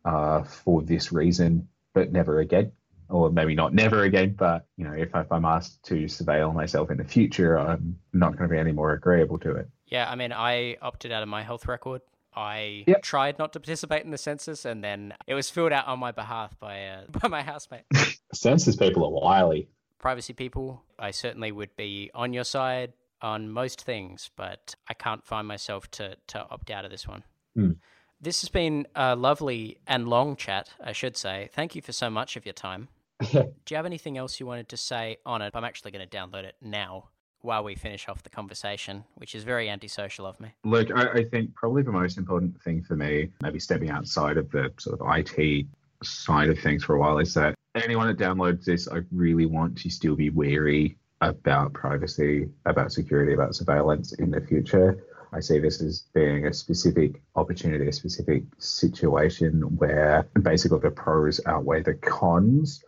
uh, 0.06 0.43
for 0.43 0.82
this 0.82 1.12
reason, 1.12 1.67
but 1.93 2.12
never 2.12 2.39
again. 2.39 2.71
Or 3.10 3.30
maybe 3.30 3.54
not 3.54 3.73
never 3.73 4.04
again, 4.04 4.34
but 4.38 4.65
you 4.78 4.86
know, 4.86 4.93
if, 4.93 5.10
if 5.13 5.32
I'm 5.32 5.45
asked 5.45 5.84
to 5.86 6.06
surveil 6.06 6.54
myself 6.54 6.89
in 6.89 6.97
the 6.97 7.04
future, 7.04 7.60
I'm 7.60 7.99
not 8.12 8.38
going 8.38 8.49
to 8.49 8.54
be 8.54 8.60
any 8.60 8.71
more 8.71 8.93
agreeable 8.93 9.38
to 9.39 9.52
it. 9.56 9.67
Yeah, 9.88 10.10
I 10.10 10.15
mean, 10.15 10.32
I 10.32 10.78
opted 10.82 11.12
out 11.12 11.21
of 11.21 11.30
my 11.30 11.43
health 11.43 11.67
record. 11.67 12.02
I 12.36 12.84
Yep. 12.88 13.02
tried 13.04 13.39
not 13.39 13.54
to 13.54 13.60
participate 13.60 14.04
in 14.04 14.12
the 14.12 14.17
census, 14.17 14.65
and 14.65 14.84
then 14.84 15.13
it 15.28 15.34
was 15.34 15.50
filled 15.50 15.72
out 15.72 15.88
on 15.88 16.00
my 16.00 16.12
behalf 16.12 16.58
by 16.60 16.86
uh, 16.88 17.02
by 17.22 17.28
my 17.28 17.41
housemate. 17.41 17.84
Census 18.34 18.76
people 18.76 19.06
are 19.06 19.12
wily. 19.12 19.69
Privacy 20.00 20.34
people, 20.34 20.84
I 21.00 21.12
certainly 21.12 21.52
would 21.52 21.76
be 21.76 22.12
on 22.13 22.34
your 22.34 22.43
side 22.43 22.93
on 23.22 23.50
most 23.50 23.82
things, 23.82 24.30
but 24.36 24.76
I 24.89 24.93
can't 24.93 25.26
find 25.26 25.48
myself 25.48 25.89
to 25.91 26.17
to 26.28 26.39
opt 26.50 26.69
out 26.72 26.86
of 26.86 26.91
this 26.91 27.08
one. 27.08 27.24
Hmm. 27.56 27.72
This 28.19 28.41
has 28.41 28.50
been 28.50 28.88
a 28.96 29.15
lovely 29.15 29.80
and 29.86 30.08
long 30.08 30.36
chat, 30.38 30.69
I 30.82 30.93
should 30.93 31.17
say. 31.17 31.50
Thank 31.54 31.76
you 31.76 31.82
for 31.82 31.91
so 31.91 32.10
much 32.10 32.38
of 32.38 32.46
your 32.46 32.54
time. 32.54 32.88
Do 33.32 33.43
you 33.69 33.76
have 33.76 33.86
anything 33.86 34.17
else 34.17 34.39
you 34.39 34.46
wanted 34.46 34.69
to 34.69 34.78
say 34.78 35.17
on 35.26 35.41
it? 35.41 35.52
I'm 35.56 35.65
actually 35.65 35.91
going 35.91 36.08
to 36.08 36.17
download 36.17 36.46
it 36.46 36.56
now 36.62 37.10
while 37.43 37.63
we 37.63 37.75
finish 37.75 38.08
off 38.08 38.23
the 38.23 38.29
conversation, 38.29 39.03
which 39.15 39.36
is 39.36 39.43
very 39.43 39.69
antisocial 39.69 40.25
of 40.25 40.39
me. 40.39 40.49
Look, 40.63 40.89
I, 40.95 41.10
I 41.12 41.23
think 41.25 41.53
probably 41.53 41.84
the 41.84 41.91
most 41.91 42.17
important 42.17 42.60
thing 42.63 42.82
for 42.82 42.95
me, 42.95 43.29
maybe 43.41 43.60
stepping 43.60 43.91
outside 43.91 44.38
of 44.38 44.49
the 44.49 44.73
sort 44.79 44.99
of 44.99 45.08
IT 45.17 45.67
side 46.01 46.49
of 46.49 46.58
things 46.58 46.84
for 46.84 46.95
a 46.95 46.99
while, 46.99 47.19
is 47.19 47.34
that 47.36 47.53
anyone 47.75 48.08
that 48.08 48.17
downloads 48.17 48.63
this, 48.63 48.88
I 48.88 49.01
really 49.12 49.45
want 49.45 49.77
to 49.79 49.89
still 49.89 50.15
be 50.15 50.29
wary 50.29 50.97
about 51.21 51.73
privacy, 51.73 52.49
about 52.65 52.91
security, 52.91 53.34
about 53.34 53.56
surveillance 53.56 54.13
in 54.13 54.32
the 54.32 54.41
future. 54.41 55.03
I 55.34 55.39
see 55.39 55.60
this 55.60 55.82
as 55.82 56.03
being 56.13 56.47
a 56.47 56.53
specific 56.53 57.21
opportunity, 57.36 57.88
a 57.88 57.93
specific 57.93 58.43
situation 58.60 59.62
where 59.77 60.27
basically 60.41 60.79
the 60.79 60.91
pros 60.91 61.41
outweigh 61.45 61.82
the 61.82 61.95
cons. 61.95 62.84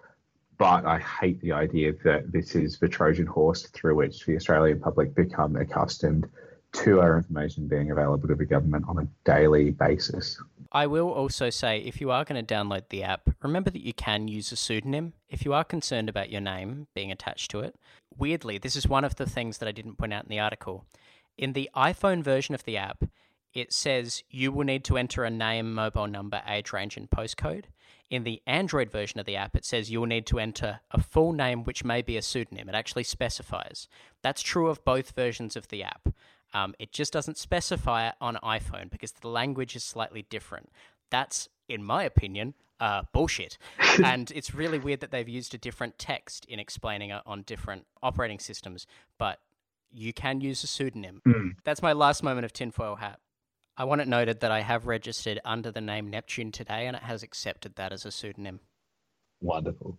But 0.58 0.86
I 0.86 1.00
hate 1.00 1.42
the 1.42 1.52
idea 1.52 1.94
that 2.04 2.32
this 2.32 2.56
is 2.56 2.80
the 2.80 2.88
Trojan 2.88 3.26
horse 3.26 3.68
through 3.68 3.96
which 3.96 4.26
the 4.26 4.36
Australian 4.36 4.80
public 4.80 5.14
become 5.14 5.56
accustomed 5.56 6.28
to 6.74 7.00
our 7.00 7.18
information 7.18 7.68
being 7.68 7.92
available 7.92 8.28
to 8.28 8.36
the 8.36 8.46
government 8.46 8.86
on 8.88 9.00
a 9.00 9.08
daily 9.24 9.72
basis. 9.72 10.40
I 10.72 10.88
will 10.88 11.10
also 11.10 11.50
say 11.50 11.80
if 11.80 12.02
you 12.02 12.12
are 12.12 12.26
going 12.26 12.44
to 12.44 12.54
download 12.54 12.90
the 12.90 13.04
app, 13.04 13.30
remember 13.42 13.70
that 13.70 13.86
you 13.86 13.94
can 13.94 14.28
use 14.28 14.52
a 14.52 14.58
pseudonym 14.58 15.14
if 15.30 15.46
you 15.46 15.54
are 15.54 15.64
concerned 15.64 16.10
about 16.10 16.30
your 16.30 16.42
name 16.42 16.88
being 16.94 17.12
attached 17.12 17.52
to 17.52 17.62
it. 17.62 17.76
Weirdly, 18.18 18.58
this 18.58 18.76
is 18.76 18.88
one 18.88 19.06
of 19.06 19.16
the 19.16 19.26
things 19.26 19.58
that 19.58 19.70
I 19.70 19.72
didn't 19.72 19.98
point 19.98 20.14
out 20.14 20.24
in 20.24 20.30
the 20.30 20.40
article. 20.40 20.86
In 21.38 21.54
the 21.54 21.70
iPhone 21.76 22.24
version 22.24 22.56
of 22.56 22.64
the 22.66 22.78
app, 22.78 23.06
it 23.54 23.72
says 23.72 24.24
you 24.30 24.52
will 24.52 24.66
need 24.66 24.84
to 24.86 24.98
enter 24.98 25.24
a 25.24 25.30
name, 25.30 25.74
mobile 25.74 26.08
number, 26.08 26.42
age 26.46 26.74
range, 26.74 26.98
and 26.98 27.10
postcode. 27.10 27.66
In 28.10 28.24
the 28.24 28.42
Android 28.46 28.92
version 28.92 29.20
of 29.20 29.26
the 29.26 29.36
app, 29.36 29.56
it 29.56 29.66
says 29.66 29.90
you 29.90 30.00
will 30.00 30.08
need 30.08 30.28
to 30.28 30.40
enter 30.40 30.82
a 30.92 31.02
full 31.02 31.34
name, 31.34 31.64
which 31.64 31.84
may 31.84 32.02
be 32.02 32.18
a 32.18 32.22
pseudonym. 32.22 32.70
It 32.70 32.76
actually 32.76 33.04
specifies. 33.04 33.88
That's 34.22 34.42
true 34.42 34.68
of 34.68 34.86
both 34.86 35.12
versions 35.12 35.56
of 35.56 35.68
the 35.70 35.84
app. 35.84 36.10
Um, 36.54 36.76
it 36.80 36.92
just 36.92 37.12
doesn't 37.12 37.38
specify 37.38 38.08
it 38.08 38.16
on 38.22 38.38
iPhone 38.44 38.90
because 38.90 39.12
the 39.12 39.28
language 39.28 39.76
is 39.76 39.84
slightly 39.84 40.26
different. 40.30 40.70
That's, 41.10 41.50
in 41.68 41.84
my 41.84 42.04
opinion, 42.04 42.54
uh, 42.80 43.04
bullshit. 43.12 43.58
and 44.04 44.32
it's 44.32 44.54
really 44.54 44.80
weird 44.80 45.00
that 45.00 45.12
they've 45.12 45.28
used 45.28 45.54
a 45.54 45.58
different 45.58 45.98
text 45.98 46.46
in 46.46 46.60
explaining 46.60 47.10
it 47.10 47.22
on 47.26 47.42
different 47.42 47.86
operating 48.04 48.40
systems, 48.40 48.86
but 49.18 49.40
you 49.92 50.14
can 50.14 50.42
use 50.42 50.64
a 50.64 50.68
pseudonym. 50.68 51.22
That's 51.64 51.82
my 51.82 51.94
last 51.94 52.22
moment 52.22 52.46
of 52.46 52.54
tinfoil 52.54 52.96
hat. 52.96 53.20
I 53.78 53.84
want 53.84 54.02
it 54.02 54.08
noted 54.08 54.40
that 54.40 54.52
I 54.52 54.62
have 54.62 54.88
registered 54.88 55.40
under 55.44 55.70
the 55.70 55.82
name 55.82 56.10
Neptune 56.10 56.52
today 56.52 56.88
and 56.88 56.96
it 56.96 57.04
has 57.04 57.24
accepted 57.24 57.76
that 57.76 57.92
as 57.92 58.06
a 58.06 58.12
pseudonym. 58.12 58.62
Wonderful. 59.42 59.98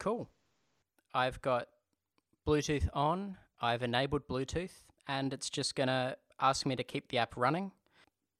Cool. 0.00 0.28
I've 1.14 1.40
got 1.40 1.68
Bluetooth 2.46 2.88
on, 2.92 3.36
I've 3.60 3.82
enabled 3.82 4.26
Bluetooth, 4.26 4.82
and 5.06 5.32
it's 5.32 5.48
just 5.48 5.74
going 5.74 5.88
to 5.88 6.16
ask 6.40 6.66
me 6.66 6.76
to 6.76 6.84
keep 6.84 7.08
the 7.08 7.18
app 7.18 7.36
running. 7.36 7.72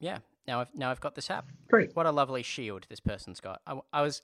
Yeah, 0.00 0.18
now 0.46 0.60
I've, 0.60 0.74
now 0.74 0.90
I've 0.90 1.00
got 1.00 1.14
this 1.14 1.30
app. 1.30 1.46
Great. 1.68 1.94
What 1.94 2.06
a 2.06 2.10
lovely 2.10 2.42
shield 2.42 2.86
this 2.88 3.00
person's 3.00 3.40
got. 3.40 3.60
I, 3.66 3.78
I 3.92 4.02
was, 4.02 4.22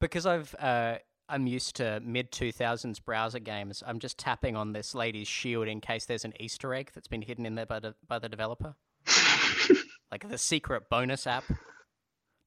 because 0.00 0.24
I've, 0.24 0.54
uh, 0.58 0.98
I'm 1.28 1.46
used 1.46 1.76
to 1.76 2.00
mid 2.04 2.30
2000s 2.32 3.04
browser 3.04 3.38
games, 3.38 3.82
I'm 3.86 3.98
just 3.98 4.18
tapping 4.18 4.56
on 4.56 4.72
this 4.72 4.94
lady's 4.94 5.28
shield 5.28 5.68
in 5.68 5.80
case 5.80 6.04
there's 6.04 6.24
an 6.24 6.34
Easter 6.38 6.74
egg 6.74 6.90
that's 6.94 7.08
been 7.08 7.22
hidden 7.22 7.44
in 7.44 7.54
there 7.54 7.66
by 7.66 7.80
the, 7.80 7.94
by 8.06 8.18
the 8.18 8.28
developer. 8.28 8.76
Like 10.14 10.30
the 10.30 10.38
secret 10.38 10.88
bonus 10.88 11.26
app. 11.26 11.42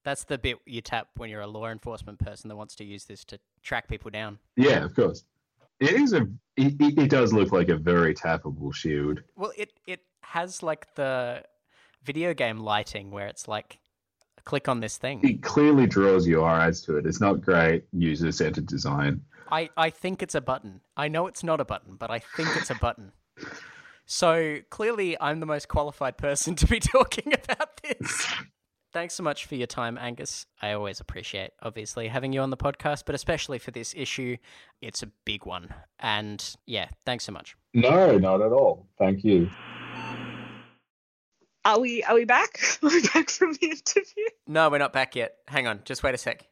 That's 0.02 0.24
the 0.24 0.38
bit 0.38 0.56
you 0.64 0.80
tap 0.80 1.08
when 1.18 1.28
you're 1.28 1.42
a 1.42 1.46
law 1.46 1.68
enforcement 1.68 2.18
person 2.18 2.48
that 2.48 2.56
wants 2.56 2.74
to 2.76 2.84
use 2.84 3.04
this 3.04 3.24
to 3.26 3.38
track 3.62 3.88
people 3.88 4.10
down. 4.10 4.38
Yeah, 4.56 4.84
of 4.84 4.94
course. 4.94 5.24
It 5.78 5.92
is 5.92 6.14
a. 6.14 6.26
It, 6.56 6.76
it 6.80 7.10
does 7.10 7.34
look 7.34 7.52
like 7.52 7.68
a 7.68 7.76
very 7.76 8.14
tappable 8.14 8.74
shield. 8.74 9.20
Well, 9.36 9.52
it 9.56 9.74
it 9.86 10.00
has 10.22 10.62
like 10.62 10.94
the 10.94 11.42
video 12.02 12.32
game 12.32 12.58
lighting 12.58 13.10
where 13.10 13.26
it's 13.26 13.46
like 13.46 13.80
click 14.44 14.66
on 14.66 14.80
this 14.80 14.96
thing. 14.96 15.20
It 15.22 15.42
clearly 15.42 15.86
draws 15.86 16.26
your 16.26 16.48
eyes 16.48 16.80
to 16.82 16.96
it. 16.96 17.04
It's 17.04 17.20
not 17.20 17.42
great 17.42 17.84
user 17.92 18.32
centered 18.32 18.66
design. 18.66 19.20
I, 19.52 19.68
I 19.76 19.90
think 19.90 20.22
it's 20.22 20.34
a 20.34 20.40
button. 20.40 20.80
I 20.96 21.08
know 21.08 21.26
it's 21.26 21.44
not 21.44 21.60
a 21.60 21.66
button, 21.66 21.96
but 21.96 22.10
I 22.10 22.18
think 22.18 22.48
it's 22.56 22.70
a 22.70 22.74
button. 22.74 23.12
So 24.10 24.60
clearly, 24.70 25.20
I'm 25.20 25.38
the 25.38 25.46
most 25.46 25.68
qualified 25.68 26.16
person 26.16 26.54
to 26.56 26.66
be 26.66 26.80
talking 26.80 27.34
about 27.34 27.80
this. 27.82 28.26
Thanks 28.90 29.14
so 29.14 29.22
much 29.22 29.44
for 29.44 29.54
your 29.54 29.66
time, 29.66 29.98
Angus. 29.98 30.46
I 30.62 30.72
always 30.72 30.98
appreciate, 30.98 31.50
obviously, 31.62 32.08
having 32.08 32.32
you 32.32 32.40
on 32.40 32.48
the 32.48 32.56
podcast, 32.56 33.02
but 33.04 33.14
especially 33.14 33.58
for 33.58 33.70
this 33.70 33.92
issue. 33.94 34.38
It's 34.80 35.02
a 35.02 35.08
big 35.26 35.44
one. 35.44 35.74
And 36.00 36.42
yeah, 36.64 36.88
thanks 37.04 37.24
so 37.24 37.32
much. 37.32 37.54
No, 37.74 38.16
not 38.16 38.40
at 38.40 38.50
all. 38.50 38.86
Thank 38.98 39.24
you. 39.24 39.50
Are 41.66 41.78
we 41.78 42.02
are 42.04 42.14
we 42.14 42.24
back? 42.24 42.60
Are 42.82 42.88
we 42.88 43.02
back 43.12 43.28
from 43.28 43.52
the 43.52 43.66
interview? 43.66 44.24
No, 44.46 44.70
we're 44.70 44.78
not 44.78 44.94
back 44.94 45.16
yet. 45.16 45.34
Hang 45.48 45.66
on, 45.66 45.82
just 45.84 46.02
wait 46.02 46.14
a 46.14 46.18
sec. 46.18 46.46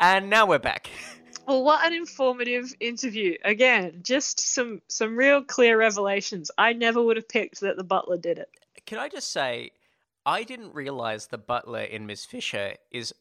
And 0.00 0.28
now 0.28 0.46
we're 0.46 0.58
back. 0.58 0.90
Well, 1.46 1.62
what 1.62 1.86
an 1.86 1.92
informative 1.92 2.74
interview. 2.80 3.36
Again, 3.44 4.00
just 4.02 4.40
some 4.40 4.82
some 4.88 5.16
real 5.16 5.42
clear 5.42 5.78
revelations. 5.78 6.50
I 6.58 6.72
never 6.72 7.02
would 7.02 7.16
have 7.16 7.28
picked 7.28 7.60
that 7.60 7.76
the 7.76 7.84
butler 7.84 8.18
did 8.18 8.38
it. 8.38 8.50
Can 8.84 8.98
I 8.98 9.08
just 9.08 9.32
say, 9.32 9.70
I 10.24 10.42
didn't 10.42 10.74
realize 10.74 11.28
the 11.28 11.38
butler 11.38 11.82
in 11.82 12.06
Miss 12.06 12.24
Fisher 12.24 12.74
is 12.90 13.14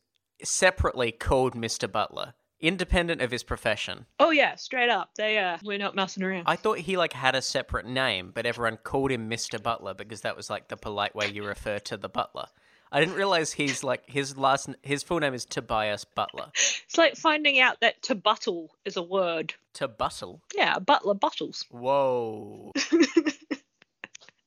separately 0.43 1.11
called 1.11 1.53
Mr. 1.53 1.91
Butler, 1.91 2.33
independent 2.59 3.21
of 3.21 3.31
his 3.31 3.43
profession. 3.43 4.05
Oh 4.19 4.31
yeah, 4.31 4.55
straight 4.55 4.89
up. 4.89 5.11
They 5.15 5.37
uh 5.37 5.57
we're 5.63 5.77
not 5.77 5.95
messing 5.95 6.23
around. 6.23 6.45
I 6.47 6.55
thought 6.55 6.79
he 6.79 6.97
like 6.97 7.13
had 7.13 7.35
a 7.35 7.41
separate 7.41 7.85
name, 7.85 8.31
but 8.33 8.45
everyone 8.45 8.77
called 8.77 9.11
him 9.11 9.29
Mr. 9.29 9.61
Butler 9.61 9.93
because 9.93 10.21
that 10.21 10.35
was 10.35 10.49
like 10.49 10.67
the 10.67 10.77
polite 10.77 11.15
way 11.15 11.27
you 11.27 11.45
refer 11.45 11.77
to 11.79 11.97
the 11.97 12.09
butler. 12.09 12.47
I 12.91 12.99
didn't 12.99 13.15
realize 13.15 13.51
he's 13.51 13.83
like 13.83 14.09
his 14.09 14.37
last 14.37 14.69
his 14.81 15.03
full 15.03 15.19
name 15.19 15.33
is 15.33 15.45
Tobias 15.45 16.05
Butler. 16.05 16.51
It's 16.53 16.97
like 16.97 17.15
finding 17.15 17.59
out 17.59 17.81
that 17.81 18.01
to 18.03 18.15
buttle 18.15 18.71
is 18.85 18.97
a 18.97 19.03
word. 19.03 19.53
To 19.73 19.87
buttle. 19.87 20.41
Yeah, 20.55 20.79
butler 20.79 21.15
buttles. 21.15 21.65
Whoa. 21.71 22.71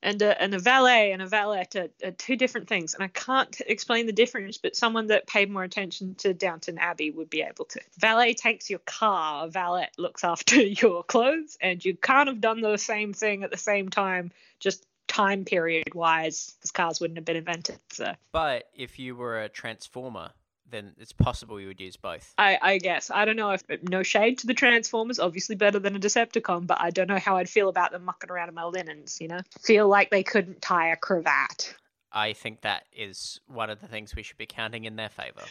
and 0.02 0.22
a, 0.22 0.40
and 0.40 0.54
a 0.54 0.58
valet 0.58 1.12
and 1.12 1.20
a 1.20 1.26
valet 1.26 1.66
are, 1.74 1.80
are 1.82 2.08
uh, 2.08 2.10
two 2.16 2.36
different 2.36 2.68
things. 2.68 2.94
And 2.94 3.02
I 3.02 3.08
can't 3.08 3.60
explain 3.66 4.06
the 4.06 4.12
difference, 4.12 4.56
but 4.56 4.76
someone 4.76 5.08
that 5.08 5.26
paid 5.26 5.50
more 5.50 5.64
attention 5.64 6.14
to 6.16 6.32
Downton 6.32 6.78
Abbey 6.78 7.10
would 7.10 7.28
be 7.28 7.42
able 7.42 7.66
to. 7.66 7.80
Valet 7.98 8.34
takes 8.34 8.70
your 8.70 8.78
car, 8.80 9.46
a 9.46 9.50
valet 9.50 9.88
looks 9.98 10.24
after 10.24 10.56
your 10.62 11.02
clothes, 11.02 11.58
and 11.60 11.84
you 11.84 11.94
can't 11.96 12.28
have 12.28 12.40
done 12.40 12.60
the 12.60 12.78
same 12.78 13.12
thing 13.12 13.42
at 13.42 13.50
the 13.50 13.58
same 13.58 13.88
time, 13.88 14.30
just 14.60 14.86
time 15.08 15.44
period 15.44 15.94
wise, 15.94 16.54
because 16.58 16.70
cars 16.70 17.00
wouldn't 17.00 17.18
have 17.18 17.24
been 17.24 17.36
invented. 17.36 17.80
So 17.90 18.12
But 18.32 18.68
if 18.74 18.98
you 18.98 19.16
were 19.16 19.42
a 19.42 19.48
transformer, 19.48 20.30
then 20.70 20.92
it's 20.98 21.12
possible 21.12 21.60
you 21.60 21.68
would 21.68 21.80
use 21.80 21.96
both. 21.96 22.34
I, 22.38 22.58
I 22.60 22.78
guess 22.78 23.10
I 23.10 23.24
don't 23.24 23.36
know 23.36 23.50
if 23.50 23.62
no 23.82 24.02
shade 24.02 24.38
to 24.38 24.46
the 24.46 24.54
Transformers, 24.54 25.18
obviously 25.18 25.56
better 25.56 25.78
than 25.78 25.96
a 25.96 25.98
Decepticon, 25.98 26.66
but 26.66 26.80
I 26.80 26.90
don't 26.90 27.08
know 27.08 27.18
how 27.18 27.36
I'd 27.36 27.48
feel 27.48 27.68
about 27.68 27.90
them 27.90 28.04
mucking 28.04 28.30
around 28.30 28.48
in 28.48 28.54
my 28.54 28.64
linens. 28.64 29.18
You 29.20 29.28
know, 29.28 29.40
feel 29.62 29.88
like 29.88 30.10
they 30.10 30.22
couldn't 30.22 30.62
tie 30.62 30.92
a 30.92 30.96
cravat. 30.96 31.74
I 32.12 32.32
think 32.32 32.62
that 32.62 32.84
is 32.92 33.40
one 33.46 33.70
of 33.70 33.80
the 33.80 33.86
things 33.86 34.14
we 34.14 34.22
should 34.22 34.38
be 34.38 34.46
counting 34.46 34.84
in 34.84 34.96
their 34.96 35.10
favor. 35.10 35.44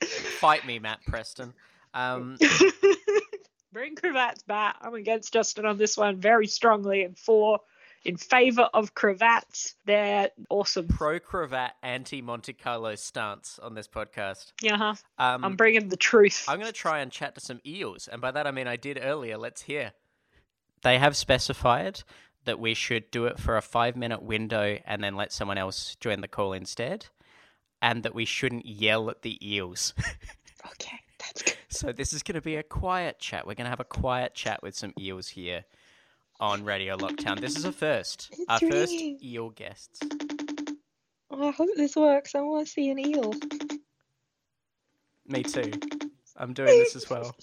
Fight 0.04 0.66
me, 0.66 0.78
Matt 0.78 1.00
Preston. 1.06 1.52
Um, 1.94 2.38
Bring 3.72 3.96
cravats 3.96 4.42
back. 4.44 4.76
I'm 4.80 4.94
against 4.94 5.32
Justin 5.32 5.66
on 5.66 5.76
this 5.76 5.96
one 5.96 6.20
very 6.20 6.46
strongly 6.46 7.02
and 7.02 7.18
for 7.18 7.60
in 8.04 8.16
favor 8.16 8.68
of 8.74 8.94
cravats. 8.94 9.74
They're 9.84 10.30
awesome. 10.50 10.88
pro 10.88 11.18
cravat, 11.18 11.72
anti 11.82 12.22
Monte 12.22 12.52
Carlo 12.54 12.94
stance 12.94 13.58
on 13.62 13.74
this 13.74 13.88
podcast. 13.88 14.52
Yeah, 14.62 14.76
huh? 14.76 14.94
Um, 15.18 15.44
I'm 15.44 15.56
bringing 15.56 15.88
the 15.88 15.96
truth. 15.96 16.44
I'm 16.48 16.58
going 16.58 16.72
to 16.72 16.78
try 16.78 17.00
and 17.00 17.10
chat 17.10 17.34
to 17.34 17.40
some 17.40 17.60
eels, 17.66 18.08
and 18.08 18.20
by 18.20 18.30
that 18.30 18.46
I 18.46 18.50
mean 18.50 18.66
I 18.66 18.76
did 18.76 18.98
earlier. 19.02 19.36
Let's 19.36 19.62
hear. 19.62 19.92
They 20.82 20.98
have 20.98 21.16
specified 21.16 22.02
that 22.44 22.60
we 22.60 22.72
should 22.72 23.10
do 23.10 23.26
it 23.26 23.38
for 23.38 23.56
a 23.56 23.62
five 23.62 23.96
minute 23.96 24.22
window 24.22 24.78
and 24.86 25.02
then 25.02 25.16
let 25.16 25.32
someone 25.32 25.58
else 25.58 25.96
join 26.00 26.20
the 26.20 26.28
call 26.28 26.52
instead, 26.52 27.06
and 27.82 28.02
that 28.04 28.14
we 28.14 28.24
shouldn't 28.24 28.66
yell 28.66 29.10
at 29.10 29.22
the 29.22 29.38
eels. 29.46 29.94
Okay, 30.72 30.98
that's 31.18 31.40
good. 31.42 31.56
so 31.68 31.92
this 31.92 32.12
is 32.12 32.22
going 32.22 32.34
to 32.34 32.40
be 32.42 32.56
a 32.56 32.62
quiet 32.62 33.18
chat. 33.20 33.46
We're 33.46 33.54
going 33.54 33.66
to 33.66 33.70
have 33.70 33.80
a 33.80 33.84
quiet 33.84 34.34
chat 34.34 34.60
with 34.62 34.76
some 34.76 34.92
eels 34.98 35.28
here 35.28 35.64
on 36.40 36.64
Radio 36.64 36.96
Lockdown. 36.96 37.40
This 37.40 37.56
is 37.56 37.64
a 37.64 37.72
first. 37.72 38.28
It's 38.32 38.44
Our 38.48 38.60
first 38.60 38.92
eel 38.92 39.50
guests. 39.50 40.00
Oh, 41.30 41.48
I 41.48 41.50
hope 41.50 41.68
this 41.76 41.96
works. 41.96 42.34
I 42.34 42.40
want 42.40 42.66
to 42.66 42.72
see 42.72 42.90
an 42.90 42.98
eel. 42.98 43.32
Me 45.26 45.42
too. 45.42 45.72
I'm 46.36 46.52
doing 46.52 46.68
this 46.78 46.96
as 46.96 47.10
well. 47.10 47.34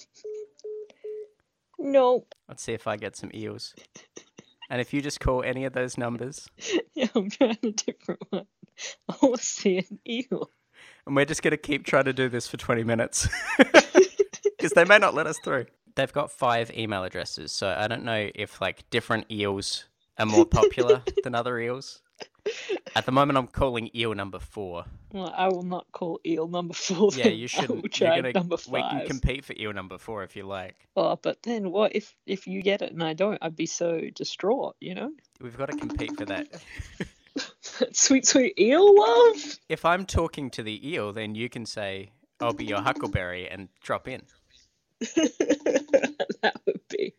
No. 1.78 2.26
Let's 2.48 2.64
see 2.64 2.74
if 2.74 2.88
I 2.88 2.96
get 2.98 3.16
some 3.16 3.32
eels. 3.34 3.76
And 4.70 4.82
if 4.82 4.94
you 4.94 5.02
just 5.02 5.20
call 5.20 5.44
any 5.44 5.66
of 5.66 5.74
those 5.74 5.98
numbers, 5.98 6.48
Yeah, 6.96 7.08
I'm 7.14 7.30
trying 7.30 7.58
a 7.64 7.72
different 7.72 8.22
one. 8.30 8.46
I 9.10 9.16
want 9.22 9.38
to 9.38 9.44
see 9.46 9.78
an 9.78 10.00
eel. 10.08 10.50
and 11.06 11.16
we're 11.16 11.26
just 11.26 11.44
going 11.44 11.52
to 11.52 11.58
keep 11.58 11.86
trying 11.86 12.06
to 12.06 12.14
do 12.14 12.30
this 12.30 12.48
for 12.48 12.58
20 12.58 12.84
minutes 12.84 13.28
because 14.44 14.72
they 14.72 14.84
may 14.86 14.98
not 14.98 15.14
let 15.14 15.28
us 15.28 15.38
through. 15.44 15.66
They've 15.96 16.12
got 16.12 16.32
five 16.32 16.72
email 16.78 17.04
addresses, 17.04 17.52
so 17.52 17.76
I 17.78 17.88
don't 17.88 18.04
know 18.04 18.30
if 18.36 18.62
like 18.62 18.90
different 18.90 19.32
eels 19.32 19.86
are 20.18 20.26
more 20.26 20.46
popular 20.46 21.02
than 21.24 21.36
other 21.36 21.60
eels. 21.60 22.02
At 22.96 23.06
the 23.06 23.12
moment, 23.12 23.38
I'm 23.38 23.48
calling 23.48 23.90
eel 23.96 24.14
number 24.14 24.40
four. 24.40 24.86
Well, 25.12 25.34
I 25.36 25.48
will 25.48 25.64
not 25.64 25.88
call 25.92 26.20
eel 26.26 26.48
number 26.48 26.74
four. 26.74 27.10
Yeah, 27.14 27.28
you 27.28 27.48
shouldn't. 27.48 28.00
You're 28.00 28.10
gonna, 28.10 28.34
number 28.34 28.58
we 28.70 28.82
can 28.82 29.08
compete 29.08 29.44
for 29.46 29.54
eel 29.58 29.74
number 29.74 29.98
four 29.98 30.24
if 30.24 30.36
you 30.36 30.44
like. 30.44 30.76
Oh, 30.96 31.18
but 31.22 31.42
then 31.44 31.72
what 31.72 31.96
if 31.96 32.16
if 32.26 32.46
you 32.46 32.62
get 32.62 32.82
it 32.82 32.92
and 32.92 33.04
I 33.04 33.14
don't? 33.14 33.40
I'd 33.42 33.56
be 33.56 33.66
so 33.66 34.02
distraught. 34.14 34.76
You 34.80 34.96
know. 34.96 35.12
We've 35.42 35.58
got 35.58 35.72
to 35.72 35.78
compete 35.78 36.18
for 36.18 36.26
that. 36.26 36.48
sweet, 37.92 38.26
sweet 38.26 38.60
eel 38.60 38.96
love. 38.96 39.60
If 39.68 39.84
I'm 39.86 40.06
talking 40.06 40.50
to 40.52 40.64
the 40.64 40.90
eel, 40.90 41.12
then 41.12 41.36
you 41.36 41.50
can 41.50 41.66
say, 41.66 42.12
I'll 42.40 42.54
be 42.54 42.66
your 42.66 42.82
huckleberry 42.82 43.50
and 43.50 43.70
drop 43.82 44.08
in. 44.08 44.22
that 46.42 46.62
would 46.66 46.82
be 46.90 47.14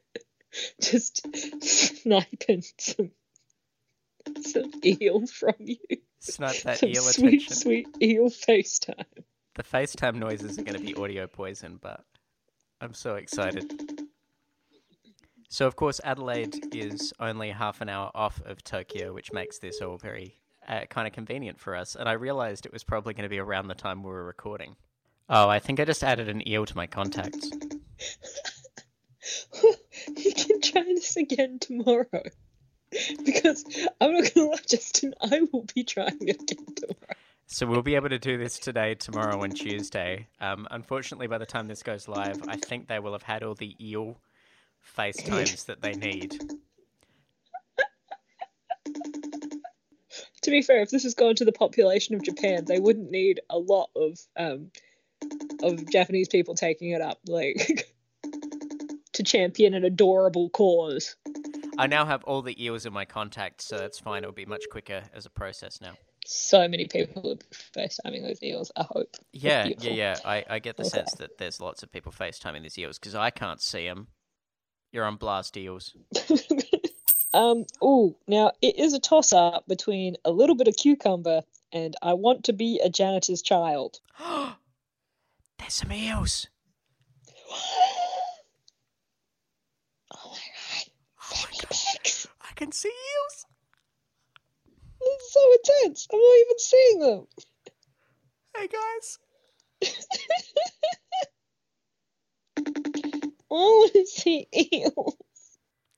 just 0.80 1.26
sniping 1.62 2.62
some 2.78 3.10
some 4.40 4.72
eel 4.84 5.26
from 5.26 5.54
you. 5.58 5.78
Snipe 6.20 6.62
that 6.62 6.78
some 6.78 6.88
eel 6.88 7.02
sweet, 7.02 7.42
attention. 7.42 7.56
sweet 7.56 7.88
eel 8.02 8.28
FaceTime. 8.28 9.04
The 9.54 9.62
FaceTime 9.62 10.16
noises 10.16 10.58
are 10.58 10.62
going 10.62 10.78
to 10.78 10.84
be 10.84 10.94
audio 10.94 11.26
poison, 11.26 11.78
but 11.80 12.04
I'm 12.80 12.94
so 12.94 13.14
excited. 13.14 13.72
So, 15.48 15.66
of 15.66 15.76
course, 15.76 16.00
Adelaide 16.02 16.74
is 16.74 17.12
only 17.20 17.50
half 17.50 17.80
an 17.80 17.88
hour 17.88 18.10
off 18.14 18.40
of 18.44 18.62
Tokyo, 18.64 19.12
which 19.14 19.32
makes 19.32 19.58
this 19.58 19.80
all 19.80 19.96
very 19.96 20.34
uh, 20.68 20.80
kind 20.90 21.06
of 21.06 21.14
convenient 21.14 21.58
for 21.58 21.76
us. 21.76 21.94
And 21.94 22.08
I 22.08 22.12
realized 22.12 22.66
it 22.66 22.72
was 22.72 22.84
probably 22.84 23.14
going 23.14 23.22
to 23.22 23.28
be 23.28 23.38
around 23.38 23.68
the 23.68 23.74
time 23.74 24.02
we 24.02 24.10
were 24.10 24.24
recording. 24.24 24.76
Oh, 25.28 25.48
I 25.48 25.58
think 25.58 25.80
I 25.80 25.84
just 25.84 26.04
added 26.04 26.28
an 26.28 26.46
eel 26.46 26.66
to 26.66 26.76
my 26.76 26.86
contacts. 26.86 27.50
you 30.16 30.32
can 30.34 30.60
try 30.60 30.82
this 30.82 31.16
again 31.16 31.58
tomorrow. 31.58 32.22
Because 33.24 33.64
I'm 34.00 34.14
not 34.14 34.32
gonna 34.32 34.50
lie, 34.50 34.58
Justin, 34.68 35.14
I 35.20 35.40
will 35.52 35.66
be 35.74 35.82
trying 35.82 36.22
again 36.22 36.46
tomorrow. 36.46 37.16
So 37.48 37.66
we'll 37.66 37.82
be 37.82 37.94
able 37.94 38.08
to 38.08 38.18
do 38.18 38.38
this 38.38 38.58
today, 38.58 38.94
tomorrow, 38.94 39.42
and 39.42 39.56
Tuesday. 39.56 40.26
Um, 40.40 40.66
unfortunately, 40.70 41.26
by 41.26 41.38
the 41.38 41.46
time 41.46 41.68
this 41.68 41.82
goes 41.82 42.08
live, 42.08 42.40
I 42.48 42.56
think 42.56 42.88
they 42.88 42.98
will 42.98 43.12
have 43.12 43.22
had 43.22 43.42
all 43.42 43.54
the 43.54 43.76
eel 43.80 44.16
FaceTimes 44.96 45.66
that 45.66 45.80
they 45.80 45.92
need. 45.92 46.40
To 50.42 50.50
be 50.50 50.62
fair, 50.62 50.82
if 50.82 50.90
this 50.90 51.02
has 51.02 51.14
gone 51.14 51.34
to 51.36 51.44
the 51.44 51.52
population 51.52 52.14
of 52.14 52.22
Japan, 52.22 52.64
they 52.64 52.78
wouldn't 52.78 53.10
need 53.10 53.40
a 53.50 53.58
lot 53.58 53.90
of 53.96 54.18
um 54.36 54.70
of 55.62 55.90
Japanese 55.90 56.28
people 56.28 56.54
taking 56.54 56.90
it 56.90 57.00
up, 57.00 57.18
like 57.26 57.88
to 59.12 59.22
champion 59.22 59.74
an 59.74 59.84
adorable 59.84 60.50
cause. 60.50 61.16
I 61.78 61.86
now 61.86 62.06
have 62.06 62.24
all 62.24 62.42
the 62.42 62.62
eels 62.62 62.86
in 62.86 62.92
my 62.92 63.04
contacts, 63.04 63.66
so 63.66 63.78
that's 63.78 63.98
fine. 63.98 64.22
It'll 64.22 64.32
be 64.32 64.46
much 64.46 64.68
quicker 64.70 65.02
as 65.14 65.26
a 65.26 65.30
process 65.30 65.80
now. 65.80 65.92
So 66.24 66.66
many 66.66 66.86
people 66.86 67.36
be 67.36 67.44
FaceTiming 67.76 68.22
those 68.22 68.42
eels, 68.42 68.72
I 68.76 68.84
hope. 68.84 69.16
Yeah, 69.32 69.70
yeah, 69.78 69.90
yeah. 69.90 70.16
I, 70.24 70.44
I 70.48 70.58
get 70.58 70.76
the 70.76 70.84
Okay. 70.84 70.90
sense 70.90 71.12
that 71.14 71.38
there's 71.38 71.60
lots 71.60 71.82
of 71.82 71.92
people 71.92 72.12
FaceTiming 72.12 72.62
these 72.62 72.78
eels 72.78 72.98
because 72.98 73.14
I 73.14 73.30
can't 73.30 73.60
see 73.60 73.86
them. 73.86 74.08
You're 74.92 75.04
on 75.04 75.16
blast 75.16 75.56
eels. 75.56 75.94
um, 77.34 77.64
oh, 77.82 78.16
now 78.26 78.52
it 78.62 78.78
is 78.78 78.94
a 78.94 78.98
toss 78.98 79.32
up 79.32 79.66
between 79.68 80.16
a 80.24 80.30
little 80.30 80.56
bit 80.56 80.68
of 80.68 80.76
cucumber 80.76 81.42
and 81.72 81.94
I 82.02 82.14
want 82.14 82.44
to 82.44 82.52
be 82.52 82.80
a 82.82 82.88
janitor's 82.88 83.42
child. 83.42 84.00
there's 85.58 85.74
some 85.74 85.92
eels. 85.92 86.46
Oh 90.14 90.30
my 90.30 90.38
god. 90.38 90.84
Oh 91.32 91.44
my 91.44 91.50
God. 91.50 91.76
Pigs. 92.02 92.26
I 92.40 92.52
can 92.54 92.72
see 92.72 92.88
eels. 92.88 93.46
This 95.00 95.22
is 95.22 95.32
so 95.32 95.52
intense. 95.52 96.06
I'm 96.12 96.18
not 96.18 96.36
even 96.40 96.58
seeing 96.58 97.00
them. 97.00 97.26
Hey 98.56 98.68
guys. 98.68 99.18
Oh, 103.50 103.88
to 103.92 104.06
see 104.06 104.46
eels. 104.54 105.16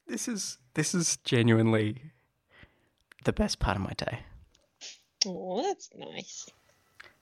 This 0.06 0.28
is 0.28 0.59
this 0.74 0.94
is 0.94 1.16
genuinely 1.24 2.12
the 3.24 3.32
best 3.32 3.59
part 3.59 3.76
of 3.76 3.82
my 3.82 3.92
day. 3.96 4.20
Oh, 5.26 5.62
that's 5.62 5.90
nice. 5.96 6.48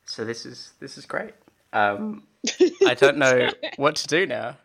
So 0.04 0.24
this 0.24 0.44
is 0.44 0.72
this 0.80 0.98
is 0.98 1.06
great. 1.06 1.34
Um, 1.76 2.22
I 2.86 2.94
don't 2.94 3.18
know 3.18 3.50
what 3.76 3.96
to 3.96 4.06
do 4.06 4.26
now. 4.26 4.56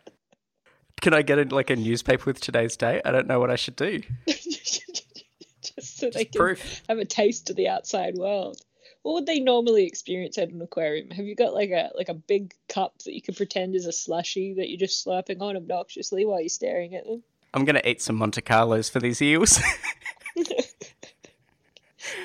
Can 1.00 1.14
I 1.14 1.22
get 1.22 1.38
a, 1.38 1.54
like 1.54 1.70
a 1.70 1.76
newspaper 1.76 2.24
with 2.26 2.40
today's 2.40 2.76
date? 2.76 3.02
I 3.04 3.10
don't 3.10 3.26
know 3.26 3.40
what 3.40 3.50
I 3.50 3.56
should 3.56 3.76
do. 3.76 4.00
Just 4.26 5.98
so 5.98 6.10
they 6.10 6.24
can 6.24 6.38
proof. 6.38 6.82
have 6.88 6.98
a 6.98 7.04
taste 7.04 7.50
of 7.50 7.56
the 7.56 7.68
outside 7.68 8.14
world. 8.14 8.60
What 9.02 9.14
would 9.14 9.26
they 9.26 9.40
normally 9.40 9.84
experience 9.84 10.38
at 10.38 10.50
an 10.50 10.62
aquarium? 10.62 11.10
Have 11.10 11.26
you 11.26 11.34
got 11.34 11.54
like 11.54 11.70
a 11.70 11.90
like 11.94 12.08
a 12.08 12.14
big 12.14 12.54
cup 12.68 12.98
that 13.04 13.14
you 13.14 13.20
can 13.20 13.34
pretend 13.34 13.74
is 13.74 13.86
a 13.86 13.92
slushy 13.92 14.54
that 14.54 14.68
you're 14.68 14.78
just 14.78 15.04
slurping 15.04 15.40
on 15.40 15.56
obnoxiously 15.56 16.24
while 16.24 16.40
you're 16.40 16.48
staring 16.48 16.94
at 16.94 17.04
them? 17.04 17.22
I'm 17.52 17.64
gonna 17.64 17.82
eat 17.84 18.00
some 18.00 18.16
Monte 18.16 18.40
Carlos 18.42 18.88
for 18.88 19.00
these 19.00 19.20
eels. 19.20 19.60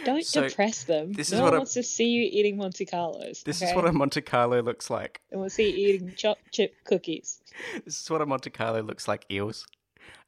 Don't 0.05 0.23
So, 0.25 0.47
depress 0.47 0.83
them. 0.83 1.13
this 1.13 1.27
is 1.31 1.33
no 1.38 1.43
what 1.43 1.51
one 1.53 1.59
wants 1.61 1.73
to 1.73 1.83
see 1.83 2.05
you 2.09 2.27
eating 2.31 2.57
Monte 2.57 2.85
Carlos. 2.85 3.43
this 3.43 3.61
okay? 3.61 3.71
is 3.71 3.75
what 3.75 3.85
a 3.88 3.91
Monte 3.93 4.21
Carlo 4.21 4.61
looks 4.61 4.89
like. 4.89 5.21
And 5.31 5.43
to 5.43 5.49
see 5.49 5.69
you 5.69 5.95
eating 5.95 6.13
chopped 6.15 6.51
chip 6.51 6.75
cookies. 6.85 7.41
This 7.85 8.01
is 8.01 8.09
what 8.09 8.21
a 8.21 8.25
Monte 8.25 8.49
Carlo 8.51 8.81
looks 8.81 9.07
like. 9.07 9.25
Eels. 9.31 9.65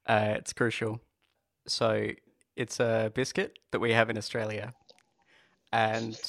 Uh, 0.07 0.33
it's 0.37 0.53
crucial. 0.53 0.99
So 1.67 2.07
it's 2.55 2.79
a 2.79 3.11
biscuit 3.13 3.59
that 3.71 3.79
we 3.79 3.93
have 3.93 4.09
in 4.09 4.17
Australia, 4.17 4.73
and 5.71 6.19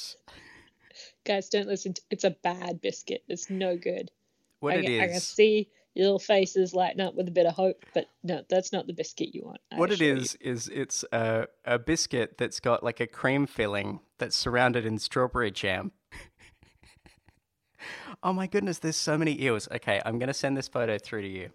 Guys, 1.25 1.49
don't 1.49 1.67
listen. 1.67 1.93
To, 1.93 2.01
it's 2.11 2.23
a 2.23 2.31
bad 2.31 2.81
biscuit. 2.81 3.23
It's 3.27 3.49
no 3.49 3.77
good. 3.77 4.11
what 4.59 4.73
I, 4.73 4.77
it 4.77 4.85
can- 4.85 5.01
I 5.01 5.07
can 5.07 5.19
see 5.19 5.69
your 5.93 6.05
little 6.05 6.19
faces 6.19 6.73
lighten 6.73 7.01
up 7.01 7.15
with 7.15 7.27
a 7.27 7.31
bit 7.31 7.45
of 7.45 7.53
hope, 7.53 7.85
but 7.93 8.07
no, 8.23 8.43
that's 8.49 8.71
not 8.71 8.87
the 8.87 8.93
biscuit 8.93 9.35
you 9.35 9.43
want. 9.43 9.59
I 9.71 9.77
what 9.77 9.91
it 9.91 10.01
is 10.01 10.37
you. 10.39 10.51
is, 10.51 10.69
it's 10.69 11.03
a 11.11 11.47
a 11.65 11.77
biscuit 11.77 12.37
that's 12.37 12.59
got 12.59 12.83
like 12.83 12.99
a 12.99 13.07
cream 13.07 13.45
filling 13.45 13.99
that's 14.17 14.35
surrounded 14.35 14.85
in 14.85 14.99
strawberry 14.99 15.51
jam. 15.51 15.91
oh 18.23 18.31
my 18.31 18.47
goodness, 18.47 18.79
there's 18.79 18.95
so 18.95 19.17
many 19.17 19.41
eels. 19.41 19.67
Okay, 19.71 20.01
I'm 20.05 20.17
gonna 20.17 20.33
send 20.33 20.55
this 20.55 20.67
photo 20.67 20.97
through 20.97 21.23
to 21.23 21.27
you. 21.27 21.49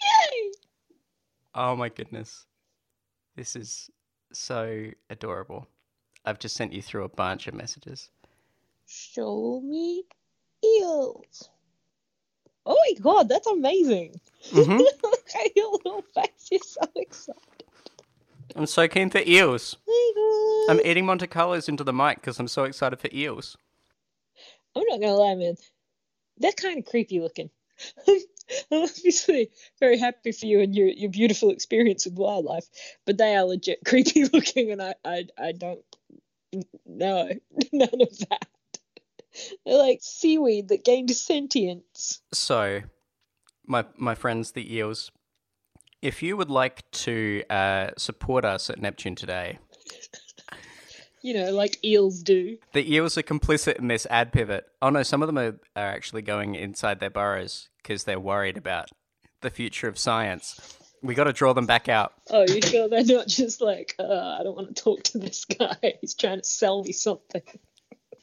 Yay! 0.00 0.50
Oh 1.54 1.76
my 1.76 1.90
goodness. 1.90 2.46
This 3.36 3.54
is 3.54 3.90
so 4.32 4.90
adorable. 5.10 5.68
I've 6.24 6.38
just 6.38 6.56
sent 6.56 6.72
you 6.72 6.82
through 6.82 7.04
a 7.04 7.08
bunch 7.08 7.46
of 7.46 7.54
messages. 7.54 8.10
Show 8.86 9.60
me 9.62 10.04
eels. 10.64 11.50
Oh 12.68 12.76
my 12.86 13.00
god, 13.00 13.28
that's 13.30 13.46
amazing. 13.46 14.20
hmm 14.52 14.76
Look 14.76 15.30
at 15.34 15.56
your 15.56 15.72
little 15.72 16.02
face. 16.14 16.48
You're 16.50 16.60
so 16.62 16.82
excited. 16.96 17.42
I'm 18.54 18.66
so 18.66 18.86
keen 18.88 19.10
for 19.10 19.20
eels. 19.26 19.76
I'm 20.68 20.80
eating 20.84 21.06
Monte 21.06 21.26
Carlos 21.28 21.68
into 21.68 21.82
the 21.82 21.92
mic 21.94 22.16
because 22.16 22.38
I'm 22.38 22.48
so 22.48 22.64
excited 22.64 23.00
for 23.00 23.08
eels. 23.12 23.56
I'm 24.76 24.84
not 24.88 25.00
gonna 25.00 25.14
lie, 25.14 25.34
man. 25.34 25.56
They're 26.38 26.52
kind 26.52 26.78
of 26.78 26.84
creepy 26.84 27.20
looking. 27.20 27.50
I'm 28.08 28.82
obviously 28.84 29.50
very 29.80 29.98
happy 29.98 30.32
for 30.32 30.46
you 30.46 30.60
and 30.60 30.74
your, 30.74 30.88
your 30.88 31.10
beautiful 31.10 31.50
experience 31.50 32.04
with 32.04 32.14
wildlife, 32.14 32.66
but 33.06 33.18
they 33.18 33.34
are 33.34 33.44
legit 33.44 33.80
creepy 33.86 34.24
looking, 34.26 34.72
and 34.72 34.82
I 34.82 34.94
I, 35.04 35.26
I 35.38 35.52
don't 35.52 35.84
know 36.86 37.30
none 37.72 38.02
of 38.02 38.18
that. 38.30 38.46
They're 39.64 39.78
like 39.78 39.98
seaweed 40.02 40.68
that 40.68 40.84
gained 40.84 41.10
sentience. 41.10 42.20
So, 42.32 42.82
my 43.66 43.84
my 43.96 44.14
friends, 44.14 44.52
the 44.52 44.74
eels, 44.74 45.10
if 46.02 46.22
you 46.22 46.36
would 46.36 46.50
like 46.50 46.90
to 46.92 47.42
uh, 47.50 47.90
support 47.96 48.44
us 48.44 48.70
at 48.70 48.80
Neptune 48.80 49.14
today, 49.14 49.58
You 51.20 51.34
know, 51.34 51.50
like 51.52 51.82
eels 51.84 52.22
do. 52.22 52.58
the 52.72 52.94
eels 52.94 53.18
are 53.18 53.22
complicit 53.22 53.78
in 53.78 53.88
this 53.88 54.06
ad 54.08 54.32
pivot. 54.32 54.66
Oh 54.80 54.90
no, 54.90 55.02
some 55.02 55.22
of 55.22 55.26
them 55.26 55.38
are, 55.38 55.58
are 55.76 55.88
actually 55.88 56.22
going 56.22 56.54
inside 56.54 57.00
their 57.00 57.10
burrows 57.10 57.68
because 57.82 58.04
they're 58.04 58.20
worried 58.20 58.56
about 58.56 58.88
the 59.40 59.50
future 59.50 59.88
of 59.88 59.98
science. 59.98 60.76
We 61.02 61.14
got 61.14 61.24
to 61.24 61.32
draw 61.32 61.52
them 61.52 61.66
back 61.66 61.88
out. 61.88 62.12
Oh, 62.30 62.44
you 62.48 62.60
sure 62.60 62.88
they're 62.88 63.04
not 63.04 63.28
just 63.28 63.60
like, 63.60 63.94
uh, 64.00 64.36
I 64.38 64.42
don't 64.42 64.56
want 64.56 64.74
to 64.74 64.82
talk 64.82 65.02
to 65.04 65.18
this 65.18 65.44
guy. 65.44 65.76
He's 66.00 66.14
trying 66.14 66.38
to 66.40 66.44
sell 66.44 66.82
me 66.82 66.92
something. 66.92 67.42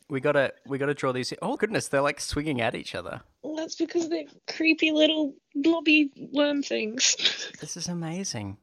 We 0.10 0.20
gotta 0.20 0.54
we 0.68 0.78
gotta 0.78 0.94
draw 0.94 1.12
these. 1.12 1.34
Oh 1.42 1.58
goodness, 1.58 1.88
they're 1.88 2.02
like 2.02 2.20
swinging 2.20 2.62
at 2.62 2.76
each 2.76 2.94
other. 2.94 3.22
Well, 3.42 3.56
that's 3.56 3.76
because 3.76 4.10
they're 4.10 4.26
creepy 4.48 4.92
little 4.92 5.34
blobby 5.56 6.12
worm 6.32 6.62
things. 6.62 7.16
This 7.62 7.78
is 7.78 7.88
amazing. 7.88 8.58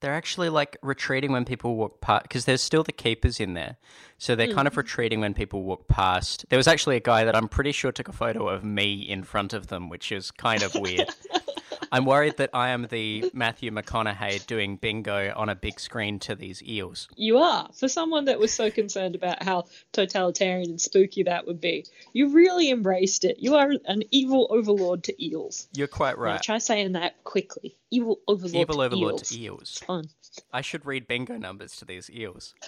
They're 0.00 0.14
actually 0.14 0.50
like 0.50 0.76
retreating 0.82 1.32
when 1.32 1.46
people 1.46 1.76
walk 1.76 2.00
past 2.02 2.24
because 2.24 2.44
there's 2.44 2.60
still 2.60 2.82
the 2.82 2.92
keepers 2.92 3.40
in 3.40 3.54
there. 3.54 3.76
So 4.18 4.34
they're 4.34 4.52
kind 4.52 4.66
of 4.66 4.74
mm. 4.74 4.78
retreating 4.78 5.20
when 5.20 5.32
people 5.32 5.62
walk 5.62 5.88
past. 5.88 6.44
There 6.50 6.58
was 6.58 6.68
actually 6.68 6.96
a 6.96 7.00
guy 7.00 7.24
that 7.24 7.34
I'm 7.34 7.48
pretty 7.48 7.72
sure 7.72 7.92
took 7.92 8.08
a 8.08 8.12
photo 8.12 8.48
of 8.48 8.62
me 8.62 8.94
in 8.94 9.22
front 9.22 9.54
of 9.54 9.68
them, 9.68 9.88
which 9.88 10.12
is 10.12 10.30
kind 10.30 10.62
of 10.62 10.74
weird. 10.74 11.08
I'm 11.92 12.04
worried 12.04 12.36
that 12.38 12.50
I 12.52 12.70
am 12.70 12.86
the 12.90 13.30
Matthew 13.32 13.70
McConaughey 13.70 14.46
doing 14.46 14.76
bingo 14.76 15.32
on 15.36 15.48
a 15.48 15.54
big 15.54 15.80
screen 15.80 16.18
to 16.20 16.34
these 16.34 16.62
eels. 16.62 17.08
You 17.16 17.38
are. 17.38 17.68
For 17.74 17.88
someone 17.88 18.26
that 18.26 18.38
was 18.38 18.52
so 18.52 18.70
concerned 18.70 19.14
about 19.14 19.42
how 19.42 19.64
totalitarian 19.92 20.70
and 20.70 20.80
spooky 20.80 21.24
that 21.24 21.46
would 21.46 21.60
be, 21.60 21.86
you 22.12 22.30
really 22.30 22.70
embraced 22.70 23.24
it. 23.24 23.38
You 23.38 23.56
are 23.56 23.72
an 23.86 24.02
evil 24.10 24.46
overlord 24.50 25.04
to 25.04 25.24
eels. 25.24 25.68
You're 25.72 25.86
quite 25.86 26.18
right. 26.18 26.34
Now, 26.34 26.38
try 26.38 26.58
saying 26.58 26.92
that 26.92 27.22
quickly. 27.24 27.76
Evil 27.90 28.18
overlord 28.26 28.56
Evil 28.56 28.76
to 28.76 28.82
overlord 28.82 29.14
eels. 29.14 29.28
to 29.28 29.40
eels. 29.40 29.78
Fun. 29.86 30.08
I 30.52 30.60
should 30.60 30.84
read 30.84 31.06
bingo 31.06 31.36
numbers 31.36 31.76
to 31.76 31.84
these 31.84 32.10
eels. 32.10 32.54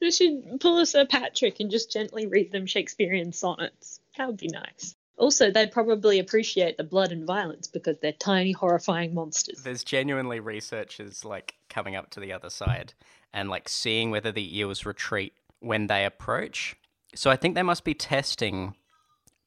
We 0.00 0.10
should 0.10 0.60
pull 0.60 0.78
a 0.78 0.86
Sir 0.86 1.04
Patrick 1.04 1.60
and 1.60 1.70
just 1.70 1.92
gently 1.92 2.26
read 2.26 2.52
them 2.52 2.64
Shakespearean 2.66 3.32
sonnets. 3.32 4.00
That 4.16 4.28
would 4.28 4.38
be 4.38 4.48
nice. 4.48 4.94
Also, 5.20 5.50
they'd 5.50 5.70
probably 5.70 6.18
appreciate 6.18 6.78
the 6.78 6.82
blood 6.82 7.12
and 7.12 7.26
violence 7.26 7.66
because 7.66 7.98
they're 8.00 8.12
tiny, 8.12 8.52
horrifying 8.52 9.12
monsters. 9.12 9.62
There's 9.62 9.84
genuinely 9.84 10.40
researchers 10.40 11.26
like 11.26 11.56
coming 11.68 11.94
up 11.94 12.08
to 12.10 12.20
the 12.20 12.32
other 12.32 12.48
side 12.48 12.94
and 13.34 13.50
like 13.50 13.68
seeing 13.68 14.10
whether 14.10 14.32
the 14.32 14.58
eels 14.58 14.86
retreat 14.86 15.34
when 15.60 15.88
they 15.88 16.06
approach. 16.06 16.74
So 17.14 17.30
I 17.30 17.36
think 17.36 17.54
they 17.54 17.62
must 17.62 17.84
be 17.84 17.92
testing 17.92 18.74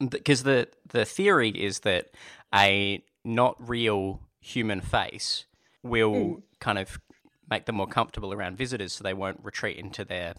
because 0.09 0.43
the 0.43 0.67
the 0.87 1.05
theory 1.05 1.49
is 1.49 1.79
that 1.79 2.11
a 2.53 3.03
not 3.25 3.55
real 3.67 4.19
human 4.41 4.79
face 4.79 5.45
will 5.81 6.43
kind 6.59 6.77
of 6.77 6.99
make 7.49 7.65
them 7.65 7.75
more 7.77 7.87
comfortable 7.87 8.31
around 8.31 8.57
visitors, 8.57 8.93
so 8.93 9.03
they 9.03 9.13
won't 9.15 9.39
retreat 9.41 9.77
into 9.77 10.05
their 10.05 10.35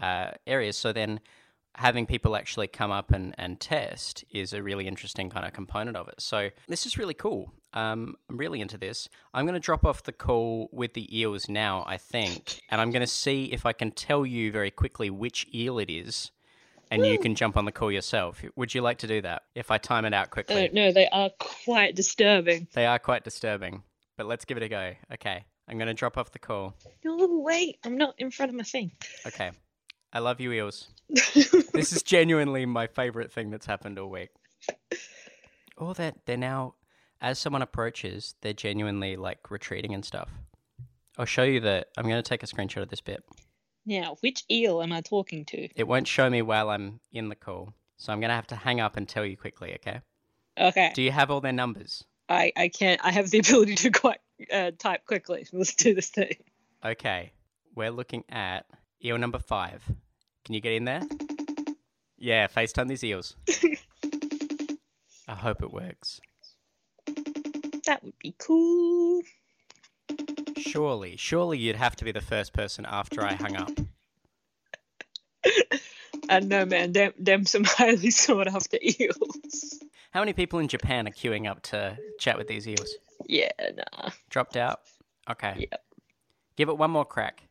uh, 0.00 0.30
areas. 0.46 0.78
So 0.78 0.92
then 0.92 1.20
having 1.80 2.04
people 2.04 2.36
actually 2.36 2.66
come 2.66 2.90
up 2.90 3.10
and, 3.10 3.34
and 3.38 3.58
test 3.58 4.22
is 4.30 4.52
a 4.52 4.62
really 4.62 4.86
interesting 4.86 5.30
kind 5.30 5.46
of 5.46 5.54
component 5.54 5.96
of 5.96 6.08
it. 6.08 6.20
So 6.20 6.50
this 6.68 6.84
is 6.84 6.98
really 6.98 7.14
cool. 7.14 7.54
Um, 7.72 8.16
I'm 8.28 8.36
really 8.36 8.60
into 8.60 8.76
this. 8.76 9.08
I'm 9.32 9.46
going 9.46 9.54
to 9.54 9.60
drop 9.60 9.86
off 9.86 10.02
the 10.02 10.12
call 10.12 10.68
with 10.72 10.92
the 10.92 11.18
eels 11.18 11.48
now, 11.48 11.82
I 11.86 11.96
think, 11.96 12.60
and 12.68 12.82
I'm 12.82 12.90
going 12.90 13.00
to 13.00 13.06
see 13.06 13.44
if 13.46 13.64
I 13.64 13.72
can 13.72 13.92
tell 13.92 14.26
you 14.26 14.52
very 14.52 14.70
quickly 14.70 15.08
which 15.08 15.46
eel 15.54 15.78
it 15.78 15.88
is, 15.88 16.30
and 16.90 17.06
you 17.06 17.18
can 17.18 17.34
jump 17.34 17.56
on 17.56 17.64
the 17.64 17.72
call 17.72 17.90
yourself. 17.90 18.42
Would 18.56 18.74
you 18.74 18.82
like 18.82 18.98
to 18.98 19.06
do 19.06 19.22
that? 19.22 19.44
If 19.54 19.70
I 19.70 19.78
time 19.78 20.04
it 20.04 20.12
out 20.12 20.28
quickly, 20.28 20.68
no, 20.74 20.92
they 20.92 21.08
are 21.08 21.30
quite 21.38 21.96
disturbing. 21.96 22.68
they 22.74 22.84
are 22.84 22.98
quite 22.98 23.24
disturbing, 23.24 23.84
but 24.18 24.26
let's 24.26 24.44
give 24.44 24.58
it 24.58 24.62
a 24.64 24.68
go. 24.68 24.92
Okay, 25.14 25.44
I'm 25.66 25.78
going 25.78 25.88
to 25.88 25.94
drop 25.94 26.18
off 26.18 26.30
the 26.30 26.38
call. 26.38 26.74
No, 27.04 27.40
wait, 27.42 27.78
I'm 27.84 27.96
not 27.96 28.16
in 28.18 28.30
front 28.30 28.50
of 28.50 28.56
my 28.56 28.64
thing. 28.64 28.92
Okay, 29.26 29.52
I 30.12 30.18
love 30.18 30.40
you, 30.40 30.52
eels. 30.52 30.88
this 31.08 31.92
is 31.92 32.02
genuinely 32.02 32.66
my 32.66 32.86
favorite 32.86 33.32
thing 33.32 33.50
that's 33.50 33.66
happened 33.66 33.98
all 33.98 34.10
week. 34.10 34.30
Oh, 35.78 35.92
they're, 35.92 36.12
they're 36.26 36.36
now, 36.36 36.74
as 37.20 37.38
someone 37.38 37.62
approaches, 37.62 38.34
they're 38.42 38.52
genuinely 38.52 39.16
like 39.16 39.50
retreating 39.50 39.94
and 39.94 40.04
stuff. 40.04 40.28
I'll 41.18 41.24
show 41.26 41.42
you 41.42 41.60
the, 41.60 41.86
I'm 41.96 42.04
going 42.04 42.22
to 42.22 42.28
take 42.28 42.42
a 42.42 42.46
screenshot 42.46 42.82
of 42.82 42.88
this 42.88 43.00
bit. 43.00 43.22
now, 43.86 44.16
which 44.20 44.44
eel 44.50 44.82
am 44.82 44.92
I 44.92 45.00
talking 45.00 45.44
to? 45.46 45.68
It 45.74 45.86
won't 45.86 46.06
show 46.08 46.28
me 46.28 46.42
while 46.42 46.70
I'm 46.70 47.00
in 47.12 47.28
the 47.28 47.34
call. 47.34 47.74
So 47.96 48.12
I'm 48.12 48.20
going 48.20 48.30
to 48.30 48.34
have 48.34 48.46
to 48.48 48.56
hang 48.56 48.80
up 48.80 48.96
and 48.96 49.08
tell 49.08 49.24
you 49.26 49.36
quickly, 49.36 49.74
okay? 49.74 50.00
Okay, 50.58 50.92
Do 50.94 51.02
you 51.02 51.10
have 51.12 51.30
all 51.30 51.40
their 51.40 51.52
numbers? 51.52 52.04
I, 52.28 52.52
I 52.56 52.68
can't. 52.68 53.00
I 53.04 53.10
have 53.10 53.30
the 53.30 53.38
ability 53.38 53.74
to 53.76 53.90
quite 53.90 54.20
uh, 54.52 54.70
type 54.78 55.04
quickly. 55.06 55.46
Let's 55.52 55.74
do 55.74 55.94
this 55.94 56.08
thing. 56.08 56.34
Okay, 56.84 57.32
we're 57.74 57.90
looking 57.90 58.24
at 58.28 58.66
eel 59.04 59.18
number 59.18 59.38
five. 59.38 59.82
Can 60.44 60.54
you 60.54 60.60
get 60.60 60.72
in 60.72 60.84
there? 60.84 61.02
Yeah, 62.18 62.46
FaceTime 62.48 62.88
these 62.88 63.04
eels. 63.04 63.36
I 65.28 65.34
hope 65.34 65.62
it 65.62 65.72
works. 65.72 66.20
That 67.86 68.02
would 68.04 68.18
be 68.18 68.34
cool. 68.38 69.22
Surely, 70.58 71.16
surely 71.16 71.58
you'd 71.58 71.76
have 71.76 71.96
to 71.96 72.04
be 72.04 72.12
the 72.12 72.20
first 72.20 72.52
person 72.52 72.84
after 72.86 73.22
I 73.24 73.34
hung 73.34 73.56
up. 73.56 73.70
Uh, 75.42 75.78
I 76.28 76.40
know, 76.40 76.66
man. 76.66 76.92
Them, 76.92 77.12
them 77.18 77.46
some 77.46 77.64
highly 77.66 78.10
sought 78.10 78.46
after 78.46 78.78
eels. 78.82 79.80
How 80.10 80.20
many 80.20 80.32
people 80.32 80.58
in 80.58 80.68
Japan 80.68 81.08
are 81.08 81.12
queuing 81.12 81.48
up 81.48 81.62
to 81.62 81.96
chat 82.18 82.36
with 82.36 82.46
these 82.46 82.68
eels? 82.68 82.94
Yeah, 83.26 83.50
nah. 83.74 84.10
Dropped 84.28 84.56
out? 84.56 84.80
Okay. 85.30 85.66
Yep. 85.70 85.84
Give 86.56 86.68
it 86.68 86.76
one 86.76 86.90
more 86.90 87.06
crack. 87.06 87.42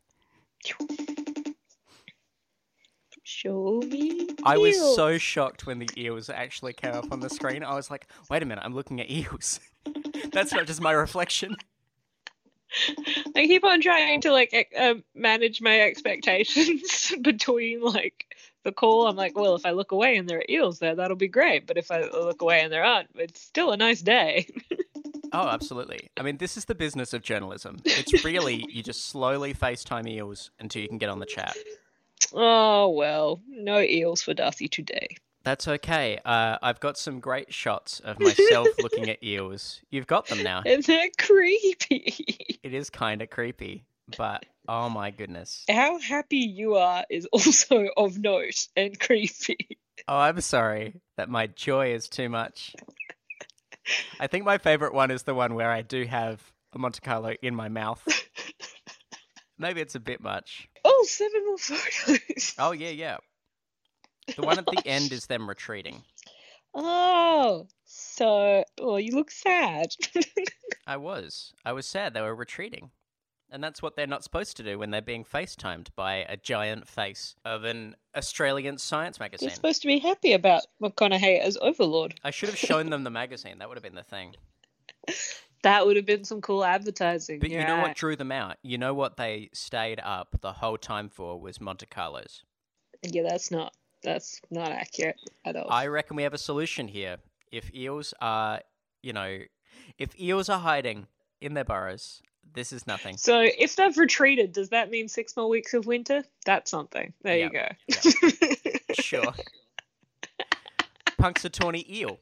Show 3.29 3.83
me. 3.85 4.27
I 4.43 4.57
was 4.57 4.75
eels. 4.75 4.95
so 4.95 5.19
shocked 5.19 5.67
when 5.67 5.77
the 5.77 5.87
eels 5.95 6.31
actually 6.31 6.73
came 6.73 6.93
up 6.93 7.11
on 7.11 7.19
the 7.19 7.29
screen. 7.29 7.63
I 7.63 7.75
was 7.75 7.91
like, 7.91 8.07
wait 8.27 8.41
a 8.41 8.45
minute, 8.45 8.63
I'm 8.65 8.73
looking 8.73 8.99
at 8.99 9.07
eels. 9.07 9.59
That's 10.31 10.51
not 10.51 10.65
just 10.65 10.81
my 10.81 10.93
reflection. 10.93 11.55
I 13.35 13.45
keep 13.45 13.63
on 13.63 13.81
trying 13.81 14.21
to 14.21 14.31
like 14.31 14.73
um, 14.75 15.03
manage 15.13 15.61
my 15.61 15.79
expectations 15.79 17.13
between 17.21 17.81
like 17.81 18.35
the 18.63 18.71
call. 18.71 19.05
I'm 19.05 19.15
like, 19.15 19.37
well, 19.37 19.53
if 19.53 19.63
I 19.63 19.71
look 19.71 19.91
away 19.91 20.17
and 20.17 20.27
there 20.27 20.39
are 20.39 20.45
eels 20.49 20.79
there, 20.79 20.95
that'll 20.95 21.15
be 21.15 21.27
great. 21.27 21.67
But 21.67 21.77
if 21.77 21.91
I 21.91 22.01
look 22.01 22.41
away 22.41 22.61
and 22.61 22.73
there 22.73 22.83
aren't, 22.83 23.09
it's 23.13 23.41
still 23.41 23.71
a 23.71 23.77
nice 23.77 24.01
day. 24.01 24.47
Oh, 25.31 25.47
absolutely. 25.47 26.09
I 26.17 26.23
mean, 26.23 26.37
this 26.37 26.57
is 26.57 26.65
the 26.65 26.73
business 26.73 27.13
of 27.13 27.21
journalism. 27.21 27.77
It's 27.85 28.25
really, 28.25 28.65
you 28.69 28.81
just 28.81 29.05
slowly 29.05 29.53
FaceTime 29.53 30.07
eels 30.09 30.49
until 30.59 30.81
you 30.81 30.87
can 30.87 30.97
get 30.97 31.09
on 31.09 31.19
the 31.19 31.27
chat. 31.27 31.55
Oh 32.33 32.89
well, 32.89 33.41
no 33.47 33.81
eels 33.81 34.21
for 34.21 34.33
Darcy 34.33 34.67
today. 34.67 35.07
That's 35.43 35.67
okay. 35.67 36.19
Uh, 36.25 36.57
I've 36.61 36.79
got 36.79 36.97
some 36.97 37.19
great 37.19 37.53
shots 37.53 38.01
of 38.01 38.19
myself 38.19 38.67
looking 38.81 39.09
at 39.09 39.23
eels. 39.23 39.81
You've 39.89 40.07
got 40.07 40.27
them 40.27 40.43
now. 40.43 40.61
And 40.65 40.83
they're 40.83 41.09
creepy. 41.17 42.59
It 42.61 42.73
is 42.73 42.89
kind 42.89 43.21
of 43.21 43.29
creepy, 43.29 43.85
but 44.17 44.45
oh 44.67 44.89
my 44.89 45.11
goodness. 45.11 45.63
How 45.69 45.99
happy 45.99 46.37
you 46.37 46.75
are 46.75 47.05
is 47.09 47.25
also 47.31 47.87
of 47.95 48.17
note 48.17 48.67
and 48.75 48.99
creepy. 48.99 49.77
Oh, 50.07 50.17
I'm 50.17 50.41
sorry 50.41 51.01
that 51.17 51.29
my 51.29 51.47
joy 51.47 51.93
is 51.93 52.09
too 52.09 52.29
much. 52.29 52.75
I 54.19 54.27
think 54.27 54.45
my 54.45 54.57
favorite 54.57 54.93
one 54.93 55.11
is 55.11 55.23
the 55.23 55.33
one 55.33 55.55
where 55.55 55.71
I 55.71 55.81
do 55.81 56.05
have 56.05 56.41
a 56.73 56.79
Monte 56.79 56.99
Carlo 57.01 57.33
in 57.41 57.55
my 57.55 57.69
mouth. 57.69 58.05
Maybe 59.57 59.81
it's 59.81 59.95
a 59.95 59.99
bit 59.99 60.21
much. 60.21 60.68
Oh, 60.85 61.05
seven 61.07 61.45
more 61.45 61.57
photos. 61.57 62.55
Oh, 62.59 62.71
yeah, 62.71 62.89
yeah. 62.89 63.17
The 64.35 64.41
one 64.43 64.59
at 64.59 64.65
the 64.65 64.81
end 64.85 65.11
is 65.11 65.25
them 65.25 65.49
retreating. 65.49 66.03
Oh, 66.73 67.67
so 67.85 68.63
oh, 68.79 68.97
you 68.97 69.15
look 69.15 69.31
sad. 69.31 69.87
I 70.87 70.97
was. 70.97 71.53
I 71.65 71.71
was 71.73 71.87
sad 71.87 72.13
they 72.13 72.21
were 72.21 72.35
retreating. 72.35 72.91
And 73.51 73.63
that's 73.63 73.81
what 73.81 73.95
they're 73.95 74.05
not 74.05 74.23
supposed 74.23 74.57
to 74.57 74.63
do 74.63 74.77
when 74.77 74.91
they're 74.91 75.01
being 75.01 75.25
FaceTimed 75.25 75.87
by 75.95 76.17
a 76.29 76.37
giant 76.37 76.87
face 76.87 77.35
of 77.43 77.63
an 77.63 77.95
Australian 78.15 78.77
science 78.77 79.19
magazine. 79.19 79.47
They're 79.47 79.55
supposed 79.55 79.81
to 79.81 79.87
be 79.87 79.97
happy 79.97 80.33
about 80.33 80.61
McConaughey 80.81 81.39
as 81.39 81.57
Overlord. 81.59 82.13
I 82.23 82.29
should 82.29 82.49
have 82.49 82.59
shown 82.59 82.91
them 82.91 83.03
the 83.03 83.09
magazine. 83.09 83.57
That 83.57 83.67
would 83.67 83.77
have 83.77 83.83
been 83.83 83.95
the 83.95 84.03
thing. 84.03 84.35
That 85.63 85.85
would 85.85 85.95
have 85.95 86.05
been 86.05 86.23
some 86.23 86.41
cool 86.41 86.63
advertising. 86.63 87.39
But 87.39 87.49
you 87.49 87.65
know 87.65 87.81
what 87.81 87.95
drew 87.95 88.15
them 88.15 88.31
out? 88.31 88.57
You 88.61 88.77
know 88.77 88.93
what 88.93 89.17
they 89.17 89.49
stayed 89.53 89.99
up 89.99 90.37
the 90.41 90.53
whole 90.53 90.77
time 90.77 91.09
for 91.09 91.39
was 91.39 91.59
Monte 91.59 91.85
Carlos. 91.87 92.43
Yeah, 93.03 93.23
that's 93.27 93.51
not 93.51 93.73
that's 94.03 94.41
not 94.49 94.71
accurate 94.71 95.17
at 95.45 95.55
all. 95.55 95.69
I 95.69 95.87
reckon 95.87 96.15
we 96.15 96.23
have 96.23 96.33
a 96.33 96.37
solution 96.37 96.87
here. 96.87 97.17
If 97.51 97.73
eels 97.73 98.13
are, 98.21 98.61
you 99.01 99.13
know, 99.13 99.39
if 99.97 100.17
eels 100.19 100.49
are 100.49 100.59
hiding 100.59 101.07
in 101.41 101.53
their 101.53 101.65
burrows, 101.65 102.21
this 102.53 102.71
is 102.71 102.87
nothing. 102.87 103.17
So 103.17 103.41
if 103.41 103.75
they've 103.75 103.97
retreated, 103.97 104.53
does 104.53 104.69
that 104.69 104.89
mean 104.89 105.07
six 105.07 105.35
more 105.35 105.49
weeks 105.49 105.73
of 105.73 105.85
winter? 105.85 106.23
That's 106.45 106.71
something. 106.71 107.13
There 107.21 107.37
you 107.37 107.49
go. 107.49 107.67
Sure. 108.99 109.33
Punxsutawney 111.19 111.87
eel. 111.89 112.19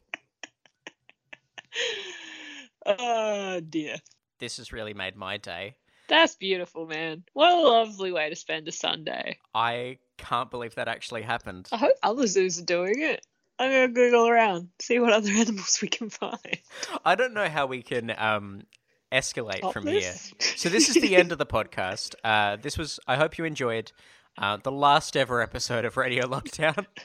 Oh 2.87 3.59
dear. 3.69 3.97
This 4.39 4.57
has 4.57 4.71
really 4.71 4.93
made 4.93 5.15
my 5.15 5.37
day. 5.37 5.75
That's 6.07 6.35
beautiful, 6.35 6.85
man. 6.87 7.23
What 7.33 7.51
a 7.51 7.59
lovely 7.59 8.11
way 8.11 8.29
to 8.29 8.35
spend 8.35 8.67
a 8.67 8.71
Sunday. 8.71 9.39
I 9.53 9.97
can't 10.17 10.49
believe 10.49 10.75
that 10.75 10.87
actually 10.87 11.21
happened. 11.21 11.67
I 11.71 11.77
hope 11.77 11.95
other 12.01 12.27
zoos 12.27 12.59
are 12.59 12.65
doing 12.65 13.01
it. 13.01 13.25
I'm 13.59 13.71
gonna 13.71 13.87
Google 13.87 14.27
around, 14.27 14.69
see 14.79 14.99
what 14.99 15.13
other 15.13 15.31
animals 15.35 15.79
we 15.81 15.87
can 15.87 16.09
find. 16.09 16.59
I 17.03 17.15
don't 17.15 17.33
know 17.33 17.49
how 17.49 17.65
we 17.65 17.81
can 17.81 18.13
um, 18.17 18.63
escalate 19.11 19.61
Top 19.61 19.73
from 19.73 19.87
here. 19.87 20.13
So 20.39 20.69
this 20.69 20.89
is 20.89 20.95
the 20.95 21.15
end 21.15 21.31
of 21.31 21.37
the 21.37 21.45
podcast. 21.45 22.15
Uh, 22.23 22.57
this 22.61 22.77
was. 22.77 22.99
I 23.07 23.15
hope 23.15 23.37
you 23.37 23.45
enjoyed 23.45 23.91
uh, 24.37 24.57
the 24.57 24.71
last 24.71 25.17
ever 25.17 25.41
episode 25.41 25.85
of 25.85 25.97
Radio 25.97 26.25
Lockdown. 26.25 26.85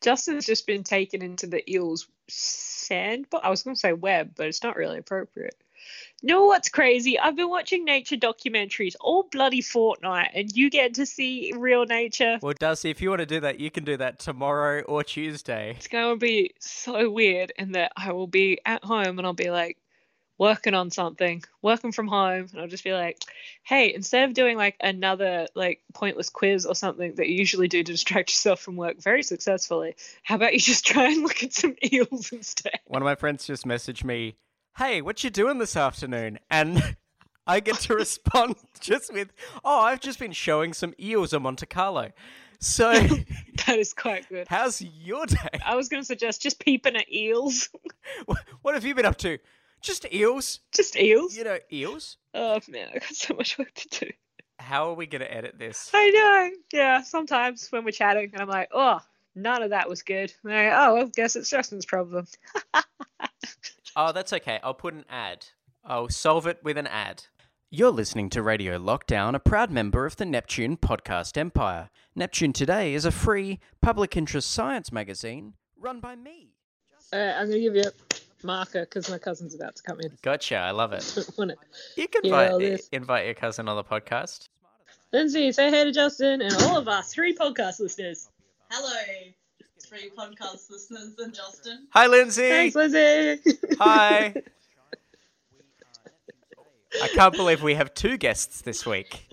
Justin's 0.00 0.46
just 0.46 0.66
been 0.66 0.84
taken 0.84 1.22
into 1.22 1.46
the 1.46 1.68
eel's 1.70 2.08
sand. 2.28 3.26
But 3.30 3.44
I 3.44 3.50
was 3.50 3.62
gonna 3.62 3.76
say 3.76 3.92
web, 3.92 4.32
but 4.36 4.46
it's 4.46 4.62
not 4.62 4.76
really 4.76 4.98
appropriate. 4.98 5.56
You 6.22 6.28
know 6.28 6.46
what's 6.46 6.68
crazy? 6.68 7.18
I've 7.18 7.36
been 7.36 7.50
watching 7.50 7.84
nature 7.84 8.16
documentaries 8.16 8.94
all 9.00 9.28
bloody 9.30 9.60
fortnight, 9.60 10.30
and 10.34 10.50
you 10.50 10.70
get 10.70 10.94
to 10.94 11.06
see 11.06 11.52
real 11.56 11.84
nature. 11.84 12.38
Well, 12.42 12.54
Darcy, 12.58 12.90
if 12.90 13.02
you 13.02 13.10
want 13.10 13.20
to 13.20 13.26
do 13.26 13.40
that, 13.40 13.60
you 13.60 13.70
can 13.70 13.84
do 13.84 13.96
that 13.98 14.18
tomorrow 14.18 14.80
or 14.82 15.04
Tuesday. 15.04 15.74
It's 15.76 15.88
going 15.88 16.14
to 16.14 16.18
be 16.18 16.54
so 16.58 17.10
weird 17.10 17.52
in 17.58 17.72
that 17.72 17.92
I 17.96 18.12
will 18.12 18.26
be 18.26 18.58
at 18.64 18.82
home 18.82 19.18
and 19.18 19.26
I'll 19.26 19.34
be 19.34 19.50
like 19.50 19.76
working 20.38 20.74
on 20.74 20.90
something, 20.90 21.42
working 21.62 21.92
from 21.92 22.08
home, 22.08 22.48
and 22.52 22.60
I'll 22.60 22.68
just 22.68 22.84
be 22.84 22.92
like, 22.92 23.18
hey, 23.62 23.94
instead 23.94 24.28
of 24.28 24.34
doing 24.34 24.56
like 24.56 24.76
another 24.80 25.46
like 25.54 25.80
pointless 25.94 26.28
quiz 26.28 26.66
or 26.66 26.74
something 26.74 27.14
that 27.14 27.28
you 27.28 27.36
usually 27.36 27.68
do 27.68 27.82
to 27.82 27.92
distract 27.92 28.30
yourself 28.30 28.60
from 28.60 28.76
work 28.76 29.00
very 29.00 29.22
successfully, 29.22 29.94
how 30.22 30.34
about 30.36 30.52
you 30.52 30.60
just 30.60 30.84
try 30.92 31.06
and 31.06 31.22
look 31.22 31.42
at 31.42 31.52
some 31.52 31.74
eels 31.92 32.32
instead? 32.32 32.78
One 32.86 33.02
of 33.02 33.06
my 33.06 33.14
friends 33.14 33.46
just 33.46 33.64
messaged 33.64 34.04
me, 34.04 34.36
"Hey, 34.76 35.00
what 35.02 35.24
you 35.24 35.30
doing 35.30 35.58
this 35.58 35.76
afternoon?" 35.76 36.38
And 36.50 36.96
I 37.46 37.60
get 37.60 37.76
to 37.80 37.94
respond 37.94 38.56
just 38.80 39.12
with, 39.12 39.32
"Oh, 39.64 39.80
I've 39.80 40.00
just 40.00 40.18
been 40.18 40.32
showing 40.32 40.72
some 40.72 40.94
eels 41.00 41.32
on 41.32 41.42
Monte 41.42 41.66
Carlo." 41.66 42.10
So, 42.58 42.90
That 43.66 43.78
is 43.78 43.92
quite 43.92 44.26
good. 44.30 44.46
how's 44.48 44.80
your 44.80 45.26
day? 45.26 45.60
I 45.64 45.76
was 45.76 45.90
going 45.90 46.00
to 46.02 46.06
suggest 46.06 46.40
just 46.40 46.58
peeping 46.58 46.96
at 46.96 47.12
eels. 47.12 47.68
What 48.62 48.74
have 48.74 48.82
you 48.84 48.94
been 48.94 49.04
up 49.04 49.18
to? 49.18 49.38
Just 49.86 50.12
eels. 50.12 50.60
just 50.72 50.96
eels. 50.96 51.36
You 51.36 51.44
know, 51.44 51.58
eels. 51.72 52.16
Oh 52.34 52.60
man, 52.68 52.88
I 52.90 52.98
got 52.98 53.14
so 53.14 53.34
much 53.34 53.56
work 53.58 53.72
to 53.74 54.06
do. 54.06 54.10
How 54.58 54.90
are 54.90 54.94
we 54.94 55.06
going 55.06 55.20
to 55.20 55.32
edit 55.32 55.58
this? 55.58 55.90
I 55.94 56.10
know. 56.10 56.50
Yeah, 56.72 57.02
sometimes 57.02 57.68
when 57.70 57.84
we're 57.84 57.92
chatting 57.92 58.30
and 58.32 58.42
I'm 58.42 58.48
like, 58.48 58.68
oh, 58.72 58.98
none 59.34 59.62
of 59.62 59.70
that 59.70 59.88
was 59.88 60.02
good. 60.02 60.32
I'm 60.44 60.50
like, 60.50 60.72
oh, 60.74 60.94
well, 60.94 61.10
guess 61.14 61.36
it's 61.36 61.50
Justin's 61.50 61.86
problem. 61.86 62.26
Oh, 63.98 64.12
that's 64.12 64.34
okay. 64.34 64.60
I'll 64.62 64.74
put 64.74 64.92
an 64.92 65.06
ad. 65.08 65.46
I'll 65.82 66.10
solve 66.10 66.46
it 66.46 66.58
with 66.62 66.76
an 66.76 66.86
ad. 66.86 67.24
You're 67.70 67.90
listening 67.90 68.28
to 68.30 68.42
Radio 68.42 68.78
Lockdown, 68.78 69.34
a 69.34 69.38
proud 69.38 69.70
member 69.70 70.04
of 70.04 70.16
the 70.16 70.26
Neptune 70.26 70.76
podcast 70.76 71.38
empire. 71.38 71.88
Neptune 72.14 72.52
Today 72.52 72.92
is 72.92 73.06
a 73.06 73.10
free, 73.10 73.58
public 73.80 74.14
interest 74.14 74.50
science 74.50 74.92
magazine 74.92 75.54
run 75.78 76.00
by 76.00 76.14
me. 76.14 76.50
Uh, 77.10 77.16
I'm 77.16 77.48
going 77.48 77.52
to 77.52 77.60
give 77.60 77.74
you 77.74 77.84
a 77.84 78.14
marker 78.42 78.80
because 78.82 79.08
my 79.10 79.18
cousin's 79.18 79.54
about 79.54 79.76
to 79.76 79.82
come 79.82 80.00
in. 80.00 80.10
Gotcha. 80.22 80.56
I 80.56 80.70
love 80.70 80.92
it. 80.92 81.04
Wanna- 81.38 81.54
You 81.96 82.08
can 82.08 82.22
Yeah, 82.24 82.30
invite, 82.30 82.50
all 82.52 82.58
this. 82.58 82.88
invite 82.92 83.24
your 83.26 83.34
cousin 83.34 83.68
on 83.68 83.76
the 83.76 83.84
podcast. 83.84 84.48
Lindsay, 85.12 85.52
say 85.52 85.70
hey 85.70 85.84
to 85.84 85.92
Justin 85.92 86.42
and 86.42 86.52
all 86.64 86.76
of 86.76 86.88
us, 86.88 87.12
three 87.12 87.34
podcast 87.34 87.80
listeners. 87.80 88.28
Hello, 88.70 88.92
three 89.80 90.10
podcast 90.16 90.68
listeners 90.70 91.14
and 91.18 91.32
Justin. 91.34 91.86
Hi, 91.90 92.06
Lindsay. 92.08 92.48
Thanks, 92.48 92.74
Lindsay. 92.74 93.40
Hi. 93.78 94.34
I 97.02 97.08
can't 97.08 97.34
believe 97.34 97.62
we 97.62 97.74
have 97.74 97.92
two 97.94 98.16
guests 98.16 98.62
this 98.62 98.86
week. 98.86 99.28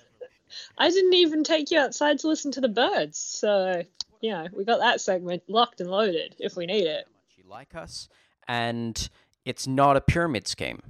I 0.78 0.90
didn't 0.90 1.14
even 1.14 1.44
take 1.44 1.72
you 1.72 1.80
outside 1.80 2.20
to 2.20 2.28
listen 2.28 2.52
to 2.52 2.62
the 2.62 2.68
birds, 2.70 3.18
so 3.18 3.84
you 4.22 4.32
know 4.32 4.48
we 4.56 4.66
got 4.66 4.80
that 4.80 5.02
segment 5.02 5.44
locked 5.48 5.80
and 5.82 5.90
loaded 5.90 6.36
if 6.40 6.56
we 6.56 6.66
need 6.66 6.86
it. 6.86 7.06
You 7.38 7.46
like 7.50 7.74
us, 7.76 8.10
and 8.48 9.10
it's 9.46 9.68
not 9.68 9.98
a 9.98 10.02
pyramid 10.02 10.48
scheme. 10.48 10.82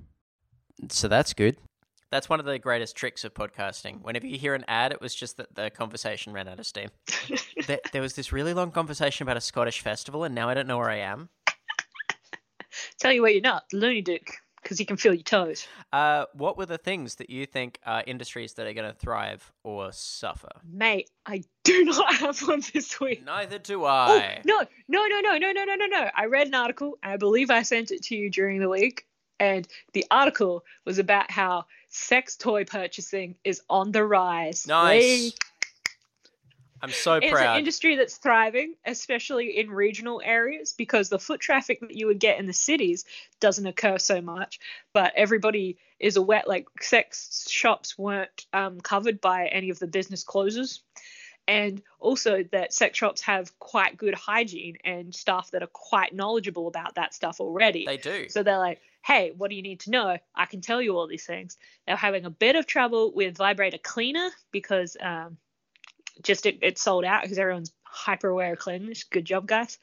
So 0.89 1.08
that's 1.08 1.34
good. 1.34 1.58
That's 2.12 2.30
one 2.30 2.39
of 2.39 2.45
the 2.45 2.60
greatest 2.60 2.95
tricks 2.95 3.24
of 3.24 3.34
podcasting. 3.34 4.04
Whenever 4.04 4.28
you 4.28 4.38
hear 4.38 4.54
an 4.54 4.66
ad, 4.68 4.91
it 4.91 5.01
was 5.01 5.16
just 5.16 5.38
that 5.38 5.56
the 5.56 5.72
conversation 5.72 6.32
ran 6.32 6.47
out 6.47 6.60
of 6.60 6.68
steam. 6.68 6.89
there, 7.68 7.80
there 7.91 8.01
was 8.04 8.14
this 8.14 8.32
really 8.32 8.54
long 8.54 8.72
conversation 8.72 9.24
about 9.24 9.38
a 9.38 9.41
Scottish 9.41 9.82
festival, 9.82 10.24
and 10.24 10.36
now 10.36 10.47
I 10.47 10.54
don't 10.54 10.68
know 10.68 10.78
where 10.78 10.91
I 10.91 10.97
am. 10.97 11.30
Tell 12.99 13.12
you 13.12 13.24
where 13.24 13.32
you're 13.32 13.41
not, 13.41 13.64
Loony 13.74 14.01
Dook, 14.01 14.30
because 14.64 14.80
you 14.80 14.86
can 14.86 14.97
feel 14.97 15.14
your 15.14 15.24
toes. 15.24 15.68
Uh, 15.91 16.26
what 16.34 16.57
were 16.57 16.66
the 16.66 16.78
things 16.78 17.16
that 17.16 17.30
you 17.30 17.45
think 17.45 17.80
are 17.86 18.03
industries 18.07 18.53
that 18.53 18.66
are 18.66 18.74
going 18.74 18.89
to 18.89 18.97
thrive 18.97 19.51
or 19.64 19.91
suffer? 19.91 20.49
Mate, 20.72 21.09
I 21.26 21.43
do 21.64 21.84
not 21.86 22.16
have 22.16 22.39
one 22.41 22.64
this 22.74 22.99
week. 22.99 23.24
Neither 23.26 23.59
do 23.59 23.84
Oh, 23.84 23.88
I. 23.88 24.41
no, 24.45 24.61
no, 24.88 25.05
no, 25.07 25.20
no, 25.20 25.38
no, 25.38 25.51
no, 25.51 25.64
no, 25.66 25.76
no, 25.76 25.86
no. 25.86 26.09
I 26.16 26.26
read 26.26 26.47
an 26.47 26.55
article. 26.55 26.97
I 27.03 27.18
believe 27.18 27.51
I 27.51 27.61
sent 27.64 27.91
it 27.91 28.03
to 28.03 28.16
you 28.16 28.30
during 28.30 28.59
the 28.59 28.70
week. 28.70 29.05
And 29.39 29.68
the 29.93 30.05
article 30.09 30.64
was 30.86 30.99
about 30.99 31.30
how 31.30 31.66
sex 31.89 32.36
toy 32.38 32.64
purchasing 32.64 33.36
is 33.43 33.61
on 33.70 33.91
the 33.91 34.05
rise. 34.05 34.66
Nice. 34.68 35.01
Whee! 35.01 35.34
I'm 36.84 36.91
so 36.91 37.13
it's 37.13 37.31
proud. 37.31 37.53
an 37.53 37.59
industry 37.59 37.95
that's 37.95 38.17
thriving, 38.17 38.75
especially 38.86 39.57
in 39.57 39.71
regional 39.71 40.21
areas, 40.23 40.73
because 40.77 41.07
the 41.07 41.17
foot 41.17 41.39
traffic 41.39 41.79
that 41.79 41.95
you 41.95 42.07
would 42.07 42.19
get 42.19 42.39
in 42.39 42.45
the 42.45 42.53
cities 42.53 43.05
doesn't 43.39 43.65
occur 43.65 43.97
so 43.97 44.19
much. 44.19 44.59
But 44.91 45.13
everybody 45.15 45.77
is 45.97 46.17
aware, 46.17 46.43
like 46.45 46.67
sex 46.81 47.47
shops 47.49 47.97
weren't 47.97 48.47
um, 48.51 48.81
covered 48.81 49.21
by 49.21 49.47
any 49.47 49.69
of 49.69 49.79
the 49.79 49.88
business 49.88 50.25
closures, 50.25 50.81
and 51.47 51.81
also 52.01 52.43
that 52.51 52.73
sex 52.73 52.97
shops 52.97 53.21
have 53.21 53.57
quite 53.59 53.95
good 53.95 54.13
hygiene 54.13 54.75
and 54.84 55.15
staff 55.15 55.51
that 55.51 55.63
are 55.63 55.67
quite 55.67 56.13
knowledgeable 56.13 56.67
about 56.67 56.95
that 56.95 57.13
stuff 57.13 57.39
already. 57.39 57.86
they 57.86 57.95
do. 57.95 58.27
So 58.27 58.43
they're 58.43 58.57
like, 58.57 58.81
hey, 59.05 59.31
what 59.38 59.49
do 59.49 59.55
you 59.55 59.61
need 59.61 59.79
to 59.81 59.89
know? 59.89 60.17
I 60.36 60.45
can 60.47 60.59
tell 60.59 60.81
you 60.81 60.97
all 60.97 61.07
these 61.07 61.25
things. 61.25 61.57
They're 61.88 61.95
having 61.95 62.25
a 62.25 62.29
bit 62.29 62.57
of 62.57 62.67
trouble 62.67 63.13
with 63.13 63.38
vibrator 63.38 63.77
cleaner 63.77 64.29
because 64.51 64.97
um, 64.99 65.38
just 66.22 66.45
it, 66.45 66.59
it 66.61 66.78
sold 66.78 67.05
out 67.05 67.24
because 67.24 67.38
everyone's 67.38 67.74
hyper 67.84 68.30
aware 68.30 68.53
of 68.53 68.59
cleanliness. 68.59 69.03
Good 69.03 69.26
job, 69.26 69.47
guys. 69.47 69.78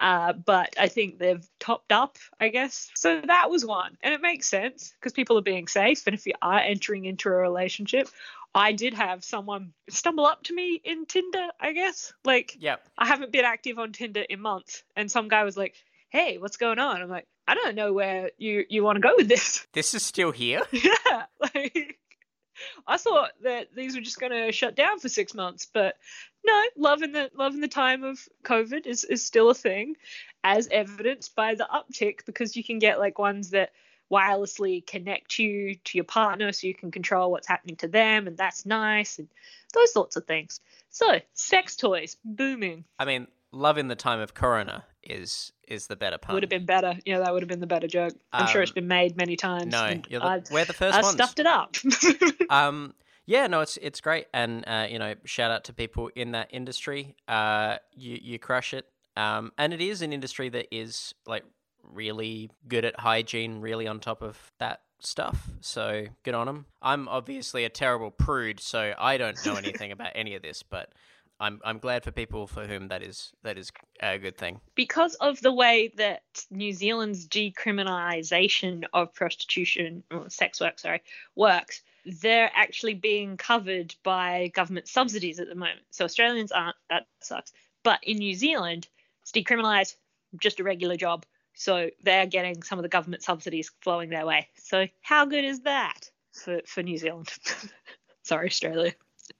Uh, 0.00 0.32
but 0.32 0.74
I 0.78 0.86
think 0.88 1.18
they've 1.18 1.44
topped 1.58 1.90
up, 1.90 2.18
I 2.38 2.48
guess. 2.48 2.88
So 2.94 3.20
that 3.20 3.50
was 3.50 3.66
one. 3.66 3.96
And 4.00 4.14
it 4.14 4.20
makes 4.20 4.46
sense 4.46 4.92
because 4.94 5.12
people 5.12 5.36
are 5.38 5.42
being 5.42 5.66
safe. 5.66 6.06
And 6.06 6.14
if 6.14 6.24
you 6.26 6.34
are 6.40 6.60
entering 6.60 7.04
into 7.04 7.28
a 7.28 7.32
relationship, 7.32 8.08
I 8.54 8.72
did 8.72 8.94
have 8.94 9.24
someone 9.24 9.72
stumble 9.90 10.24
up 10.24 10.44
to 10.44 10.54
me 10.54 10.80
in 10.84 11.06
Tinder, 11.06 11.48
I 11.60 11.72
guess. 11.72 12.12
Like, 12.24 12.56
Yep. 12.60 12.80
I 12.96 13.06
haven't 13.06 13.32
been 13.32 13.44
active 13.44 13.78
on 13.78 13.92
Tinder 13.92 14.20
in 14.20 14.40
months. 14.40 14.84
And 14.94 15.10
some 15.10 15.26
guy 15.28 15.42
was 15.42 15.56
like, 15.56 15.74
hey, 16.10 16.38
what's 16.38 16.56
going 16.56 16.78
on? 16.78 17.02
I'm 17.02 17.10
like, 17.10 17.26
I 17.48 17.54
don't 17.54 17.74
know 17.74 17.92
where 17.92 18.30
you, 18.38 18.64
you 18.68 18.84
want 18.84 18.96
to 18.96 19.00
go 19.00 19.14
with 19.16 19.28
this. 19.28 19.66
This 19.72 19.94
is 19.94 20.02
still 20.04 20.30
here. 20.30 20.62
yeah. 20.72 21.24
Like, 21.54 21.97
I 22.86 22.96
thought 22.96 23.32
that 23.42 23.74
these 23.74 23.94
were 23.94 24.00
just 24.00 24.20
going 24.20 24.32
to 24.32 24.52
shut 24.52 24.74
down 24.74 24.98
for 24.98 25.08
six 25.08 25.34
months, 25.34 25.66
but 25.72 25.96
no, 26.44 26.62
loving 26.76 27.12
the 27.12 27.30
loving 27.34 27.60
the 27.60 27.68
time 27.68 28.04
of 28.04 28.20
COVID 28.44 28.86
is, 28.86 29.04
is 29.04 29.24
still 29.24 29.50
a 29.50 29.54
thing, 29.54 29.96
as 30.44 30.68
evidenced 30.68 31.34
by 31.34 31.54
the 31.54 31.68
uptick 31.72 32.24
because 32.26 32.56
you 32.56 32.64
can 32.64 32.78
get 32.78 32.98
like 32.98 33.18
ones 33.18 33.50
that 33.50 33.70
wirelessly 34.10 34.86
connect 34.86 35.38
you 35.38 35.74
to 35.84 35.98
your 35.98 36.04
partner 36.04 36.50
so 36.52 36.66
you 36.66 36.74
can 36.74 36.90
control 36.90 37.30
what's 37.30 37.48
happening 37.48 37.76
to 37.76 37.88
them, 37.88 38.26
and 38.26 38.36
that's 38.36 38.64
nice, 38.64 39.18
and 39.18 39.28
those 39.74 39.92
sorts 39.92 40.16
of 40.16 40.24
things. 40.24 40.60
So, 40.90 41.20
sex 41.34 41.76
toys 41.76 42.16
booming 42.24 42.84
I 42.98 43.04
mean, 43.04 43.26
love 43.52 43.78
in 43.78 43.88
the 43.88 43.96
time 43.96 44.20
of 44.20 44.34
Corona 44.34 44.84
is 45.10 45.52
is 45.66 45.86
the 45.86 45.96
better 45.96 46.18
pun. 46.18 46.34
would 46.34 46.42
have 46.42 46.50
been 46.50 46.66
better. 46.66 46.94
Yeah, 47.04 47.18
that 47.20 47.32
would 47.32 47.42
have 47.42 47.48
been 47.48 47.60
the 47.60 47.66
better 47.66 47.86
joke. 47.86 48.14
I'm 48.32 48.46
sure 48.46 48.62
it's 48.62 48.72
been 48.72 48.88
made 48.88 49.16
many 49.16 49.36
times. 49.36 49.72
No, 49.72 50.00
the, 50.08 50.22
I, 50.22 50.42
we're 50.50 50.64
the 50.64 50.72
first 50.72 50.96
I 50.96 51.02
ones. 51.02 51.14
stuffed 51.14 51.38
it 51.38 51.46
up. 51.46 51.76
Um, 52.50 52.94
yeah, 53.26 53.46
no, 53.46 53.60
it's 53.60 53.76
it's 53.76 54.00
great, 54.00 54.26
and 54.32 54.64
uh, 54.66 54.86
you 54.88 54.98
know, 54.98 55.14
shout 55.24 55.50
out 55.50 55.64
to 55.64 55.74
people 55.74 56.10
in 56.14 56.32
that 56.32 56.48
industry. 56.50 57.14
Uh, 57.26 57.76
you 57.94 58.18
you 58.20 58.38
crush 58.38 58.72
it. 58.72 58.86
Um, 59.18 59.52
and 59.58 59.74
it 59.74 59.80
is 59.80 60.00
an 60.00 60.12
industry 60.12 60.48
that 60.50 60.74
is 60.74 61.12
like 61.26 61.44
really 61.82 62.50
good 62.68 62.84
at 62.84 62.98
hygiene, 63.00 63.60
really 63.60 63.86
on 63.88 63.98
top 63.98 64.22
of 64.22 64.52
that 64.58 64.82
stuff. 65.00 65.50
So 65.60 66.06
good 66.22 66.34
on 66.34 66.46
them. 66.46 66.66
I'm 66.80 67.08
obviously 67.08 67.64
a 67.64 67.68
terrible 67.68 68.10
prude, 68.10 68.60
so 68.60 68.94
I 68.96 69.16
don't 69.18 69.36
know 69.44 69.54
anything 69.56 69.92
about 69.92 70.12
any 70.14 70.34
of 70.34 70.42
this, 70.42 70.62
but 70.62 70.92
I'm 71.40 71.60
I'm 71.64 71.78
glad 71.78 72.04
for 72.04 72.10
people 72.10 72.46
for 72.46 72.66
whom 72.66 72.88
that 72.88 73.02
is 73.02 73.32
that 73.42 73.56
is 73.58 73.70
a 74.00 74.18
good 74.18 74.36
thing. 74.36 74.60
because 74.74 75.14
of 75.16 75.40
the 75.40 75.52
way 75.52 75.92
that 75.96 76.22
New 76.50 76.72
Zealand's 76.72 77.26
decriminalisation 77.28 78.84
of 78.92 79.14
prostitution 79.14 80.02
or 80.10 80.28
sex 80.30 80.60
work, 80.60 80.78
sorry, 80.78 81.02
works, 81.36 81.82
they're 82.04 82.50
actually 82.54 82.94
being 82.94 83.36
covered 83.36 83.94
by 84.02 84.50
government 84.54 84.88
subsidies 84.88 85.38
at 85.38 85.48
the 85.48 85.54
moment. 85.54 85.80
So 85.90 86.04
Australians 86.04 86.52
aren't. 86.52 86.76
That 86.90 87.06
sucks. 87.20 87.52
But 87.84 88.00
in 88.02 88.18
New 88.18 88.34
Zealand, 88.34 88.88
it's 89.22 89.32
decriminalised, 89.32 89.94
just 90.40 90.60
a 90.60 90.64
regular 90.64 90.96
job. 90.96 91.24
So 91.54 91.90
they're 92.02 92.26
getting 92.26 92.62
some 92.62 92.78
of 92.78 92.82
the 92.82 92.88
government 92.88 93.22
subsidies 93.22 93.70
flowing 93.80 94.10
their 94.10 94.26
way. 94.26 94.48
So 94.56 94.86
how 95.02 95.24
good 95.24 95.44
is 95.44 95.60
that 95.60 96.10
for 96.32 96.60
for 96.66 96.82
New 96.82 96.98
Zealand? 96.98 97.32
sorry, 98.22 98.48
Australia. 98.48 98.94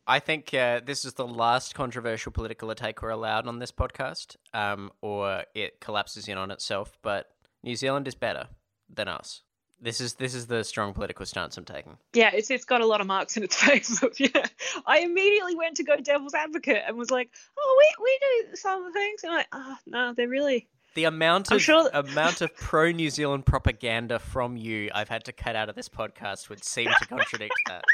I 0.08 0.20
think 0.20 0.54
uh, 0.54 0.80
this 0.84 1.04
is 1.04 1.12
the 1.12 1.26
last 1.26 1.74
controversial 1.74 2.32
political 2.32 2.74
take 2.74 3.02
we're 3.02 3.10
allowed 3.10 3.46
on 3.46 3.58
this 3.58 3.70
podcast, 3.70 4.36
um, 4.54 4.90
or 5.02 5.44
it 5.54 5.80
collapses 5.80 6.28
in 6.28 6.38
on 6.38 6.50
itself. 6.50 6.98
But 7.02 7.30
New 7.62 7.76
Zealand 7.76 8.08
is 8.08 8.14
better 8.14 8.48
than 8.92 9.06
us. 9.06 9.42
This 9.80 10.00
is 10.00 10.14
this 10.14 10.34
is 10.34 10.46
the 10.46 10.64
strong 10.64 10.94
political 10.94 11.26
stance 11.26 11.56
I'm 11.58 11.66
taking. 11.66 11.98
Yeah, 12.14 12.30
it's 12.32 12.50
it's 12.50 12.64
got 12.64 12.80
a 12.80 12.86
lot 12.86 13.02
of 13.02 13.06
marks 13.06 13.36
in 13.36 13.44
its 13.44 13.54
face. 13.62 14.02
Yeah, 14.18 14.46
I 14.86 15.00
immediately 15.00 15.54
went 15.54 15.76
to 15.76 15.84
go 15.84 15.96
devil's 15.98 16.34
advocate 16.34 16.82
and 16.86 16.96
was 16.96 17.10
like, 17.10 17.30
"Oh, 17.58 17.76
we 17.78 18.04
we 18.04 18.18
do 18.48 18.56
some 18.56 18.90
things." 18.92 19.22
And 19.22 19.32
I'm 19.32 19.36
like, 19.36 19.48
"Oh, 19.52 19.76
no, 19.86 20.14
they're 20.16 20.26
really." 20.26 20.66
The 20.94 21.04
amount 21.04 21.52
of 21.52 21.62
sure- 21.62 21.90
amount 21.92 22.40
of 22.40 22.52
pro 22.56 22.90
New 22.90 23.10
Zealand 23.10 23.44
propaganda 23.46 24.18
from 24.18 24.56
you 24.56 24.90
I've 24.92 25.10
had 25.10 25.22
to 25.26 25.32
cut 25.32 25.54
out 25.54 25.68
of 25.68 25.76
this 25.76 25.88
podcast 25.88 26.48
would 26.48 26.64
seem 26.64 26.88
to 26.98 27.06
contradict 27.06 27.54
that. 27.68 27.84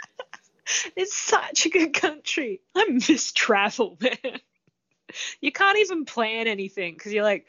It's 0.97 1.15
such 1.15 1.67
a 1.67 1.69
good 1.69 1.93
country. 1.95 2.61
I 2.75 2.87
miss 2.89 3.33
travel, 3.33 3.97
man. 4.01 4.41
You 5.41 5.53
can't 5.53 5.79
even 5.79 6.05
plan 6.05 6.47
anything 6.47 6.95
because 6.95 7.13
you're 7.13 7.25
like, 7.25 7.47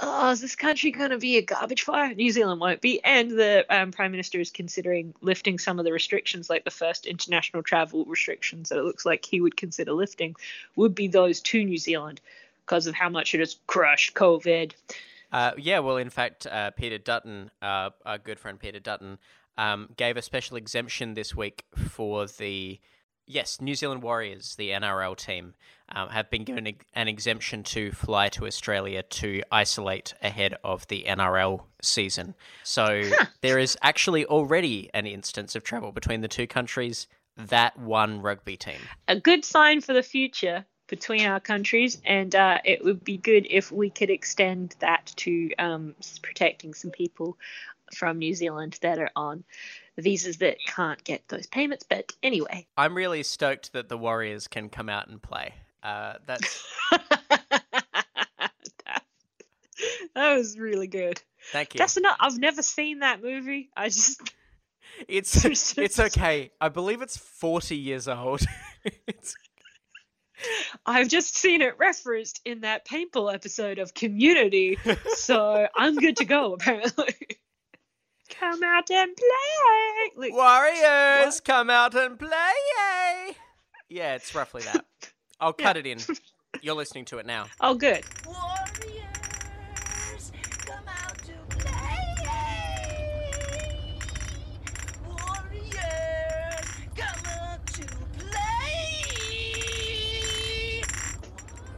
"Oh, 0.00 0.30
is 0.30 0.40
this 0.40 0.56
country 0.56 0.90
going 0.92 1.10
to 1.10 1.18
be 1.18 1.36
a 1.36 1.42
garbage 1.42 1.82
fire?" 1.82 2.14
New 2.14 2.30
Zealand 2.30 2.60
won't 2.60 2.80
be, 2.80 3.02
and 3.02 3.30
the 3.30 3.66
um, 3.68 3.90
prime 3.90 4.12
minister 4.12 4.40
is 4.40 4.50
considering 4.50 5.14
lifting 5.20 5.58
some 5.58 5.78
of 5.78 5.84
the 5.84 5.92
restrictions, 5.92 6.48
like 6.48 6.64
the 6.64 6.70
first 6.70 7.06
international 7.06 7.62
travel 7.62 8.04
restrictions 8.04 8.68
that 8.68 8.78
it 8.78 8.84
looks 8.84 9.04
like 9.04 9.24
he 9.24 9.40
would 9.40 9.56
consider 9.56 9.92
lifting, 9.92 10.36
would 10.76 10.94
be 10.94 11.08
those 11.08 11.40
to 11.40 11.64
New 11.64 11.78
Zealand 11.78 12.20
because 12.64 12.86
of 12.86 12.94
how 12.94 13.08
much 13.08 13.34
it 13.34 13.40
has 13.40 13.56
crushed 13.66 14.14
COVID. 14.14 14.72
Uh, 15.32 15.52
yeah, 15.58 15.80
well, 15.80 15.96
in 15.96 16.10
fact, 16.10 16.46
uh, 16.46 16.70
Peter 16.70 16.96
Dutton, 16.96 17.50
uh, 17.60 17.90
our 18.06 18.18
good 18.18 18.38
friend 18.38 18.58
Peter 18.58 18.78
Dutton, 18.78 19.18
um, 19.56 19.88
gave 19.96 20.16
a 20.16 20.22
special 20.22 20.56
exemption 20.56 21.14
this 21.14 21.34
week 21.34 21.64
for 21.76 22.26
the 22.26 22.80
yes 23.26 23.60
New 23.60 23.74
Zealand 23.74 24.02
Warriors, 24.02 24.56
the 24.56 24.70
NRL 24.70 25.16
team, 25.16 25.54
um, 25.90 26.08
have 26.08 26.30
been 26.30 26.44
given 26.44 26.74
an 26.94 27.08
exemption 27.08 27.62
to 27.64 27.92
fly 27.92 28.28
to 28.30 28.46
Australia 28.46 29.02
to 29.02 29.42
isolate 29.50 30.14
ahead 30.22 30.54
of 30.64 30.86
the 30.88 31.04
NRL 31.06 31.62
season. 31.82 32.34
So 32.62 33.02
there 33.40 33.58
is 33.58 33.76
actually 33.82 34.26
already 34.26 34.90
an 34.94 35.06
instance 35.06 35.54
of 35.54 35.62
travel 35.62 35.92
between 35.92 36.20
the 36.20 36.28
two 36.28 36.46
countries. 36.46 37.06
That 37.36 37.76
one 37.76 38.22
rugby 38.22 38.56
team. 38.56 38.78
a 39.08 39.18
good 39.18 39.44
sign 39.44 39.80
for 39.80 39.92
the 39.92 40.04
future 40.04 40.64
between 40.86 41.26
our 41.26 41.40
countries, 41.40 42.00
and 42.04 42.34
uh, 42.34 42.58
it 42.64 42.84
would 42.84 43.02
be 43.02 43.16
good 43.16 43.46
if 43.50 43.72
we 43.72 43.90
could 43.90 44.10
extend 44.10 44.76
that 44.80 45.12
to 45.16 45.50
um, 45.58 45.94
protecting 46.22 46.74
some 46.74 46.90
people 46.90 47.36
from 47.94 48.18
New 48.18 48.34
Zealand 48.34 48.78
that 48.82 48.98
are 48.98 49.10
on 49.16 49.44
visas 49.98 50.38
that 50.38 50.56
can't 50.66 51.02
get 51.04 51.26
those 51.28 51.46
payments. 51.46 51.84
But 51.88 52.12
anyway, 52.22 52.66
I'm 52.76 52.96
really 52.96 53.22
stoked 53.22 53.72
that 53.72 53.88
the 53.88 53.98
Warriors 53.98 54.48
can 54.48 54.68
come 54.68 54.88
out 54.88 55.08
and 55.08 55.20
play. 55.20 55.54
Uh, 55.82 56.14
that's 56.26 56.64
that, 56.90 57.60
that 60.14 60.36
was 60.36 60.58
really 60.58 60.86
good. 60.86 61.20
thank 61.52 61.74
you. 61.74 61.78
That's 61.78 61.96
enough. 61.96 62.16
I've 62.20 62.38
never 62.38 62.62
seen 62.62 63.00
that 63.00 63.22
movie. 63.22 63.70
I 63.76 63.88
just 63.88 64.20
It's 65.08 65.76
it's 65.78 65.98
okay. 65.98 66.50
I 66.60 66.68
believe 66.68 67.02
it's 67.02 67.16
forty 67.16 67.76
years 67.76 68.08
old. 68.08 68.42
I've 70.86 71.08
just 71.08 71.36
seen 71.36 71.62
it 71.62 71.78
referenced 71.78 72.40
in 72.44 72.60
that 72.60 72.86
paintball 72.86 73.32
episode 73.32 73.78
of 73.78 73.94
Community, 73.94 74.78
so 75.14 75.66
I'm 75.74 75.96
good 75.96 76.16
to 76.18 76.24
go. 76.24 76.52
Apparently, 76.54 77.14
come 78.38 78.62
out 78.62 78.90
and 78.90 79.16
play. 79.16 80.10
Like, 80.16 80.32
Warriors, 80.32 81.40
come 81.40 81.70
out 81.70 81.94
and 81.94 82.18
play! 82.18 83.36
Yeah, 83.88 84.14
it's 84.14 84.34
roughly 84.34 84.62
that. 84.62 84.84
I'll 85.40 85.52
cut 85.64 85.76
it 85.76 85.86
in. 85.86 85.98
You're 86.62 86.74
listening 86.74 87.04
to 87.06 87.18
it 87.18 87.26
now. 87.26 87.46
oh, 87.60 87.74
good. 87.74 88.02
Warriors, 88.26 88.63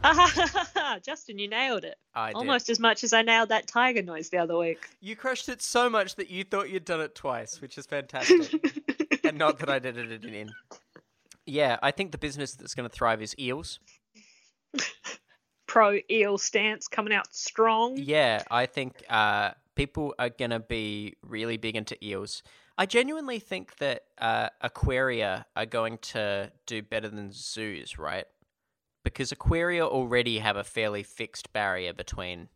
play. 0.01 0.99
Justin, 1.05 1.39
you 1.39 1.47
nailed 1.47 1.83
it. 1.83 1.95
I 2.13 2.29
did. 2.29 2.35
Almost 2.35 2.69
as 2.69 2.79
much 2.79 3.03
as 3.03 3.13
I 3.13 3.21
nailed 3.21 3.49
that 3.49 3.67
tiger 3.67 4.01
noise 4.01 4.29
the 4.29 4.37
other 4.37 4.57
week. 4.57 4.87
You 5.01 5.15
crushed 5.15 5.49
it 5.49 5.61
so 5.61 5.89
much 5.89 6.15
that 6.15 6.29
you 6.29 6.43
thought 6.43 6.69
you'd 6.69 6.85
done 6.85 7.01
it 7.01 7.15
twice, 7.15 7.61
which 7.61 7.77
is 7.77 7.85
fantastic. 7.85 9.23
and 9.23 9.37
not 9.37 9.59
that 9.59 9.69
I 9.69 9.79
did 9.79 9.97
it 9.97 10.23
in. 10.23 10.49
Yeah, 11.45 11.77
I 11.81 11.91
think 11.91 12.11
the 12.11 12.17
business 12.17 12.55
that's 12.55 12.75
going 12.75 12.89
to 12.89 12.93
thrive 12.93 13.21
is 13.21 13.35
eels. 13.39 13.79
Pro 15.67 15.99
eel 16.09 16.37
stance 16.37 16.87
coming 16.87 17.13
out 17.13 17.33
strong. 17.33 17.97
Yeah, 17.97 18.43
I 18.49 18.65
think 18.65 19.03
uh, 19.09 19.51
people 19.75 20.13
are 20.19 20.29
going 20.29 20.51
to 20.51 20.59
be 20.59 21.15
really 21.21 21.57
big 21.57 21.75
into 21.75 21.97
eels. 22.03 22.43
I 22.77 22.85
genuinely 22.85 23.39
think 23.39 23.77
that 23.77 24.03
uh, 24.19 24.49
aquaria 24.61 25.45
are 25.55 25.65
going 25.65 25.97
to 25.99 26.51
do 26.67 26.83
better 26.83 27.09
than 27.09 27.31
zoos, 27.31 27.97
right? 27.97 28.25
Because 29.07 29.31
Aquaria 29.31 29.85
already 29.85 30.39
have 30.39 30.57
a 30.57 30.65
fairly 30.65 31.01
fixed 31.01 31.53
barrier 31.53 31.93
between 31.93 32.49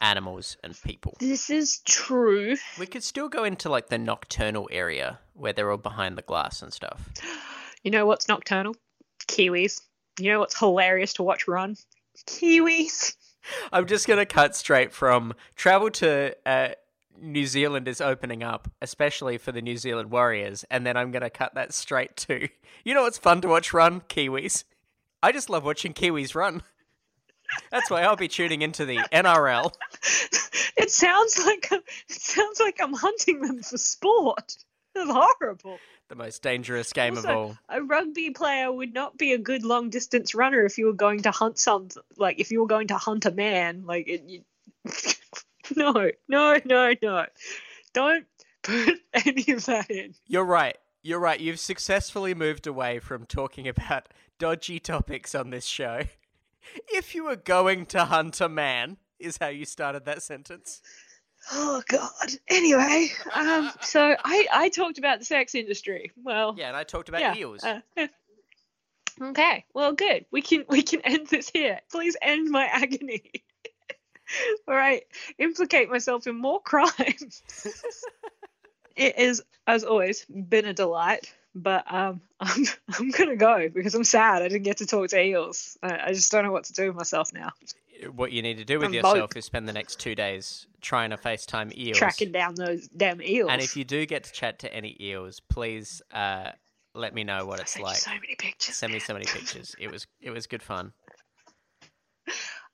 animals 0.00 0.56
and 0.64 0.74
people. 0.82 1.14
This 1.20 1.50
is 1.50 1.80
true. 1.84 2.56
We 2.78 2.86
could 2.86 3.02
still 3.02 3.28
go 3.28 3.44
into 3.44 3.68
like 3.68 3.88
the 3.88 3.98
nocturnal 3.98 4.66
area 4.72 5.18
where 5.34 5.52
they're 5.52 5.70
all 5.70 5.76
behind 5.76 6.16
the 6.16 6.22
glass 6.22 6.62
and 6.62 6.72
stuff. 6.72 7.10
You 7.82 7.90
know 7.90 8.06
what's 8.06 8.28
nocturnal? 8.28 8.74
Kiwis. 9.28 9.78
You 10.18 10.30
know 10.30 10.40
what's 10.40 10.58
hilarious 10.58 11.12
to 11.14 11.22
watch 11.22 11.46
run? 11.46 11.76
Kiwis. 12.26 13.14
I'm 13.72 13.84
just 13.84 14.08
gonna 14.08 14.24
cut 14.24 14.56
straight 14.56 14.90
from 14.90 15.34
travel 15.54 15.90
to 15.90 16.34
uh, 16.46 16.68
New 17.20 17.44
Zealand 17.44 17.86
is 17.86 18.00
opening 18.00 18.42
up, 18.42 18.70
especially 18.80 19.36
for 19.36 19.52
the 19.52 19.60
New 19.60 19.76
Zealand 19.76 20.10
Warriors, 20.10 20.64
and 20.70 20.86
then 20.86 20.96
I'm 20.96 21.10
gonna 21.10 21.28
cut 21.28 21.56
that 21.56 21.74
straight 21.74 22.16
to 22.16 22.48
you 22.86 22.94
know 22.94 23.02
what's 23.02 23.18
fun 23.18 23.42
to 23.42 23.48
watch 23.48 23.74
run 23.74 24.00
Kiwis. 24.00 24.64
I 25.24 25.32
just 25.32 25.48
love 25.48 25.64
watching 25.64 25.94
Kiwis 25.94 26.34
run. 26.34 26.62
That's 27.70 27.90
why 27.90 28.02
I'll 28.02 28.14
be 28.14 28.28
tuning 28.28 28.60
into 28.60 28.84
the 28.84 28.98
NRL. 29.10 29.72
It 30.76 30.90
sounds 30.90 31.38
like 31.38 31.68
I'm, 31.70 31.80
it 32.08 32.20
sounds 32.20 32.58
like 32.58 32.80
I'm 32.80 32.92
hunting 32.92 33.40
them 33.40 33.62
for 33.62 33.78
sport. 33.78 34.56
That's 34.94 35.08
horrible. 35.08 35.78
The 36.08 36.16
most 36.16 36.42
dangerous 36.42 36.92
game 36.92 37.16
of 37.16 37.24
all. 37.24 37.56
A 37.68 37.80
rugby 37.80 38.30
player 38.30 38.70
would 38.72 38.92
not 38.92 39.16
be 39.16 39.32
a 39.32 39.38
good 39.38 39.64
long 39.64 39.88
distance 39.88 40.34
runner 40.34 40.64
if 40.64 40.76
you 40.76 40.86
were 40.86 40.92
going 40.92 41.22
to 41.22 41.30
hunt 41.30 41.60
some 41.60 41.88
like 42.16 42.40
if 42.40 42.50
you 42.50 42.60
were 42.60 42.66
going 42.66 42.88
to 42.88 42.96
hunt 42.96 43.24
a 43.24 43.30
man. 43.30 43.84
Like 43.86 44.08
it, 44.08 44.24
you... 44.26 44.42
no, 45.76 46.10
no, 46.28 46.58
no, 46.64 46.94
no. 47.00 47.26
Don't 47.92 48.26
put 48.62 48.98
any 49.14 49.52
of 49.52 49.64
that 49.66 49.90
in. 49.90 50.14
You're 50.26 50.44
right. 50.44 50.76
You're 51.04 51.20
right. 51.20 51.38
You've 51.38 51.60
successfully 51.60 52.32
moved 52.34 52.66
away 52.66 52.98
from 52.98 53.26
talking 53.26 53.68
about 53.68 54.08
dodgy 54.38 54.80
topics 54.80 55.34
on 55.34 55.50
this 55.50 55.66
show. 55.66 56.02
If 56.88 57.14
you 57.14 57.24
were 57.24 57.36
going 57.36 57.84
to 57.86 58.06
hunt 58.06 58.40
a 58.40 58.48
man, 58.48 58.96
is 59.18 59.36
how 59.36 59.48
you 59.48 59.66
started 59.66 60.06
that 60.06 60.22
sentence. 60.22 60.80
Oh 61.52 61.82
God. 61.88 62.32
Anyway, 62.48 63.10
um, 63.34 63.70
so 63.82 64.16
I 64.24 64.46
I 64.50 64.68
talked 64.70 64.96
about 64.96 65.18
the 65.18 65.26
sex 65.26 65.54
industry. 65.54 66.10
Well, 66.16 66.54
Yeah, 66.56 66.68
and 66.68 66.76
I 66.76 66.84
talked 66.84 67.10
about 67.10 67.20
yeah. 67.20 67.36
eels. 67.36 67.62
uh, 67.64 67.80
okay. 69.22 69.66
Well, 69.74 69.92
good. 69.92 70.24
We 70.30 70.40
can 70.40 70.64
we 70.70 70.82
can 70.82 71.02
end 71.02 71.26
this 71.26 71.50
here. 71.50 71.80
Please 71.92 72.16
end 72.22 72.48
my 72.50 72.64
agony. 72.64 73.30
All 74.66 74.74
right. 74.74 75.02
Implicate 75.38 75.90
myself 75.90 76.26
in 76.26 76.34
more 76.34 76.62
crime. 76.62 76.88
It 78.96 79.18
is, 79.18 79.42
as 79.66 79.84
always, 79.84 80.24
been 80.26 80.64
a 80.64 80.74
delight. 80.74 81.32
But 81.54 81.84
um, 81.92 82.20
I'm 82.40 82.64
I'm 82.98 83.10
gonna 83.10 83.36
go 83.36 83.68
because 83.68 83.94
I'm 83.94 84.04
sad. 84.04 84.42
I 84.42 84.48
didn't 84.48 84.64
get 84.64 84.78
to 84.78 84.86
talk 84.86 85.08
to 85.10 85.22
eels. 85.22 85.78
I, 85.82 85.98
I 86.06 86.12
just 86.12 86.32
don't 86.32 86.44
know 86.44 86.52
what 86.52 86.64
to 86.64 86.72
do 86.72 86.88
with 86.88 86.96
myself 86.96 87.32
now. 87.32 87.50
what 88.14 88.32
you 88.32 88.42
need 88.42 88.58
to 88.58 88.64
do 88.64 88.78
with 88.78 88.88
I'm 88.88 88.94
yourself 88.94 89.30
both. 89.30 89.36
is 89.36 89.44
spend 89.44 89.68
the 89.68 89.72
next 89.72 90.00
two 90.00 90.14
days 90.14 90.66
trying 90.80 91.10
to 91.10 91.16
FaceTime 91.16 91.76
eels. 91.76 91.96
Tracking 91.96 92.32
down 92.32 92.56
those 92.56 92.88
damn 92.88 93.22
eels. 93.22 93.50
And 93.50 93.62
if 93.62 93.76
you 93.76 93.84
do 93.84 94.04
get 94.04 94.24
to 94.24 94.32
chat 94.32 94.58
to 94.60 94.74
any 94.74 94.96
eels, 95.00 95.40
please 95.40 96.02
uh, 96.12 96.50
let 96.94 97.14
me 97.14 97.22
know 97.22 97.46
what 97.46 97.60
I 97.60 97.62
it's 97.62 97.78
like. 97.78 97.96
so 97.96 98.10
many 98.10 98.34
pictures. 98.36 98.74
Send 98.74 98.92
me 98.92 98.98
so 98.98 99.12
many 99.12 99.24
pictures. 99.32 99.76
It 99.78 99.92
was 99.92 100.06
it 100.20 100.30
was 100.30 100.46
good 100.46 100.62
fun. 100.62 100.92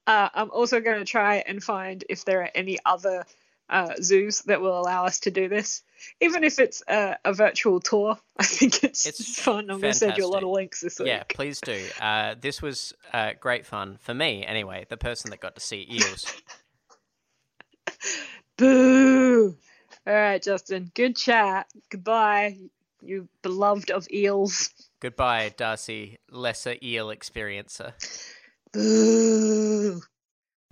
Uh, 0.07 0.29
I'm 0.35 0.51
also 0.51 0.81
going 0.81 0.99
to 0.99 1.05
try 1.05 1.37
and 1.47 1.63
find 1.63 2.03
if 2.09 2.25
there 2.25 2.43
are 2.43 2.51
any 2.55 2.79
other 2.85 3.25
uh, 3.69 3.95
zoos 4.03 4.41
that 4.43 4.61
will 4.61 4.79
allow 4.79 5.05
us 5.05 5.21
to 5.21 5.31
do 5.31 5.49
this, 5.49 5.83
even 6.21 6.45
if 6.45 6.59
it's 6.59 6.83
a, 6.89 7.17
a 7.25 7.33
virtual 7.33 7.81
tour. 7.81 8.19
I 8.39 8.45
think 8.45 8.85
it's, 8.85 9.07
It's 9.07 9.41
fun. 9.43 9.71
I'm 9.71 9.81
going 9.81 9.93
to 9.93 9.95
send 9.95 10.17
you 10.17 10.27
a 10.27 10.29
lot 10.29 10.43
of 10.43 10.51
links 10.51 10.81
this 10.81 10.99
week. 10.99 11.09
Yeah, 11.09 11.25
please 11.29 11.61
do. 11.61 11.85
Uh, 12.01 12.35
this 12.41 12.63
was 12.63 12.93
uh, 13.13 13.33
great 13.39 13.67
fun 13.67 13.99
for 14.01 14.15
me, 14.15 14.45
anyway. 14.45 14.87
The 14.89 14.97
person 14.97 15.31
that 15.31 15.41
got 15.41 15.55
to 15.55 15.61
see 15.61 15.87
eels. 15.91 16.33
Boo! 18.57 19.57
All 20.07 20.15
right, 20.15 20.43
Justin. 20.43 20.91
Good 20.95 21.17
chat. 21.17 21.67
Goodbye, 21.91 22.57
you 23.03 23.29
beloved 23.43 23.91
of 23.91 24.07
eels. 24.11 24.71
Goodbye, 25.01 25.53
Darcy, 25.57 26.19
lesser 26.31 26.77
eel 26.83 27.09
experiencer. 27.09 27.93
Boo! 28.73 30.01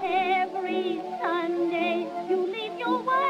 Every 0.01 1.01
Sunday 1.21 2.07
you 2.29 2.47
leave 2.53 2.79
your 2.79 3.03
wife 3.03 3.28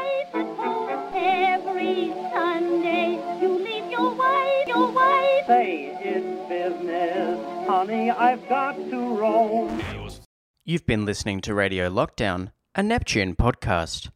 Say 5.49 5.97
it's 5.99 6.47
business, 6.47 7.67
honey, 7.67 8.11
I've 8.11 8.47
got 8.47 8.75
to 8.75 9.17
roam. 9.17 9.81
You've 10.63 10.85
been 10.85 11.05
listening 11.05 11.41
to 11.41 11.55
Radio 11.55 11.89
Lockdown, 11.89 12.51
a 12.75 12.83
Neptune 12.83 13.35
podcast. 13.35 14.11